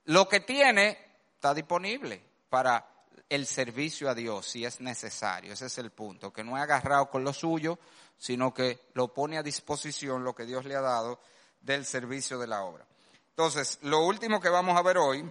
lo 0.04 0.26
que 0.26 0.40
tiene 0.40 0.96
está 1.34 1.52
disponible 1.52 2.32
para 2.48 2.91
el 3.28 3.46
servicio 3.46 4.08
a 4.08 4.14
Dios 4.14 4.46
si 4.46 4.64
es 4.64 4.80
necesario. 4.80 5.52
Ese 5.52 5.66
es 5.66 5.78
el 5.78 5.90
punto. 5.90 6.32
Que 6.32 6.44
no 6.44 6.56
es 6.56 6.62
agarrado 6.62 7.08
con 7.10 7.24
lo 7.24 7.32
suyo, 7.32 7.78
sino 8.16 8.52
que 8.52 8.90
lo 8.94 9.12
pone 9.12 9.38
a 9.38 9.42
disposición 9.42 10.24
lo 10.24 10.34
que 10.34 10.44
Dios 10.44 10.64
le 10.64 10.76
ha 10.76 10.80
dado 10.80 11.20
del 11.60 11.84
servicio 11.84 12.38
de 12.38 12.46
la 12.46 12.62
obra. 12.62 12.86
Entonces, 13.30 13.78
lo 13.82 14.04
último 14.06 14.40
que 14.40 14.48
vamos 14.48 14.76
a 14.76 14.82
ver 14.82 14.98
hoy, 14.98 15.30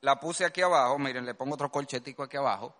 la 0.00 0.20
puse 0.20 0.44
aquí 0.44 0.62
abajo, 0.62 0.98
miren, 0.98 1.24
le 1.24 1.34
pongo 1.34 1.54
otro 1.54 1.70
colchetico 1.70 2.22
aquí 2.22 2.36
abajo, 2.36 2.74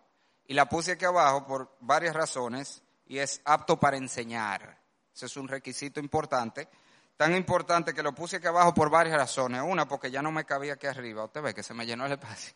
y 0.47 0.55
la 0.55 0.69
puse 0.69 0.93
aquí 0.93 1.05
abajo 1.05 1.45
por 1.47 1.77
varias 1.81 2.15
razones, 2.15 2.83
y 3.07 3.19
es 3.19 3.41
apto 3.45 3.79
para 3.79 3.97
enseñar. 3.97 4.81
Ese 5.13 5.27
es 5.27 5.37
un 5.37 5.49
requisito 5.49 5.99
importante 5.99 6.69
tan 7.17 7.35
importante 7.35 7.95
que 7.95 8.03
lo 8.03 8.15
puse 8.15 8.37
aquí 8.37 8.47
abajo 8.47 8.75
por 8.75 8.91
varias 8.91 9.17
razones. 9.17 9.63
Una, 9.65 9.89
porque 9.89 10.11
ya 10.11 10.23
no 10.23 10.31
me 10.31 10.45
cabía 10.45 10.75
aquí 10.75 10.87
arriba. 10.87 11.25
Usted 11.25 11.43
ve 11.43 11.55
que 11.55 11.63
se 11.63 11.75
me 11.75 11.87
llenó 11.87 12.07
el 12.07 12.13
espacio. 12.13 12.55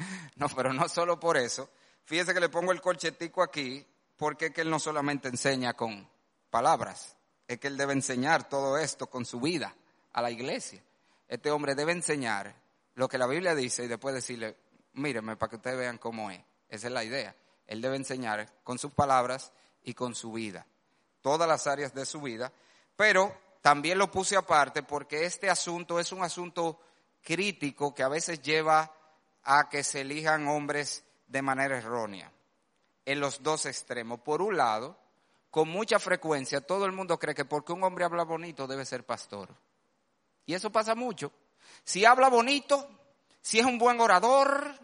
No, 0.36 0.48
pero 0.48 0.72
no 0.72 0.88
solo 0.88 1.20
por 1.20 1.36
eso. 1.36 1.68
Fíjese 2.04 2.32
que 2.32 2.40
le 2.40 2.48
pongo 2.48 2.72
el 2.72 2.80
colchetico 2.80 3.42
aquí, 3.42 3.86
porque 4.16 4.46
es 4.46 4.52
que 4.52 4.62
él 4.62 4.70
no 4.70 4.78
solamente 4.78 5.28
enseña 5.28 5.74
con 5.74 6.08
palabras, 6.50 7.16
es 7.46 7.58
que 7.58 7.68
él 7.68 7.76
debe 7.76 7.92
enseñar 7.92 8.48
todo 8.48 8.78
esto 8.78 9.08
con 9.08 9.24
su 9.24 9.40
vida 9.40 9.74
a 10.12 10.22
la 10.22 10.30
iglesia. 10.30 10.82
Este 11.28 11.50
hombre 11.50 11.74
debe 11.74 11.92
enseñar 11.92 12.54
lo 12.94 13.08
que 13.08 13.18
la 13.18 13.26
Biblia 13.26 13.54
dice 13.54 13.84
y 13.84 13.88
después 13.88 14.14
decirle, 14.14 14.56
míreme 14.94 15.36
para 15.36 15.50
que 15.50 15.56
ustedes 15.56 15.78
vean 15.78 15.98
cómo 15.98 16.30
es. 16.30 16.40
Esa 16.68 16.88
es 16.88 16.92
la 16.92 17.04
idea. 17.04 17.34
Él 17.66 17.80
debe 17.80 17.96
enseñar 17.96 18.52
con 18.64 18.78
sus 18.78 18.92
palabras 18.92 19.52
y 19.84 19.94
con 19.94 20.14
su 20.14 20.32
vida. 20.32 20.66
Todas 21.22 21.48
las 21.48 21.66
áreas 21.66 21.94
de 21.94 22.04
su 22.04 22.20
vida. 22.20 22.52
Pero 22.96 23.36
también 23.60 23.98
lo 23.98 24.10
puse 24.10 24.36
aparte 24.36 24.82
porque 24.82 25.24
este 25.24 25.50
asunto 25.50 26.00
es 26.00 26.12
un 26.12 26.22
asunto 26.22 26.80
crítico 27.22 27.94
que 27.94 28.02
a 28.02 28.08
veces 28.08 28.42
lleva 28.42 28.92
a 29.44 29.68
que 29.68 29.82
se 29.82 30.02
elijan 30.02 30.48
hombres 30.48 31.04
de 31.26 31.42
manera 31.42 31.78
errónea, 31.78 32.32
en 33.04 33.20
los 33.20 33.42
dos 33.42 33.66
extremos. 33.66 34.20
Por 34.20 34.42
un 34.42 34.56
lado, 34.56 34.98
con 35.50 35.68
mucha 35.68 35.98
frecuencia 35.98 36.60
todo 36.60 36.84
el 36.86 36.92
mundo 36.92 37.18
cree 37.18 37.34
que 37.34 37.44
porque 37.44 37.72
un 37.72 37.82
hombre 37.84 38.04
habla 38.04 38.24
bonito 38.24 38.66
debe 38.66 38.84
ser 38.84 39.04
pastor. 39.04 39.48
Y 40.46 40.54
eso 40.54 40.70
pasa 40.70 40.94
mucho. 40.94 41.32
Si 41.84 42.04
habla 42.04 42.28
bonito, 42.28 42.88
si 43.40 43.58
es 43.58 43.66
un 43.66 43.78
buen 43.78 44.00
orador, 44.00 44.78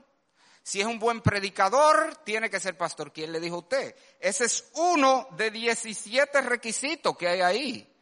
si 0.63 0.81
es 0.81 0.87
un 0.87 0.99
buen 0.99 1.21
predicador, 1.21 2.17
tiene 2.25 2.51
que 2.51 2.59
ser 2.59 2.77
pastor. 2.77 3.13
¿Quién 3.13 3.33
le 3.33 3.41
dijo 3.41 3.57
a 3.57 3.61
usted? 3.61 3.97
Ese 4.19 4.47
es 4.47 4.71
uno 4.75 5.29
de 5.37 5.51
17 5.51 6.41
requisitos 6.41 7.17
que 7.17 7.29
hay 7.29 7.41
ahí. 7.41 7.97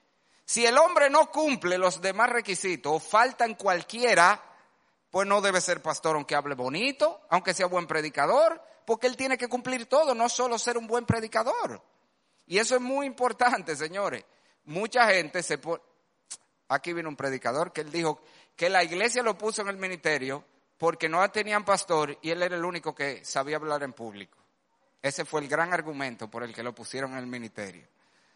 Si 0.46 0.64
el 0.64 0.76
hombre 0.78 1.10
no 1.10 1.30
cumple 1.30 1.78
los 1.78 2.00
demás 2.00 2.30
requisitos 2.30 2.92
o 2.92 3.00
faltan 3.00 3.54
cualquiera, 3.54 4.42
pues 5.14 5.28
no 5.28 5.40
debe 5.40 5.60
ser 5.60 5.80
pastor 5.80 6.16
aunque 6.16 6.34
hable 6.34 6.56
bonito, 6.56 7.20
aunque 7.30 7.54
sea 7.54 7.66
buen 7.66 7.86
predicador, 7.86 8.60
porque 8.84 9.06
él 9.06 9.16
tiene 9.16 9.38
que 9.38 9.46
cumplir 9.46 9.86
todo, 9.86 10.12
no 10.12 10.28
solo 10.28 10.58
ser 10.58 10.76
un 10.76 10.88
buen 10.88 11.06
predicador. 11.06 11.80
Y 12.48 12.58
eso 12.58 12.74
es 12.74 12.80
muy 12.80 13.06
importante, 13.06 13.76
señores. 13.76 14.24
Mucha 14.64 15.06
gente 15.06 15.44
se 15.44 15.58
pone... 15.58 15.80
Aquí 16.66 16.92
viene 16.92 17.08
un 17.08 17.14
predicador 17.14 17.72
que 17.72 17.82
él 17.82 17.92
dijo 17.92 18.22
que 18.56 18.68
la 18.68 18.82
iglesia 18.82 19.22
lo 19.22 19.38
puso 19.38 19.62
en 19.62 19.68
el 19.68 19.76
ministerio 19.76 20.44
porque 20.78 21.08
no 21.08 21.30
tenían 21.30 21.64
pastor 21.64 22.18
y 22.20 22.30
él 22.30 22.42
era 22.42 22.56
el 22.56 22.64
único 22.64 22.92
que 22.92 23.24
sabía 23.24 23.58
hablar 23.58 23.84
en 23.84 23.92
público. 23.92 24.36
Ese 25.00 25.24
fue 25.24 25.42
el 25.42 25.48
gran 25.48 25.72
argumento 25.72 26.28
por 26.28 26.42
el 26.42 26.52
que 26.52 26.64
lo 26.64 26.74
pusieron 26.74 27.12
en 27.12 27.18
el 27.18 27.28
ministerio. 27.28 27.86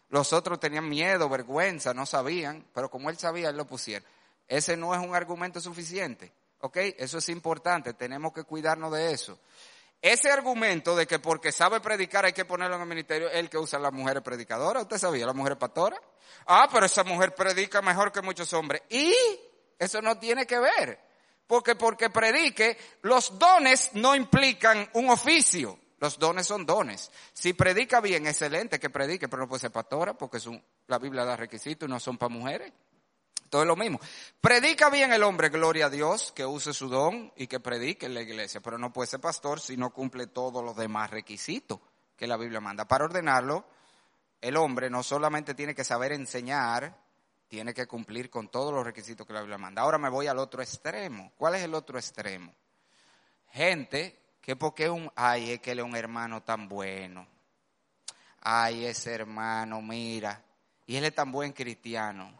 Los 0.07 0.31
otros 0.31 0.61
tenían 0.61 0.87
miedo, 0.87 1.27
vergüenza, 1.27 1.93
no 1.93 2.05
sabían, 2.05 2.65
pero 2.73 2.89
como 2.89 3.09
él 3.09 3.17
sabía, 3.17 3.49
él 3.49 3.57
lo 3.57 3.67
pusieron. 3.67 4.07
Ese 4.47 4.77
no 4.77 4.95
es 4.95 5.01
un 5.01 5.13
argumento 5.13 5.59
suficiente, 5.59 6.31
¿ok? 6.61 6.77
Eso 6.97 7.17
es 7.17 7.29
importante, 7.29 7.93
tenemos 7.93 8.33
que 8.33 8.43
cuidarnos 8.43 8.91
de 8.91 9.11
eso. 9.11 9.39
Ese 10.01 10.31
argumento 10.31 10.95
de 10.95 11.05
que 11.05 11.19
porque 11.19 11.51
sabe 11.51 11.81
predicar 11.81 12.23
hay 12.23 12.31
que 12.31 12.45
ponerlo 12.45 12.77
en 12.77 12.83
el 12.83 12.87
ministerio, 12.87 13.27
es 13.27 13.35
el 13.35 13.49
que 13.49 13.57
usa 13.57 13.79
las 13.79 13.91
mujeres 13.91 14.23
predicadoras, 14.23 14.83
¿usted 14.83 14.97
sabía? 14.97 15.25
La 15.25 15.33
mujer 15.33 15.57
pastora. 15.57 15.99
Ah, 16.45 16.69
pero 16.71 16.85
esa 16.85 17.03
mujer 17.03 17.35
predica 17.35 17.81
mejor 17.81 18.11
que 18.11 18.21
muchos 18.21 18.51
hombres. 18.53 18.81
Y 18.89 19.13
eso 19.77 20.01
no 20.01 20.17
tiene 20.17 20.45
que 20.45 20.57
ver. 20.57 20.99
Porque 21.45 21.75
porque 21.75 22.09
predique, 22.09 22.77
los 23.01 23.37
dones 23.37 23.89
no 23.93 24.15
implican 24.15 24.89
un 24.93 25.09
oficio. 25.09 25.77
Los 25.99 26.17
dones 26.17 26.47
son 26.47 26.65
dones. 26.65 27.11
Si 27.33 27.51
predica 27.51 27.99
bien, 27.99 28.25
excelente 28.25 28.79
que 28.79 28.89
predique, 28.89 29.27
pero 29.27 29.41
no 29.41 29.49
puede 29.49 29.59
ser 29.59 29.71
pastora 29.71 30.13
porque 30.13 30.39
la 30.87 30.97
Biblia 30.97 31.25
da 31.25 31.35
requisitos 31.35 31.89
y 31.89 31.91
no 31.91 31.99
son 31.99 32.17
para 32.17 32.29
mujeres. 32.29 32.71
Todo 33.49 33.63
es 33.63 33.67
lo 33.67 33.75
mismo. 33.75 33.99
Predica 34.39 34.89
bien 34.89 35.11
el 35.11 35.23
hombre, 35.23 35.49
gloria 35.49 35.87
a 35.87 35.89
Dios, 35.89 36.31
que 36.31 36.45
use 36.45 36.73
su 36.73 36.87
don 36.87 37.33
y 37.35 37.47
que 37.47 37.59
predique 37.59 38.05
en 38.05 38.13
la 38.13 38.21
iglesia, 38.21 38.61
pero 38.61 38.77
no 38.77 38.93
puede 38.93 39.07
ser 39.07 39.19
pastor 39.19 39.59
si 39.59 39.75
no 39.75 39.91
cumple 39.91 40.27
todos 40.27 40.63
los 40.63 40.75
demás 40.75 41.09
requisitos 41.09 41.79
que 42.15 42.27
la 42.27 42.37
Biblia 42.37 42.59
manda. 42.59 42.85
Para 42.85 43.05
ordenarlo, 43.05 43.65
el 44.41 44.55
hombre 44.57 44.89
no 44.89 45.03
solamente 45.03 45.55
tiene 45.55 45.73
que 45.73 45.83
saber 45.83 46.11
enseñar, 46.11 46.95
tiene 47.47 47.73
que 47.73 47.87
cumplir 47.87 48.29
con 48.29 48.49
todos 48.49 48.73
los 48.73 48.85
requisitos 48.85 49.25
que 49.25 49.33
la 49.33 49.41
Biblia 49.41 49.57
manda. 49.57 49.81
Ahora 49.81 49.97
me 49.97 50.09
voy 50.09 50.27
al 50.27 50.37
otro 50.37 50.61
extremo. 50.61 51.33
¿Cuál 51.35 51.55
es 51.55 51.63
el 51.63 51.73
otro 51.73 51.97
extremo? 51.97 52.53
Gente 53.51 54.19
que 54.41 54.55
porque 54.55 54.89
un, 54.89 55.11
ay, 55.15 55.51
es 55.51 55.59
que 55.59 55.71
él 55.71 55.79
es 55.79 55.85
un 55.85 55.95
hermano 55.95 56.43
tan 56.43 56.69
bueno. 56.69 57.27
Ay, 58.41 58.85
ese 58.85 59.13
hermano, 59.13 59.81
mira, 59.81 60.43
y 60.85 60.95
él 60.95 61.05
es 61.05 61.15
tan 61.15 61.31
buen 61.31 61.51
cristiano. 61.51 62.33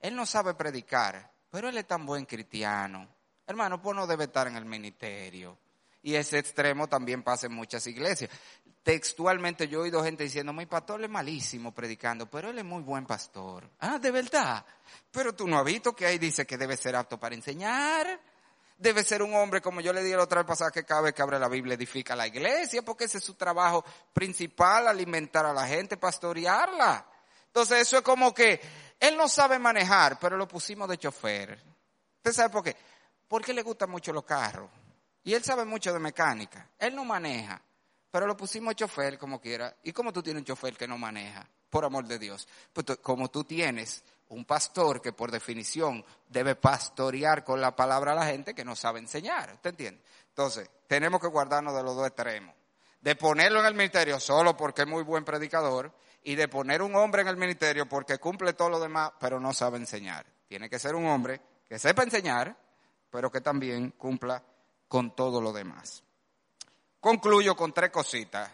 Él 0.00 0.14
no 0.14 0.26
sabe 0.26 0.54
predicar, 0.54 1.32
pero 1.50 1.68
él 1.68 1.76
es 1.78 1.86
tan 1.86 2.04
buen 2.06 2.26
cristiano. 2.26 3.08
Hermano, 3.46 3.80
pues 3.80 3.96
no 3.96 4.06
debe 4.06 4.24
estar 4.24 4.48
en 4.48 4.56
el 4.56 4.64
ministerio. 4.64 5.58
Y 6.02 6.14
ese 6.14 6.38
extremo 6.38 6.88
también 6.88 7.22
pasa 7.22 7.46
en 7.46 7.54
muchas 7.54 7.86
iglesias. 7.86 8.30
Textualmente 8.82 9.66
yo 9.66 9.80
he 9.80 9.82
oído 9.82 10.04
gente 10.04 10.22
diciendo, 10.22 10.52
mi 10.52 10.66
pastor 10.66 11.02
es 11.02 11.10
malísimo 11.10 11.74
predicando, 11.74 12.30
pero 12.30 12.50
él 12.50 12.58
es 12.58 12.64
muy 12.64 12.82
buen 12.82 13.04
pastor. 13.06 13.68
Ah, 13.80 13.98
de 13.98 14.12
verdad. 14.12 14.64
Pero 15.10 15.34
tú 15.34 15.48
no 15.48 15.58
has 15.58 15.64
visto 15.64 15.96
que 15.96 16.06
ahí 16.06 16.18
dice 16.18 16.46
que 16.46 16.56
debe 16.56 16.76
ser 16.76 16.94
apto 16.94 17.18
para 17.18 17.34
enseñar. 17.34 18.20
Debe 18.78 19.02
ser 19.02 19.22
un 19.22 19.34
hombre, 19.34 19.60
como 19.60 19.80
yo 19.80 19.92
le 19.92 20.04
dije 20.04 20.16
la 20.16 20.24
otra 20.24 20.42
vez 20.42 20.46
pasada, 20.46 20.70
que 20.70 20.84
cada 20.84 21.00
vez 21.00 21.14
que 21.14 21.22
abre 21.22 21.38
la 21.38 21.48
Biblia 21.48 21.74
edifica 21.74 22.14
la 22.14 22.26
iglesia, 22.26 22.82
porque 22.82 23.04
ese 23.04 23.18
es 23.18 23.24
su 23.24 23.34
trabajo 23.34 23.84
principal, 24.12 24.86
alimentar 24.86 25.46
a 25.46 25.52
la 25.52 25.66
gente, 25.66 25.96
pastorearla. 25.96 27.06
Entonces 27.56 27.88
eso 27.88 27.96
es 27.96 28.02
como 28.02 28.34
que 28.34 28.60
él 29.00 29.16
no 29.16 29.30
sabe 29.30 29.58
manejar, 29.58 30.18
pero 30.18 30.36
lo 30.36 30.46
pusimos 30.46 30.86
de 30.90 30.98
chofer. 30.98 31.58
¿Usted 32.18 32.32
sabe 32.34 32.50
por 32.50 32.62
qué? 32.62 32.76
Porque 33.26 33.54
le 33.54 33.62
gustan 33.62 33.88
mucho 33.88 34.12
los 34.12 34.24
carros. 34.24 34.68
Y 35.24 35.32
él 35.32 35.42
sabe 35.42 35.64
mucho 35.64 35.90
de 35.90 35.98
mecánica. 35.98 36.68
Él 36.78 36.94
no 36.94 37.06
maneja, 37.06 37.58
pero 38.10 38.26
lo 38.26 38.36
pusimos 38.36 38.72
de 38.72 38.84
chofer 38.84 39.16
como 39.16 39.40
quiera. 39.40 39.74
¿Y 39.84 39.92
cómo 39.94 40.12
tú 40.12 40.22
tienes 40.22 40.42
un 40.42 40.44
chofer 40.44 40.76
que 40.76 40.86
no 40.86 40.98
maneja? 40.98 41.48
Por 41.70 41.86
amor 41.86 42.06
de 42.06 42.18
Dios. 42.18 42.46
Pues 42.74 42.98
como 43.00 43.30
tú 43.30 43.42
tienes 43.42 44.04
un 44.28 44.44
pastor 44.44 45.00
que 45.00 45.14
por 45.14 45.30
definición 45.30 46.04
debe 46.28 46.56
pastorear 46.56 47.42
con 47.42 47.58
la 47.58 47.74
palabra 47.74 48.12
a 48.12 48.16
la 48.16 48.26
gente 48.26 48.54
que 48.54 48.66
no 48.66 48.76
sabe 48.76 48.98
enseñar. 48.98 49.54
¿Usted 49.54 49.70
entiende? 49.70 50.02
Entonces, 50.28 50.68
tenemos 50.86 51.22
que 51.22 51.28
guardarnos 51.28 51.74
de 51.74 51.82
los 51.82 51.96
dos 51.96 52.06
extremos. 52.06 52.54
De 53.00 53.16
ponerlo 53.16 53.60
en 53.60 53.66
el 53.66 53.74
ministerio 53.74 54.20
solo 54.20 54.54
porque 54.58 54.82
es 54.82 54.88
muy 54.88 55.04
buen 55.04 55.24
predicador 55.24 55.90
y 56.26 56.34
de 56.34 56.48
poner 56.48 56.82
un 56.82 56.96
hombre 56.96 57.22
en 57.22 57.28
el 57.28 57.36
ministerio 57.36 57.88
porque 57.88 58.18
cumple 58.18 58.52
todo 58.52 58.68
lo 58.68 58.80
demás, 58.80 59.12
pero 59.20 59.38
no 59.38 59.54
sabe 59.54 59.78
enseñar. 59.78 60.26
Tiene 60.48 60.68
que 60.68 60.80
ser 60.80 60.96
un 60.96 61.06
hombre 61.06 61.40
que 61.68 61.78
sepa 61.78 62.02
enseñar, 62.02 62.56
pero 63.12 63.30
que 63.30 63.40
también 63.40 63.92
cumpla 63.92 64.42
con 64.88 65.14
todo 65.14 65.40
lo 65.40 65.52
demás. 65.52 66.02
Concluyo 66.98 67.54
con 67.54 67.72
tres 67.72 67.90
cositas 67.90 68.50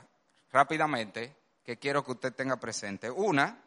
rápidamente 0.52 1.35
que 1.64 1.78
quiero 1.78 2.04
que 2.04 2.12
usted 2.12 2.35
tenga 2.35 2.56
presente. 2.56 3.11
Una, 3.11 3.58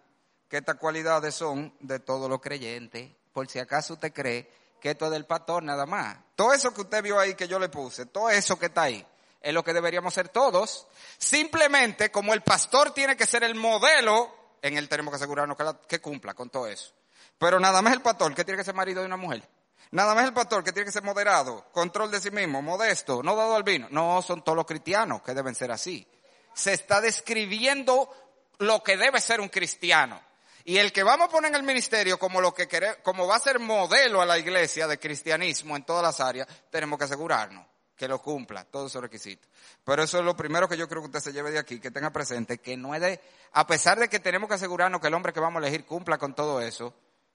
que 0.47 0.57
estas 0.57 0.75
cualidades 0.75 1.33
son 1.33 1.73
de 1.79 1.99
todos 1.99 2.29
los 2.29 2.39
creyentes, 2.41 3.09
por 3.33 3.49
si 3.49 3.57
acaso 3.57 3.95
usted 3.95 4.13
cree 4.13 4.47
que 4.79 4.91
esto 4.91 5.05
es 5.05 5.11
del 5.13 5.25
pastor 5.25 5.63
nada 5.63 5.87
más. 5.87 6.15
Todo 6.35 6.53
eso 6.53 6.71
que 6.71 6.81
usted 6.81 7.01
vio 7.01 7.19
ahí 7.19 7.33
que 7.33 7.47
yo 7.47 7.57
le 7.57 7.69
puse, 7.69 8.05
todo 8.05 8.29
eso 8.29 8.59
que 8.59 8.67
está 8.67 8.83
ahí, 8.83 9.03
es 9.45 9.53
lo 9.53 9.63
que 9.63 9.73
deberíamos 9.73 10.11
ser 10.11 10.29
todos. 10.29 10.87
Simplemente, 11.19 12.09
como 12.09 12.33
el 12.33 12.41
pastor 12.41 12.91
tiene 12.95 13.15
que 13.15 13.27
ser 13.27 13.43
el 13.43 13.53
modelo, 13.53 14.55
en 14.59 14.75
él 14.75 14.89
tenemos 14.89 15.11
que 15.11 15.17
asegurarnos 15.17 15.55
que, 15.87 16.01
cumpla 16.01 16.33
con 16.33 16.49
todo 16.49 16.65
eso. 16.65 16.91
Pero 17.37 17.59
nada 17.59 17.83
más 17.83 17.93
el 17.93 18.01
pastor 18.01 18.33
que 18.33 18.43
tiene 18.43 18.57
que 18.57 18.63
ser 18.63 18.73
marido 18.73 19.01
de 19.01 19.05
una 19.05 19.17
mujer. 19.17 19.47
Nada 19.91 20.15
más 20.15 20.25
el 20.25 20.33
pastor 20.33 20.63
que 20.63 20.71
tiene 20.71 20.87
que 20.87 20.91
ser 20.91 21.03
moderado, 21.03 21.63
control 21.71 22.09
de 22.09 22.19
sí 22.19 22.31
mismo, 22.31 22.63
modesto, 22.63 23.21
no 23.21 23.35
dado 23.35 23.55
al 23.55 23.61
vino. 23.61 23.87
No, 23.91 24.19
son 24.23 24.43
todos 24.43 24.55
los 24.55 24.65
cristianos 24.65 25.21
que 25.21 25.35
deben 25.35 25.53
ser 25.53 25.71
así. 25.71 26.07
Se 26.55 26.73
está 26.73 26.99
describiendo 26.99 28.09
lo 28.57 28.81
que 28.81 28.97
debe 28.97 29.21
ser 29.21 29.41
un 29.41 29.49
cristiano. 29.49 30.19
Y 30.63 30.77
el 30.77 30.91
que 30.91 31.03
vamos 31.03 31.27
a 31.27 31.31
poner 31.31 31.51
en 31.51 31.57
el 31.57 31.63
ministerio 31.63 32.17
como 32.17 32.41
lo 32.41 32.51
que 32.51 32.67
queremos, 32.67 32.97
como 33.03 33.27
va 33.27 33.35
a 33.35 33.39
ser 33.39 33.59
modelo 33.59 34.23
a 34.23 34.25
la 34.25 34.39
iglesia 34.39 34.87
de 34.87 34.97
cristianismo 34.97 35.75
en 35.75 35.83
todas 35.83 36.01
las 36.01 36.19
áreas, 36.19 36.47
tenemos 36.71 36.97
que 36.97 37.05
asegurarnos 37.05 37.74
que 37.95 38.07
lo 38.07 38.21
cumpla, 38.21 38.65
todos 38.65 38.91
esos 38.91 39.01
requisitos. 39.01 39.49
Pero 39.83 40.03
eso 40.03 40.19
es 40.19 40.25
lo 40.25 40.35
primero 40.35 40.67
que 40.67 40.77
yo 40.77 40.87
creo 40.87 41.01
que 41.01 41.07
usted 41.07 41.19
se 41.19 41.33
lleve 41.33 41.51
de 41.51 41.59
aquí, 41.59 41.79
que 41.79 41.91
tenga 41.91 42.11
presente, 42.11 42.57
que 42.57 42.75
no 42.75 42.93
es 42.93 43.01
de, 43.01 43.19
a 43.53 43.65
pesar 43.65 43.99
de 43.99 44.09
que 44.09 44.19
tenemos 44.19 44.49
que 44.49 44.55
asegurarnos 44.55 45.01
que 45.01 45.07
el 45.07 45.13
hombre 45.13 45.33
que 45.33 45.39
vamos 45.39 45.61
a 45.61 45.67
elegir 45.67 45.85
cumpla 45.85 46.17
con 46.17 46.33
todo 46.33 46.61
eso, 46.61 46.93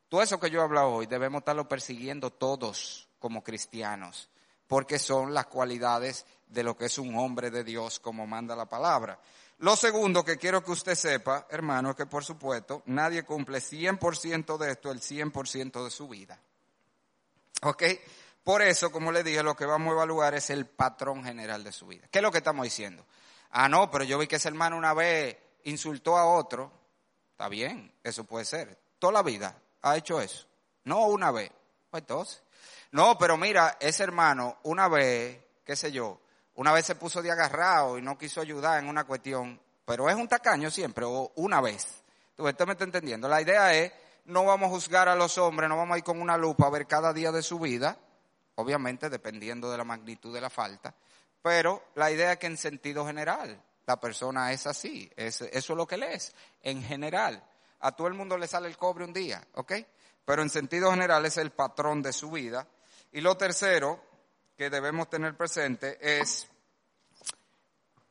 todo 0.08 0.22
eso 0.22 0.40
que 0.40 0.50
yo 0.50 0.60
he 0.60 0.64
hablado 0.64 0.90
hoy 0.90 1.06
debemos 1.06 1.40
estarlo 1.40 1.68
persiguiendo 1.68 2.30
todos 2.30 3.08
como 3.18 3.42
cristianos, 3.42 4.28
porque 4.66 4.98
son 4.98 5.32
las 5.32 5.46
cualidades 5.46 6.26
de 6.48 6.62
lo 6.62 6.76
que 6.76 6.86
es 6.86 6.98
un 6.98 7.16
hombre 7.16 7.50
de 7.50 7.64
Dios, 7.64 8.00
como 8.00 8.26
manda 8.26 8.56
la 8.56 8.66
palabra. 8.66 9.18
Lo 9.58 9.76
segundo 9.76 10.24
que 10.24 10.38
quiero 10.38 10.64
que 10.64 10.72
usted 10.72 10.94
sepa, 10.94 11.46
hermano, 11.50 11.90
es 11.90 11.96
que 11.96 12.06
por 12.06 12.24
supuesto 12.24 12.82
nadie 12.86 13.24
cumple 13.24 13.58
100% 13.58 14.56
de 14.56 14.72
esto 14.72 14.90
el 14.90 15.00
100% 15.00 15.84
de 15.84 15.90
su 15.90 16.08
vida. 16.08 16.40
¿Ok? 17.62 17.82
Por 18.44 18.62
eso, 18.62 18.90
como 18.90 19.12
le 19.12 19.22
dije, 19.22 19.42
lo 19.42 19.54
que 19.54 19.66
vamos 19.66 19.90
a 19.90 19.94
evaluar 19.94 20.34
es 20.34 20.50
el 20.50 20.66
patrón 20.66 21.24
general 21.24 21.62
de 21.62 21.72
su 21.72 21.86
vida. 21.86 22.06
¿Qué 22.10 22.18
es 22.18 22.22
lo 22.22 22.32
que 22.32 22.38
estamos 22.38 22.64
diciendo? 22.64 23.04
Ah, 23.50 23.68
no, 23.68 23.90
pero 23.90 24.04
yo 24.04 24.18
vi 24.18 24.26
que 24.26 24.36
ese 24.36 24.48
hermano 24.48 24.76
una 24.76 24.94
vez 24.94 25.36
insultó 25.64 26.16
a 26.16 26.26
otro. 26.26 26.72
Está 27.32 27.48
bien, 27.48 27.92
eso 28.02 28.24
puede 28.24 28.44
ser. 28.44 28.78
Toda 28.98 29.14
la 29.14 29.22
vida 29.22 29.56
ha 29.82 29.96
hecho 29.96 30.20
eso. 30.20 30.46
No 30.84 31.06
una 31.06 31.30
vez. 31.30 31.50
Pues 31.90 32.02
entonces. 32.02 32.42
No, 32.92 33.18
pero 33.18 33.36
mira, 33.36 33.76
ese 33.80 34.02
hermano 34.02 34.58
una 34.64 34.88
vez, 34.88 35.38
qué 35.64 35.76
sé 35.76 35.92
yo, 35.92 36.20
una 36.54 36.72
vez 36.72 36.86
se 36.86 36.94
puso 36.94 37.22
de 37.22 37.30
agarrado 37.30 37.98
y 37.98 38.02
no 38.02 38.18
quiso 38.18 38.40
ayudar 38.40 38.80
en 38.82 38.88
una 38.88 39.04
cuestión, 39.04 39.60
pero 39.84 40.08
es 40.08 40.16
un 40.16 40.28
tacaño 40.28 40.70
siempre, 40.70 41.04
o 41.04 41.32
una 41.36 41.60
vez. 41.60 42.02
Usted 42.36 42.66
me 42.66 42.72
está 42.72 42.84
entendiendo. 42.84 43.28
La 43.28 43.40
idea 43.40 43.74
es, 43.74 43.92
no 44.24 44.44
vamos 44.44 44.68
a 44.68 44.70
juzgar 44.70 45.08
a 45.08 45.14
los 45.14 45.38
hombres, 45.38 45.68
no 45.68 45.76
vamos 45.76 45.94
a 45.94 45.98
ir 45.98 46.04
con 46.04 46.20
una 46.20 46.36
lupa 46.36 46.66
a 46.66 46.70
ver 46.70 46.86
cada 46.86 47.12
día 47.12 47.32
de 47.32 47.42
su 47.42 47.58
vida, 47.58 47.96
obviamente 48.56 49.08
dependiendo 49.08 49.70
de 49.70 49.78
la 49.78 49.84
magnitud 49.84 50.34
de 50.34 50.40
la 50.40 50.50
falta, 50.50 50.94
pero 51.42 51.84
la 51.94 52.10
idea 52.10 52.32
es 52.32 52.38
que 52.38 52.46
en 52.46 52.56
sentido 52.56 53.06
general, 53.06 53.62
la 53.86 53.98
persona 53.98 54.52
es 54.52 54.66
así, 54.66 55.10
eso 55.16 55.46
es 55.50 55.68
lo 55.70 55.86
que 55.86 55.94
él 55.96 56.04
es, 56.04 56.34
en 56.62 56.82
general. 56.82 57.42
A 57.80 57.92
todo 57.92 58.08
el 58.08 58.14
mundo 58.14 58.36
le 58.36 58.46
sale 58.46 58.68
el 58.68 58.76
cobre 58.76 59.04
un 59.04 59.12
día, 59.12 59.42
¿ok? 59.54 59.72
Pero 60.24 60.42
en 60.42 60.50
sentido 60.50 60.90
general 60.90 61.24
es 61.24 61.38
el 61.38 61.50
patrón 61.50 62.02
de 62.02 62.12
su 62.12 62.30
vida. 62.30 62.66
Y 63.10 63.20
lo 63.20 63.36
tercero 63.36 64.00
que 64.56 64.70
debemos 64.70 65.08
tener 65.08 65.36
presente 65.36 65.98
es 66.00 66.46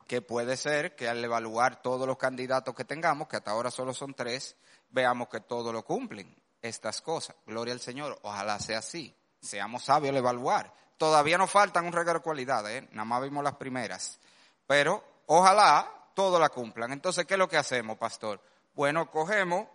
que 0.06 0.20
puede 0.20 0.56
ser 0.56 0.96
que 0.96 1.08
al 1.08 1.24
evaluar 1.24 1.80
todos 1.80 2.06
los 2.06 2.18
candidatos 2.18 2.74
que 2.74 2.84
tengamos, 2.84 3.28
que 3.28 3.36
hasta 3.36 3.52
ahora 3.52 3.70
solo 3.70 3.94
son 3.94 4.12
tres, 4.12 4.56
veamos 4.90 5.28
que 5.28 5.40
todos 5.40 5.72
lo 5.72 5.84
cumplen, 5.84 6.36
estas 6.60 7.00
cosas. 7.00 7.36
Gloria 7.46 7.72
al 7.72 7.80
Señor, 7.80 8.18
ojalá 8.22 8.58
sea 8.58 8.80
así. 8.80 9.14
Seamos 9.40 9.84
sabios 9.84 10.10
al 10.10 10.18
evaluar. 10.18 10.72
Todavía 10.96 11.38
nos 11.38 11.50
faltan 11.50 11.86
un 11.86 11.92
regalo 11.92 12.18
de 12.18 12.22
cualidades, 12.22 12.82
¿eh? 12.82 12.88
nada 12.92 13.04
más 13.04 13.22
vimos 13.22 13.42
las 13.42 13.54
primeras. 13.54 14.18
Pero 14.66 15.02
ojalá 15.26 15.90
todos 16.14 16.38
la 16.38 16.50
cumplan. 16.50 16.92
Entonces, 16.92 17.24
¿qué 17.24 17.34
es 17.34 17.38
lo 17.38 17.48
que 17.48 17.56
hacemos, 17.56 17.96
pastor? 17.96 18.40
Bueno, 18.74 19.10
cogemos 19.10 19.66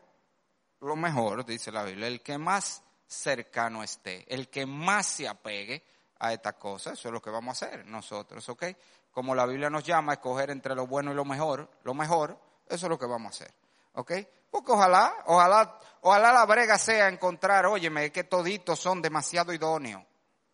lo 0.82 0.96
mejor, 0.96 1.46
dice 1.46 1.72
la 1.72 1.84
Biblia, 1.84 2.08
el 2.08 2.22
que 2.22 2.38
más 2.38 2.84
cercano 3.08 3.84
esté, 3.84 4.26
el 4.34 4.50
que 4.50 4.66
más 4.66 5.06
se 5.06 5.28
apegue 5.28 5.84
a 6.20 6.34
esta 6.34 6.54
cosa, 6.54 6.94
eso 6.94 7.08
es 7.08 7.14
lo 7.14 7.22
que 7.22 7.30
vamos 7.30 7.62
a 7.62 7.66
hacer 7.66 7.86
nosotros, 7.86 8.48
¿ok? 8.50 8.66
Como 9.12 9.36
la 9.36 9.46
Biblia 9.46 9.70
nos 9.70 9.84
llama 9.84 10.14
a 10.14 10.16
escoger 10.16 10.50
entre 10.50 10.76
lo 10.76 10.88
bueno 10.88 11.12
y 11.12 11.16
lo 11.16 11.26
mejor, 11.26 11.70
lo 11.84 11.94
mejor, 11.94 12.38
eso 12.68 12.86
es 12.86 12.90
lo 12.90 12.98
que 12.98 13.06
vamos 13.06 13.34
a 13.34 13.44
hacer, 13.44 13.54
¿ok? 13.94 14.12
Porque 14.56 14.72
ojalá, 14.72 15.14
ojalá, 15.26 15.78
ojalá 16.00 16.32
la 16.32 16.46
brega 16.46 16.78
sea 16.78 17.10
encontrar, 17.10 17.66
óyeme, 17.66 18.10
que 18.10 18.24
toditos 18.24 18.80
son 18.80 19.02
demasiado 19.02 19.52
idóneos. 19.52 20.02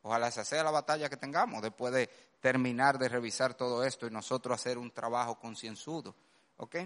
Ojalá 0.01 0.29
esa 0.29 0.43
sea 0.43 0.63
la 0.63 0.71
batalla 0.71 1.07
que 1.07 1.17
tengamos 1.17 1.61
después 1.61 1.93
de 1.93 2.07
terminar 2.39 2.97
de 2.97 3.07
revisar 3.07 3.53
todo 3.53 3.83
esto 3.83 4.07
y 4.07 4.09
nosotros 4.09 4.59
hacer 4.59 4.79
un 4.79 4.89
trabajo 4.89 5.37
concienzudo, 5.37 6.15
¿ok? 6.57 6.77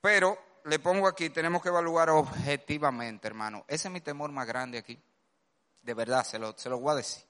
Pero 0.00 0.38
le 0.64 0.78
pongo 0.78 1.06
aquí, 1.06 1.28
tenemos 1.28 1.60
que 1.60 1.68
evaluar 1.68 2.08
objetivamente, 2.08 3.28
hermano. 3.28 3.66
Ese 3.68 3.88
es 3.88 3.92
mi 3.92 4.00
temor 4.00 4.32
más 4.32 4.46
grande 4.46 4.78
aquí. 4.78 4.98
De 5.82 5.92
verdad, 5.92 6.24
se 6.24 6.38
lo, 6.38 6.56
se 6.56 6.70
lo 6.70 6.78
voy 6.78 6.92
a 6.92 6.94
decir. 6.94 7.22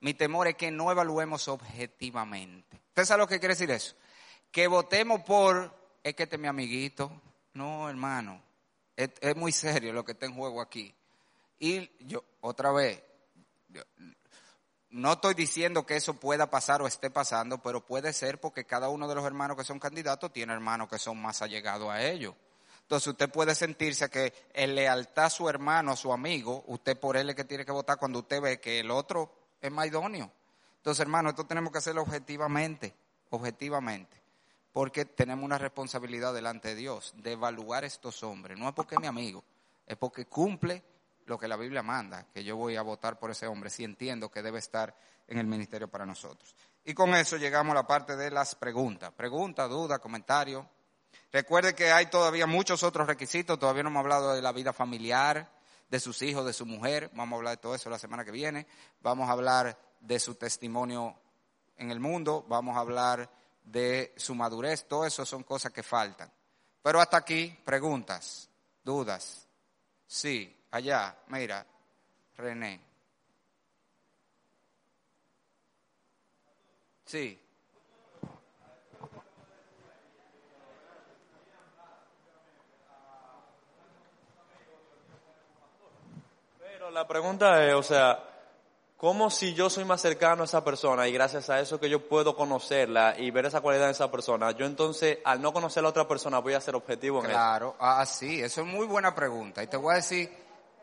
Mi 0.00 0.12
temor 0.12 0.48
es 0.48 0.56
que 0.56 0.70
no 0.70 0.90
evaluemos 0.90 1.48
objetivamente. 1.48 2.78
¿Usted 2.88 3.06
sabe 3.06 3.22
lo 3.22 3.26
que 3.26 3.38
quiere 3.38 3.54
decir 3.54 3.70
eso? 3.70 3.96
Que 4.52 4.66
votemos 4.66 5.22
por, 5.22 5.74
es 6.02 6.14
que 6.14 6.24
este 6.24 6.36
es 6.36 6.42
mi 6.42 6.48
amiguito. 6.48 7.10
No, 7.54 7.88
hermano. 7.88 8.49
Es, 9.00 9.36
muy 9.36 9.52
serio 9.52 9.92
lo 9.92 10.04
que 10.04 10.12
está 10.12 10.26
en 10.26 10.34
juego 10.34 10.60
aquí. 10.60 10.94
Y 11.58 11.90
yo, 12.06 12.22
otra 12.40 12.70
vez, 12.70 13.02
no 14.90 15.12
estoy 15.12 15.34
diciendo 15.34 15.86
que 15.86 15.96
eso 15.96 16.14
pueda 16.14 16.50
pasar 16.50 16.82
o 16.82 16.86
esté 16.86 17.10
pasando, 17.10 17.58
pero 17.58 17.84
puede 17.84 18.12
ser 18.12 18.40
porque 18.40 18.64
cada 18.64 18.88
uno 18.88 19.08
de 19.08 19.14
los 19.14 19.24
hermanos 19.24 19.56
que 19.56 19.64
son 19.64 19.78
candidatos 19.78 20.32
tiene 20.32 20.52
hermanos 20.52 20.88
que 20.88 20.98
son 20.98 21.20
más 21.20 21.40
allegados 21.40 21.88
a 21.90 22.02
ellos. 22.02 22.34
Entonces 22.82 23.06
usted 23.06 23.30
puede 23.30 23.54
sentirse 23.54 24.10
que 24.10 24.34
en 24.52 24.74
lealtad 24.74 25.26
a 25.26 25.30
su 25.30 25.48
hermano, 25.48 25.92
a 25.92 25.96
su 25.96 26.12
amigo, 26.12 26.64
usted 26.66 26.98
por 26.98 27.16
él 27.16 27.30
es 27.30 27.36
que 27.36 27.44
tiene 27.44 27.64
que 27.64 27.72
votar 27.72 27.98
cuando 27.98 28.18
usted 28.18 28.40
ve 28.40 28.60
que 28.60 28.80
el 28.80 28.90
otro 28.90 29.32
es 29.60 29.70
más 29.70 29.86
idóneo. 29.86 30.30
Entonces, 30.76 31.00
hermano, 31.00 31.30
esto 31.30 31.46
tenemos 31.46 31.70
que 31.72 31.78
hacerlo 31.78 32.02
objetivamente, 32.02 32.94
objetivamente, 33.30 34.19
porque 34.72 35.04
tenemos 35.04 35.44
una 35.44 35.58
responsabilidad 35.58 36.32
delante 36.32 36.68
de 36.68 36.74
Dios 36.76 37.12
de 37.16 37.32
evaluar 37.32 37.84
estos 37.84 38.22
hombres. 38.22 38.58
No 38.58 38.68
es 38.68 38.74
porque 38.74 38.94
es 38.94 39.00
mi 39.00 39.06
amigo, 39.06 39.44
es 39.86 39.96
porque 39.96 40.26
cumple 40.26 40.82
lo 41.26 41.38
que 41.38 41.48
la 41.48 41.56
Biblia 41.56 41.82
manda, 41.82 42.26
que 42.32 42.44
yo 42.44 42.56
voy 42.56 42.76
a 42.76 42.82
votar 42.82 43.18
por 43.18 43.30
ese 43.30 43.46
hombre 43.46 43.70
si 43.70 43.84
entiendo 43.84 44.30
que 44.30 44.42
debe 44.42 44.58
estar 44.58 44.96
en 45.26 45.38
el 45.38 45.46
ministerio 45.46 45.88
para 45.88 46.06
nosotros. 46.06 46.54
Y 46.84 46.94
con 46.94 47.14
eso 47.14 47.36
llegamos 47.36 47.72
a 47.72 47.76
la 47.76 47.86
parte 47.86 48.16
de 48.16 48.30
las 48.30 48.54
preguntas. 48.54 49.12
Pregunta, 49.12 49.68
duda, 49.68 49.98
comentario. 49.98 50.68
Recuerde 51.32 51.74
que 51.74 51.92
hay 51.92 52.06
todavía 52.06 52.46
muchos 52.46 52.82
otros 52.82 53.06
requisitos, 53.06 53.58
todavía 53.58 53.82
no 53.82 53.90
hemos 53.90 54.00
hablado 54.00 54.34
de 54.34 54.42
la 54.42 54.52
vida 54.52 54.72
familiar, 54.72 55.50
de 55.88 56.00
sus 56.00 56.22
hijos, 56.22 56.46
de 56.46 56.52
su 56.52 56.66
mujer, 56.66 57.10
vamos 57.14 57.36
a 57.36 57.38
hablar 57.38 57.56
de 57.56 57.62
todo 57.62 57.74
eso 57.74 57.90
la 57.90 57.98
semana 57.98 58.24
que 58.24 58.30
viene, 58.30 58.66
vamos 59.00 59.28
a 59.28 59.32
hablar 59.32 59.76
de 60.00 60.20
su 60.20 60.36
testimonio 60.36 61.16
en 61.76 61.90
el 61.90 61.98
mundo, 61.98 62.44
vamos 62.48 62.76
a 62.76 62.80
hablar 62.80 63.28
de 63.70 64.14
su 64.16 64.34
madurez, 64.34 64.86
todo 64.86 65.06
eso 65.06 65.24
son 65.24 65.42
cosas 65.42 65.72
que 65.72 65.82
faltan. 65.82 66.30
Pero 66.82 67.00
hasta 67.00 67.18
aquí, 67.18 67.58
preguntas, 67.64 68.48
dudas. 68.82 69.46
Sí, 70.06 70.60
Allá, 70.72 71.16
mira, 71.26 71.66
René. 72.36 72.80
Sí. 77.04 77.40
Pero 86.60 86.90
la 86.92 87.08
pregunta 87.08 87.66
es, 87.66 87.74
o 87.74 87.82
sea, 87.82 88.29
¿cómo 89.00 89.30
si 89.30 89.54
yo 89.54 89.70
soy 89.70 89.86
más 89.86 90.02
cercano 90.02 90.42
a 90.42 90.44
esa 90.44 90.62
persona 90.62 91.08
y 91.08 91.12
gracias 91.12 91.48
a 91.48 91.58
eso 91.58 91.80
que 91.80 91.88
yo 91.88 92.06
puedo 92.06 92.36
conocerla 92.36 93.14
y 93.18 93.30
ver 93.30 93.46
esa 93.46 93.62
cualidad 93.62 93.86
de 93.86 93.92
esa 93.92 94.10
persona, 94.10 94.50
yo 94.50 94.66
entonces 94.66 95.18
al 95.24 95.40
no 95.40 95.54
conocer 95.54 95.80
a 95.80 95.84
la 95.84 95.88
otra 95.88 96.06
persona 96.06 96.38
voy 96.38 96.52
a 96.52 96.60
ser 96.60 96.74
objetivo 96.74 97.20
en 97.20 97.30
Claro, 97.30 97.76
ah, 97.80 98.04
sí, 98.04 98.42
eso 98.42 98.60
es 98.60 98.66
muy 98.66 98.86
buena 98.86 99.14
pregunta. 99.14 99.62
Y 99.62 99.68
te 99.68 99.78
voy 99.78 99.94
a 99.94 99.96
decir, 99.96 100.30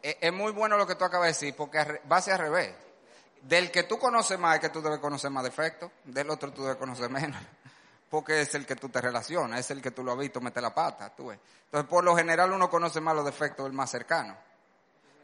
es 0.02 0.34
muy 0.34 0.52
bueno 0.52 0.78
lo 0.78 0.88
que 0.88 0.96
tú 0.96 1.06
acabas 1.06 1.28
de 1.28 1.34
decir, 1.34 1.56
porque 1.56 2.02
va 2.12 2.18
hacia 2.18 2.34
al 2.34 2.40
revés. 2.40 2.74
Del 3.44 3.70
que 3.70 3.84
tú 3.84 4.00
conoces 4.00 4.40
más 4.40 4.56
es 4.56 4.62
que 4.62 4.70
tú 4.70 4.82
debes 4.82 4.98
conocer 4.98 5.30
más 5.30 5.44
defectos, 5.44 5.92
del 6.04 6.30
otro 6.32 6.52
tú 6.52 6.64
debes 6.64 6.78
conocer 6.78 7.10
menos. 7.10 7.40
Porque 8.10 8.40
es 8.40 8.56
el 8.56 8.66
que 8.66 8.78
tú 8.78 8.88
te 8.88 9.02
relacionas, 9.02 9.60
es 9.60 9.70
el 9.72 9.82
que 9.82 9.92
tú 9.92 10.02
lo 10.02 10.14
has 10.14 10.18
visto 10.18 10.40
meter 10.40 10.64
la 10.64 10.74
pata, 10.74 11.14
tú 11.14 11.28
ves. 11.28 11.40
Entonces, 11.66 11.90
por 11.90 12.06
lo 12.06 12.16
general 12.16 12.54
uno 12.54 12.70
conoce 12.70 13.02
más 13.02 13.14
los 13.14 13.26
defectos 13.26 13.66
del 13.66 13.74
más 13.74 13.92
cercano. 13.92 14.38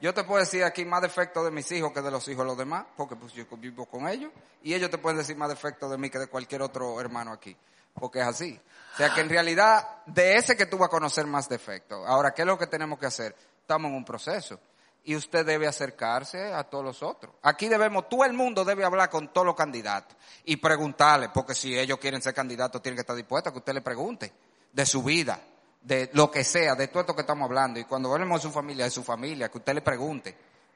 Yo 0.03 0.13
te 0.13 0.25
puedo 0.25 0.41
decir 0.41 0.65
aquí 0.65 0.83
más 0.83 1.01
defectos 1.01 1.45
de 1.45 1.49
mis 1.49 1.71
hijos 1.71 1.93
que 1.93 2.01
de 2.01 2.11
los 2.11 2.27
hijos 2.27 2.43
de 2.43 2.47
los 2.47 2.57
demás, 2.57 2.83
porque 2.97 3.15
pues 3.15 3.31
yo 3.31 3.45
vivo 3.55 3.85
con 3.85 4.05
ellos, 4.09 4.33
y 4.61 4.73
ellos 4.73 4.91
te 4.91 4.97
pueden 4.97 5.17
decir 5.17 5.37
más 5.37 5.47
defectos 5.47 5.89
de 5.89 5.97
mí 5.97 6.09
que 6.09 6.19
de 6.19 6.27
cualquier 6.27 6.61
otro 6.61 6.99
hermano 6.99 7.31
aquí, 7.31 7.55
porque 7.93 8.19
es 8.19 8.25
así. 8.25 8.59
O 8.95 8.97
sea 8.97 9.13
que 9.13 9.21
en 9.21 9.29
realidad, 9.29 10.03
de 10.05 10.35
ese 10.35 10.57
que 10.57 10.65
tú 10.65 10.77
vas 10.77 10.87
a 10.87 10.91
conocer 10.91 11.25
más 11.25 11.47
defectos. 11.47 12.05
Ahora, 12.05 12.33
¿qué 12.33 12.41
es 12.41 12.45
lo 12.45 12.59
que 12.59 12.67
tenemos 12.67 12.99
que 12.99 13.05
hacer? 13.05 13.33
Estamos 13.61 13.91
en 13.91 13.95
un 13.95 14.03
proceso 14.03 14.59
y 15.05 15.15
usted 15.15 15.45
debe 15.45 15.67
acercarse 15.67 16.51
a 16.51 16.65
todos 16.65 16.83
los 16.83 17.01
otros. 17.01 17.35
Aquí 17.41 17.69
debemos, 17.69 18.09
todo 18.09 18.25
el 18.25 18.33
mundo 18.33 18.65
debe 18.65 18.83
hablar 18.83 19.09
con 19.09 19.31
todos 19.31 19.47
los 19.47 19.55
candidatos 19.55 20.17
y 20.43 20.57
preguntarle, 20.57 21.29
porque 21.29 21.55
si 21.55 21.79
ellos 21.79 21.97
quieren 21.97 22.21
ser 22.21 22.33
candidatos 22.33 22.81
tienen 22.81 22.97
que 22.97 23.03
estar 23.03 23.15
dispuestos 23.15 23.51
a 23.51 23.53
que 23.53 23.59
usted 23.59 23.73
le 23.73 23.81
pregunte 23.81 24.33
de 24.69 24.85
su 24.85 25.01
vida, 25.01 25.39
de 25.83 26.09
lo 26.13 26.31
que 26.31 26.43
sea, 26.43 26.75
de 26.75 26.87
todo 26.87 27.01
esto 27.01 27.15
que 27.15 27.21
estamos 27.21 27.45
hablando. 27.45 27.79
Y 27.79 27.83
cuando 27.83 28.11
hablemos 28.11 28.41
de 28.41 28.47
su 28.47 28.53
familia, 28.53 28.85
de 28.85 28.91
su 28.91 29.03
familia, 29.03 29.49
que 29.49 29.57
usted 29.57 29.73
le 29.73 29.81
pregunte 29.81 30.35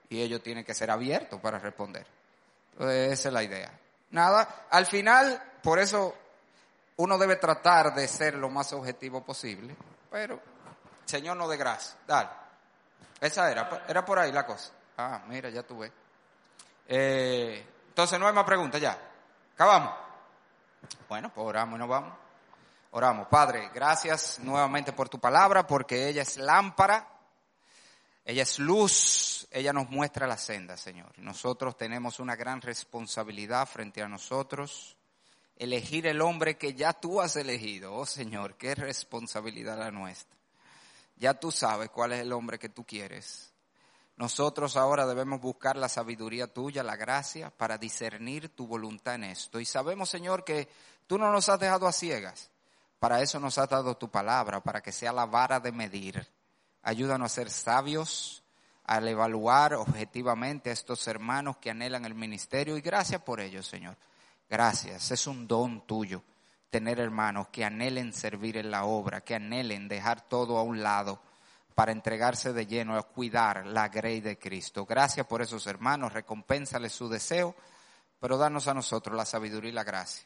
y 0.09 0.21
ellos 0.21 0.41
tienen 0.43 0.63
que 0.63 0.73
ser 0.73 0.91
abiertos 0.91 1.39
para 1.39 1.57
responder. 1.59 2.05
Entonces, 2.73 3.13
esa 3.13 3.29
es 3.29 3.33
la 3.33 3.43
idea. 3.43 3.71
Nada, 4.11 4.67
al 4.69 4.85
final, 4.85 5.41
por 5.63 5.79
eso 5.79 6.13
uno 6.97 7.17
debe 7.17 7.37
tratar 7.37 7.93
de 7.95 8.07
ser 8.07 8.35
lo 8.35 8.49
más 8.49 8.71
objetivo 8.73 9.23
posible, 9.23 9.75
pero 10.11 10.39
Señor 11.05 11.37
no 11.37 11.47
de 11.47 11.57
gracia. 11.57 11.97
Dale. 12.05 12.29
Esa 13.19 13.51
era, 13.51 13.83
era 13.87 14.05
por 14.05 14.19
ahí 14.19 14.31
la 14.31 14.45
cosa. 14.45 14.71
Ah, 14.97 15.23
mira, 15.27 15.49
ya 15.49 15.63
tuve. 15.63 15.91
Eh, 16.87 17.65
entonces 17.89 18.19
no 18.19 18.27
hay 18.27 18.33
más 18.33 18.45
preguntas 18.45 18.79
ya. 18.79 18.97
Acabamos. 19.55 19.93
Bueno, 21.09 21.31
pues 21.33 21.47
oramos 21.47 21.77
y 21.77 21.79
nos 21.79 21.89
vamos. 21.89 22.13
Oramos. 22.91 23.27
Padre, 23.27 23.69
gracias 23.73 24.39
nuevamente 24.39 24.93
por 24.93 25.09
tu 25.09 25.19
palabra, 25.19 25.67
porque 25.67 26.07
ella 26.07 26.21
es 26.21 26.37
lámpara, 26.37 27.07
ella 28.23 28.43
es 28.43 28.59
luz, 28.59 29.47
ella 29.51 29.73
nos 29.73 29.89
muestra 29.89 30.27
la 30.27 30.37
senda, 30.37 30.77
Señor. 30.77 31.17
Nosotros 31.19 31.77
tenemos 31.77 32.19
una 32.19 32.35
gran 32.35 32.61
responsabilidad 32.61 33.67
frente 33.67 34.01
a 34.01 34.07
nosotros, 34.07 34.97
elegir 35.57 36.07
el 36.07 36.21
hombre 36.21 36.57
que 36.57 36.73
ya 36.73 36.93
tú 36.93 37.21
has 37.21 37.35
elegido. 37.35 37.93
Oh 37.93 38.05
Señor, 38.05 38.55
qué 38.55 38.75
responsabilidad 38.75 39.77
la 39.77 39.91
nuestra. 39.91 40.37
Ya 41.17 41.33
tú 41.33 41.51
sabes 41.51 41.89
cuál 41.89 42.13
es 42.13 42.21
el 42.21 42.31
hombre 42.31 42.59
que 42.59 42.69
tú 42.69 42.85
quieres. 42.85 43.53
Nosotros 44.17 44.77
ahora 44.77 45.05
debemos 45.05 45.39
buscar 45.39 45.75
la 45.77 45.89
sabiduría 45.89 46.47
tuya, 46.47 46.83
la 46.83 46.95
gracia, 46.95 47.51
para 47.51 47.77
discernir 47.77 48.49
tu 48.49 48.65
voluntad 48.65 49.15
en 49.15 49.25
esto. 49.25 49.59
Y 49.59 49.65
sabemos, 49.65 50.09
Señor, 50.09 50.43
que 50.43 50.67
tú 51.05 51.17
no 51.17 51.31
nos 51.31 51.49
has 51.49 51.59
dejado 51.59 51.87
a 51.87 51.91
ciegas. 51.91 52.49
Para 52.99 53.21
eso 53.21 53.39
nos 53.39 53.57
has 53.57 53.69
dado 53.69 53.95
tu 53.95 54.09
palabra, 54.09 54.61
para 54.61 54.81
que 54.81 54.91
sea 54.91 55.11
la 55.13 55.25
vara 55.25 55.59
de 55.59 55.71
medir. 55.71 56.27
Ayúdanos 56.81 57.31
a 57.31 57.35
ser 57.35 57.49
sabios, 57.49 58.43
al 58.85 59.07
evaluar 59.07 59.73
objetivamente 59.73 60.69
a 60.69 60.73
estos 60.73 61.07
hermanos 61.07 61.57
que 61.57 61.69
anhelan 61.69 62.05
el 62.05 62.15
ministerio. 62.15 62.77
Y 62.77 62.81
gracias 62.81 63.21
por 63.21 63.39
ello, 63.39 63.61
Señor. 63.61 63.97
Gracias. 64.49 65.11
Es 65.11 65.27
un 65.27 65.47
don 65.47 65.85
tuyo 65.85 66.23
tener 66.69 66.99
hermanos 66.99 67.47
que 67.49 67.65
anhelen 67.65 68.13
servir 68.13 68.57
en 68.57 68.71
la 68.71 68.85
obra, 68.85 69.21
que 69.21 69.35
anhelen 69.35 69.87
dejar 69.87 70.21
todo 70.21 70.57
a 70.57 70.63
un 70.63 70.81
lado 70.81 71.19
para 71.75 71.91
entregarse 71.91 72.53
de 72.53 72.65
lleno 72.65 72.97
a 72.97 73.03
cuidar 73.03 73.65
la 73.67 73.87
grey 73.89 74.19
de 74.19 74.39
Cristo. 74.39 74.85
Gracias 74.85 75.27
por 75.27 75.41
esos 75.41 75.67
hermanos, 75.67 76.13
recompénsales 76.13 76.91
su 76.91 77.07
deseo, 77.07 77.55
pero 78.19 78.37
danos 78.37 78.67
a 78.67 78.73
nosotros 78.73 79.15
la 79.15 79.25
sabiduría 79.25 79.69
y 79.69 79.73
la 79.73 79.83
gracia 79.83 80.25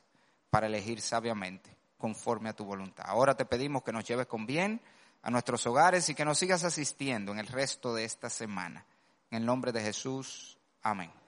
para 0.49 0.67
elegir 0.67 1.01
sabiamente, 1.01 1.75
conforme 2.01 2.49
a 2.49 2.53
tu 2.53 2.65
voluntad. 2.65 3.05
Ahora 3.07 3.35
te 3.35 3.45
pedimos 3.45 3.83
que 3.83 3.93
nos 3.93 4.03
lleves 4.03 4.25
con 4.25 4.45
bien 4.45 4.81
a 5.21 5.29
nuestros 5.29 5.65
hogares 5.67 6.09
y 6.09 6.15
que 6.15 6.25
nos 6.25 6.39
sigas 6.39 6.63
asistiendo 6.63 7.31
en 7.31 7.39
el 7.39 7.47
resto 7.47 7.93
de 7.93 8.03
esta 8.03 8.29
semana. 8.29 8.85
En 9.29 9.37
el 9.37 9.45
nombre 9.45 9.71
de 9.71 9.81
Jesús, 9.81 10.57
amén. 10.81 11.20